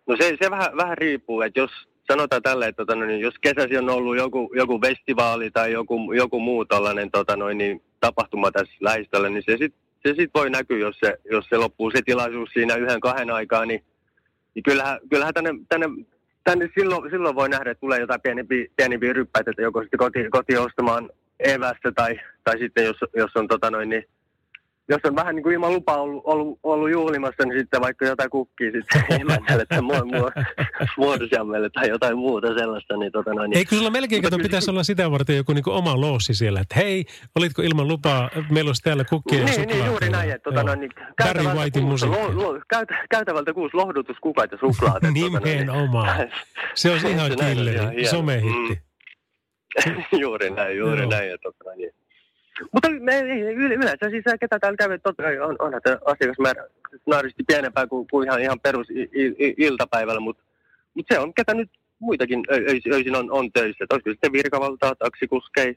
No 0.07 0.15
se, 0.19 0.37
se 0.41 0.51
vähän, 0.51 0.77
vähän 0.77 0.97
riippuu, 0.97 1.41
että 1.41 1.59
jos 1.59 1.71
sanotaan 2.11 2.41
tälle, 2.41 2.67
että 2.67 2.85
tota, 2.85 3.05
niin 3.05 3.19
jos 3.19 3.35
kesäsi 3.41 3.77
on 3.77 3.89
ollut 3.89 4.17
joku, 4.17 4.51
joku 4.55 4.79
festivaali 4.79 5.51
tai 5.51 5.71
joku, 5.71 6.13
joku 6.13 6.39
muu 6.39 6.65
tällainen 6.65 7.11
tota, 7.11 7.35
niin, 7.53 7.81
tapahtuma 7.99 8.51
tässä 8.51 8.73
lähistöllä, 8.79 9.29
niin 9.29 9.43
se 9.45 9.51
sitten 9.51 9.87
se 10.05 10.13
sit 10.15 10.31
voi 10.33 10.49
näkyä, 10.49 10.77
jos 10.77 10.99
se, 10.99 11.17
jos 11.31 11.45
se 11.49 11.57
loppuu 11.57 11.91
se 11.91 12.01
tilaisuus 12.01 12.49
siinä 12.53 12.75
yhden 12.75 12.99
kahden 12.99 13.31
aikaa, 13.31 13.65
niin, 13.65 13.83
niin 14.55 14.63
kyllähän, 14.63 14.99
kyllähän 15.09 15.33
tänne, 15.33 15.51
tänne, 15.69 15.87
tänne 16.43 16.69
silloin, 16.79 17.11
silloin 17.11 17.35
voi 17.35 17.49
nähdä, 17.49 17.71
että 17.71 17.81
tulee 17.81 17.99
jotain 17.99 18.21
pienempiä, 18.21 18.65
pienempiä 18.75 19.13
ryppäitä, 19.13 19.51
että 19.51 19.61
joko 19.61 19.81
sitten 19.81 19.97
koti, 19.97 20.29
koti 20.29 20.57
ostamaan 20.57 21.09
evästä 21.39 21.91
tai, 21.91 22.19
tai 22.43 22.59
sitten 22.59 22.85
jos, 22.85 22.97
jos 23.15 23.31
on 23.35 23.47
tota 23.47 23.71
noin, 23.71 23.89
niin, 23.89 24.05
jos 24.89 25.01
on 25.03 25.15
vähän 25.15 25.35
niin 25.35 25.43
kuin 25.43 25.53
ilman 25.53 25.73
lupaa 25.73 25.97
ollut, 26.01 26.21
ollut, 26.25 26.59
ollut 26.63 26.91
juhlimassa, 26.91 27.45
niin 27.45 27.59
sitten 27.59 27.81
vaikka 27.81 28.05
jotain 28.05 28.29
kukkia 28.29 28.71
sitten 28.71 29.03
tai 29.69 29.81
muo, 29.81 30.05
muo, 30.05 30.31
muodosjammelle 30.97 31.69
tai 31.69 31.89
jotain 31.89 32.17
muuta 32.17 32.47
sellaista, 32.47 32.97
niin 32.97 33.11
tota 33.11 33.33
noin. 33.33 33.49
Niin, 33.49 33.57
Eikö 33.57 33.75
sulla 33.75 33.89
melkein, 33.89 34.21
kato, 34.23 34.37
pitäisi 34.37 34.71
olla 34.71 34.83
sitä 34.83 35.11
varten 35.11 35.37
joku 35.37 35.53
niin 35.53 35.63
kuin 35.63 35.73
oma 35.73 36.01
loossi 36.01 36.33
siellä, 36.33 36.59
että 36.59 36.75
hei, 36.75 37.05
olitko 37.35 37.61
ilman 37.61 37.87
lupaa, 37.87 38.29
meillä 38.51 38.69
olisi 38.69 38.83
täällä 38.83 39.03
kukkia 39.03 39.39
ja 39.39 39.45
niin, 39.45 39.55
niin, 39.55 39.69
suklaata. 39.69 39.91
juuri 39.91 40.09
näin, 40.09 40.31
että 40.31 40.49
tota, 40.51 40.63
noin, 40.63 40.79
niin, 40.79 40.91
käytävältä 41.17 41.79
kuusi, 41.81 42.05
lo, 42.05 42.43
lo, 42.53 42.61
käytä, 42.69 43.05
käytävältä 43.09 43.53
kuusi 43.53 43.77
lohdutuskukat 43.77 44.51
ja 44.51 44.57
suklaat. 44.57 44.95
että 44.95 45.07
tota, 45.07 45.39
niin- 45.45 45.57
Nimenomaan. 45.57 46.29
Se 46.75 46.89
ihan 47.09 47.31
on 47.31 47.37
killeri, 47.37 47.75
ihan 47.77 47.91
hieno. 47.93 48.09
somehitti. 48.09 48.81
juuri 50.21 50.49
näin, 50.49 50.77
juuri 50.77 51.01
Joo. 51.01 51.09
näin. 51.09 51.29
Ja 51.29 51.37
tota, 51.37 51.63
noin, 51.65 51.77
niin. 51.77 51.91
Mutta 52.73 52.89
me, 52.89 53.21
yleensä 53.53 54.09
siis 54.09 54.23
ketä 54.39 54.59
täällä 54.59 54.77
käy, 54.77 54.99
totta 54.99 55.23
kai 55.23 55.39
on, 55.39 55.55
onhan 55.59 55.81
tämä 55.81 55.97
asiakasmäärä 56.05 56.67
naaristi 57.05 57.43
pienempää 57.47 57.87
kuin, 57.87 58.07
kuin 58.11 58.27
ihan, 58.27 58.41
ihan 58.41 58.59
perus 58.59 58.87
iltapäivällä, 59.57 60.19
mutta 60.19 60.43
mut 60.93 61.05
se 61.13 61.19
on, 61.19 61.33
ketä 61.33 61.53
nyt 61.53 61.69
muitakin 61.99 62.43
öis, 62.51 62.83
öisin 62.91 63.15
on, 63.15 63.31
on 63.31 63.51
töissä. 63.51 63.83
Et 63.83 63.91
Olisiko 63.91 64.09
sitten 64.09 64.31
virkavaltaa, 64.31 64.95
taksikuskeja, 64.95 65.73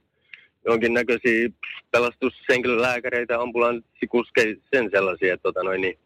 jonkinnäköisiä 0.65 1.49
pelastushenkilölääkäreitä, 1.91 3.41
ambulanssikuskeja, 3.41 4.57
sen 4.75 4.91
sellaisia, 4.91 5.35
että 5.35 5.43
tota 5.43 5.63
noin, 5.63 5.81
niin, 5.81 5.99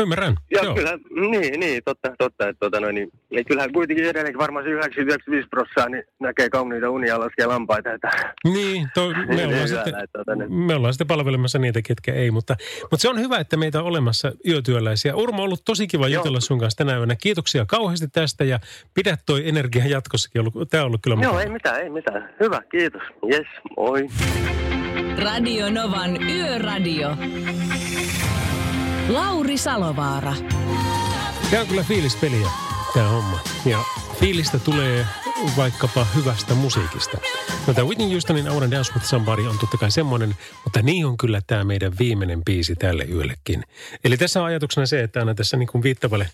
Ymmärrän, 0.00 0.34
ja 0.50 0.62
joo. 0.64 0.74
kyllä, 0.74 0.98
niin, 1.30 1.60
niin, 1.60 1.82
totta, 1.84 2.14
totta, 2.18 2.48
että 2.48 2.60
tota 2.60 2.80
noin, 2.80 2.94
niin, 2.94 3.08
niin 3.30 3.44
kyllähän 3.44 3.72
kuitenkin 3.72 4.04
edelleenkin 4.04 4.38
varmaan 4.38 4.64
se 4.64 4.70
90-95 4.70 5.46
prosenttia 5.50 5.88
niin 5.88 6.04
näkee 6.20 6.50
kauniita 6.50 6.90
unia 6.90 7.20
laskea 7.20 7.48
lampaita, 7.48 7.92
että 7.92 8.10
Niin, 8.44 8.82
me, 9.28 9.34
Niin, 9.34 9.46
ollaan 9.46 9.52
hyvä, 9.52 9.66
sitten, 9.66 10.04
että 10.04 10.18
tota 10.18 10.34
nyt- 10.34 10.48
me 10.50 10.74
ollaan 10.74 10.92
sitten 10.94 11.06
palvelemassa 11.06 11.58
niitä, 11.58 11.82
ketkä 11.82 12.12
ei, 12.14 12.30
mutta, 12.30 12.56
mutta 12.80 12.96
se 12.96 13.08
on 13.08 13.20
hyvä, 13.20 13.38
että 13.38 13.56
meitä 13.56 13.78
on 13.80 13.84
olemassa 13.86 14.32
yötyöläisiä. 14.48 15.14
Urmo, 15.16 15.42
on 15.42 15.44
ollut 15.44 15.62
tosi 15.64 15.86
kiva 15.86 16.08
Joo. 16.08 16.20
jutella 16.20 16.40
sun 16.40 16.58
kanssa 16.58 16.78
tänä 16.78 16.98
yönä. 16.98 17.16
Kiitoksia 17.16 17.64
kauheasti 17.68 18.08
tästä 18.08 18.44
ja 18.44 18.58
pidä 18.94 19.16
toi 19.26 19.48
energia 19.48 19.86
jatkossakin. 19.86 20.40
Ollut, 20.40 20.70
tämä 20.70 20.82
on 20.82 20.86
ollut 20.86 21.00
kyllä 21.02 21.14
Joo, 21.14 21.22
mukava. 21.22 21.42
ei 21.42 21.48
mitään, 21.48 21.80
ei 21.80 21.90
mitään. 21.90 22.34
Hyvä, 22.40 22.62
kiitos. 22.70 23.02
Yes, 23.32 23.46
moi. 23.76 24.06
Radio 25.24 25.70
Novan 25.70 26.22
Yöradio. 26.22 27.16
Lauri 29.08 29.58
Salovaara. 29.58 30.34
Tämä 31.50 31.62
on 31.62 31.68
kyllä 31.68 31.82
fiilispeliä, 31.82 32.48
tämä 32.94 33.08
homma. 33.08 33.38
Ja 33.64 33.78
fiilistä 34.20 34.58
tulee 34.58 35.06
vaikkapa 35.56 36.06
hyvästä 36.14 36.54
musiikista. 36.54 37.18
No 37.66 37.74
tämä 37.74 37.86
Whitney 37.86 38.10
Houstonin 38.10 38.44
Wanna 38.44 38.70
Dance 38.70 38.92
With 38.92 39.06
Somebody 39.06 39.46
on 39.46 39.58
totta 39.58 39.76
kai 39.76 39.90
semmoinen, 39.90 40.36
mutta 40.64 40.82
niin 40.82 41.06
on 41.06 41.16
kyllä 41.16 41.40
tämä 41.46 41.64
meidän 41.64 41.92
viimeinen 41.98 42.44
biisi 42.44 42.74
tälle 42.74 43.04
yöllekin. 43.04 43.62
Eli 44.04 44.16
tässä 44.16 44.40
on 44.40 44.46
ajatuksena 44.46 44.86
se, 44.86 45.02
että 45.02 45.20
aina 45.20 45.34
tässä 45.34 45.56
niin 45.56 45.66
kuin 45.66 45.82
viittavalle 45.82 46.30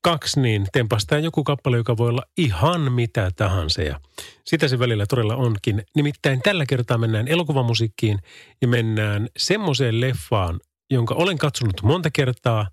kaksi, 0.00 0.40
niin 0.40 0.66
tempastaa 0.72 1.18
joku 1.18 1.44
kappale, 1.44 1.76
joka 1.76 1.96
voi 1.96 2.08
olla 2.08 2.22
ihan 2.36 2.92
mitä 2.92 3.30
tahansa. 3.36 3.82
Ja 3.82 4.00
sitä 4.44 4.68
se 4.68 4.78
välillä 4.78 5.06
todella 5.06 5.36
onkin. 5.36 5.84
Nimittäin 5.96 6.42
tällä 6.42 6.66
kertaa 6.66 6.98
mennään 6.98 7.28
elokuvamusiikkiin 7.28 8.18
ja 8.62 8.68
mennään 8.68 9.28
semmoiseen 9.36 10.00
leffaan, 10.00 10.60
jonka 10.90 11.14
olen 11.14 11.38
katsonut 11.38 11.82
monta 11.82 12.10
kertaa 12.10 12.70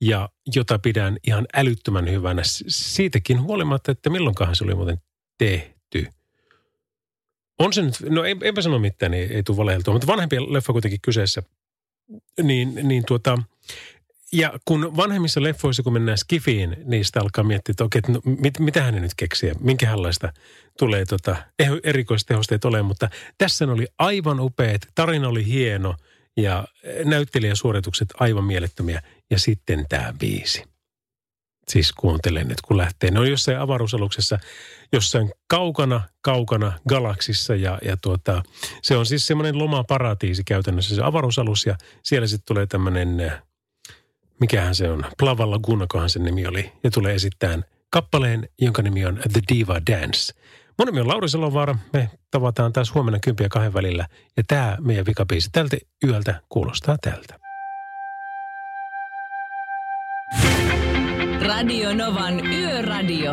ja 0.00 0.28
jota 0.54 0.78
pidän 0.78 1.16
ihan 1.26 1.46
älyttömän 1.54 2.10
hyvänä. 2.10 2.42
Siitäkin 2.68 3.42
huolimatta, 3.42 3.92
että 3.92 4.10
milloinkahan 4.10 4.56
se 4.56 4.64
oli 4.64 4.74
muuten 4.74 5.00
tehty. 5.38 6.06
On 7.58 7.72
se 7.72 7.82
nyt, 7.82 7.94
no 8.08 8.24
ei, 8.24 8.36
eipä 8.42 8.62
sano 8.62 8.78
mitään, 8.78 9.14
ei, 9.14 9.34
ei 9.34 9.42
tule 9.42 9.56
valehdeltua, 9.56 9.94
mutta 9.94 10.06
vanhempi 10.06 10.36
leffa 10.52 10.72
kuitenkin 10.72 11.00
kyseessä. 11.00 11.42
Niin, 12.42 12.80
niin 12.82 13.04
tuota, 13.06 13.38
ja 14.32 14.52
kun 14.64 14.96
vanhemmissa 14.96 15.42
leffoissa, 15.42 15.82
kun 15.82 15.92
mennään 15.92 16.18
Skifiin, 16.18 16.76
niistä 16.84 17.20
alkaa 17.20 17.44
miettiä, 17.44 17.72
että 17.72 17.84
okei, 17.84 18.00
no, 18.08 18.20
mit, 18.24 18.58
mitähän 18.58 18.94
ne 18.94 19.00
nyt 19.00 19.14
keksiä, 19.16 19.54
minkälaista 19.60 20.32
tulee 20.78 21.04
tota, 21.04 21.36
eh- 21.62 21.80
erikoistehosteet 21.82 22.64
ole, 22.64 22.82
mutta 22.82 23.08
tässä 23.38 23.64
oli 23.64 23.86
aivan 23.98 24.40
upeat, 24.40 24.82
tarina 24.94 25.28
oli 25.28 25.46
hieno 25.46 25.94
ja 26.36 26.64
näyttelijäsuoritukset 27.04 28.08
aivan 28.20 28.44
mielettömiä. 28.44 29.02
Ja 29.30 29.38
sitten 29.38 29.86
tämä 29.88 30.14
biisi. 30.18 30.64
Siis 31.68 31.92
kuuntelen 31.92 32.48
nyt, 32.48 32.60
kun 32.60 32.76
lähtee. 32.76 33.10
Ne 33.10 33.20
on 33.20 33.30
jossain 33.30 33.58
avaruusaluksessa, 33.58 34.38
jossain 34.92 35.32
kaukana, 35.46 36.00
kaukana 36.20 36.72
galaksissa 36.88 37.54
ja, 37.54 37.78
ja 37.84 37.96
tuota, 37.96 38.42
se 38.82 38.96
on 38.96 39.06
siis 39.06 39.26
semmoinen 39.26 39.58
lomaparatiisi 39.58 40.44
käytännössä 40.44 40.94
se 40.94 41.02
avaruusalus 41.02 41.66
ja 41.66 41.76
siellä 42.02 42.26
sitten 42.26 42.46
tulee 42.46 42.66
tämmöinen, 42.66 43.20
äh, 43.20 43.42
mikähän 44.40 44.74
se 44.74 44.90
on, 44.90 45.04
Plava 45.18 45.50
Lagunakohan 45.50 46.10
sen 46.10 46.24
nimi 46.24 46.46
oli 46.46 46.72
ja 46.84 46.90
tulee 46.90 47.14
esittämään 47.14 47.64
kappaleen, 47.90 48.48
jonka 48.58 48.82
nimi 48.82 49.06
on 49.06 49.20
The 49.32 49.40
Diva 49.48 49.80
Dance. 49.90 50.34
Mun 50.82 50.86
nimi 50.86 51.00
on 51.00 51.08
Lauri 51.08 51.28
Salovaara. 51.28 51.74
Me 51.92 52.10
tavataan 52.30 52.72
taas 52.72 52.94
huomenna 52.94 53.18
kympiä 53.20 53.48
kahden 53.48 53.74
välillä. 53.74 54.06
Ja 54.36 54.42
tämä 54.48 54.76
meidän 54.80 55.06
vikabiisi 55.06 55.48
tältä 55.52 55.76
yöltä 56.04 56.40
kuulostaa 56.48 56.96
tältä. 57.02 57.38
Radio 61.42 61.94
Novan 61.94 62.46
Yöradio. 62.46 63.32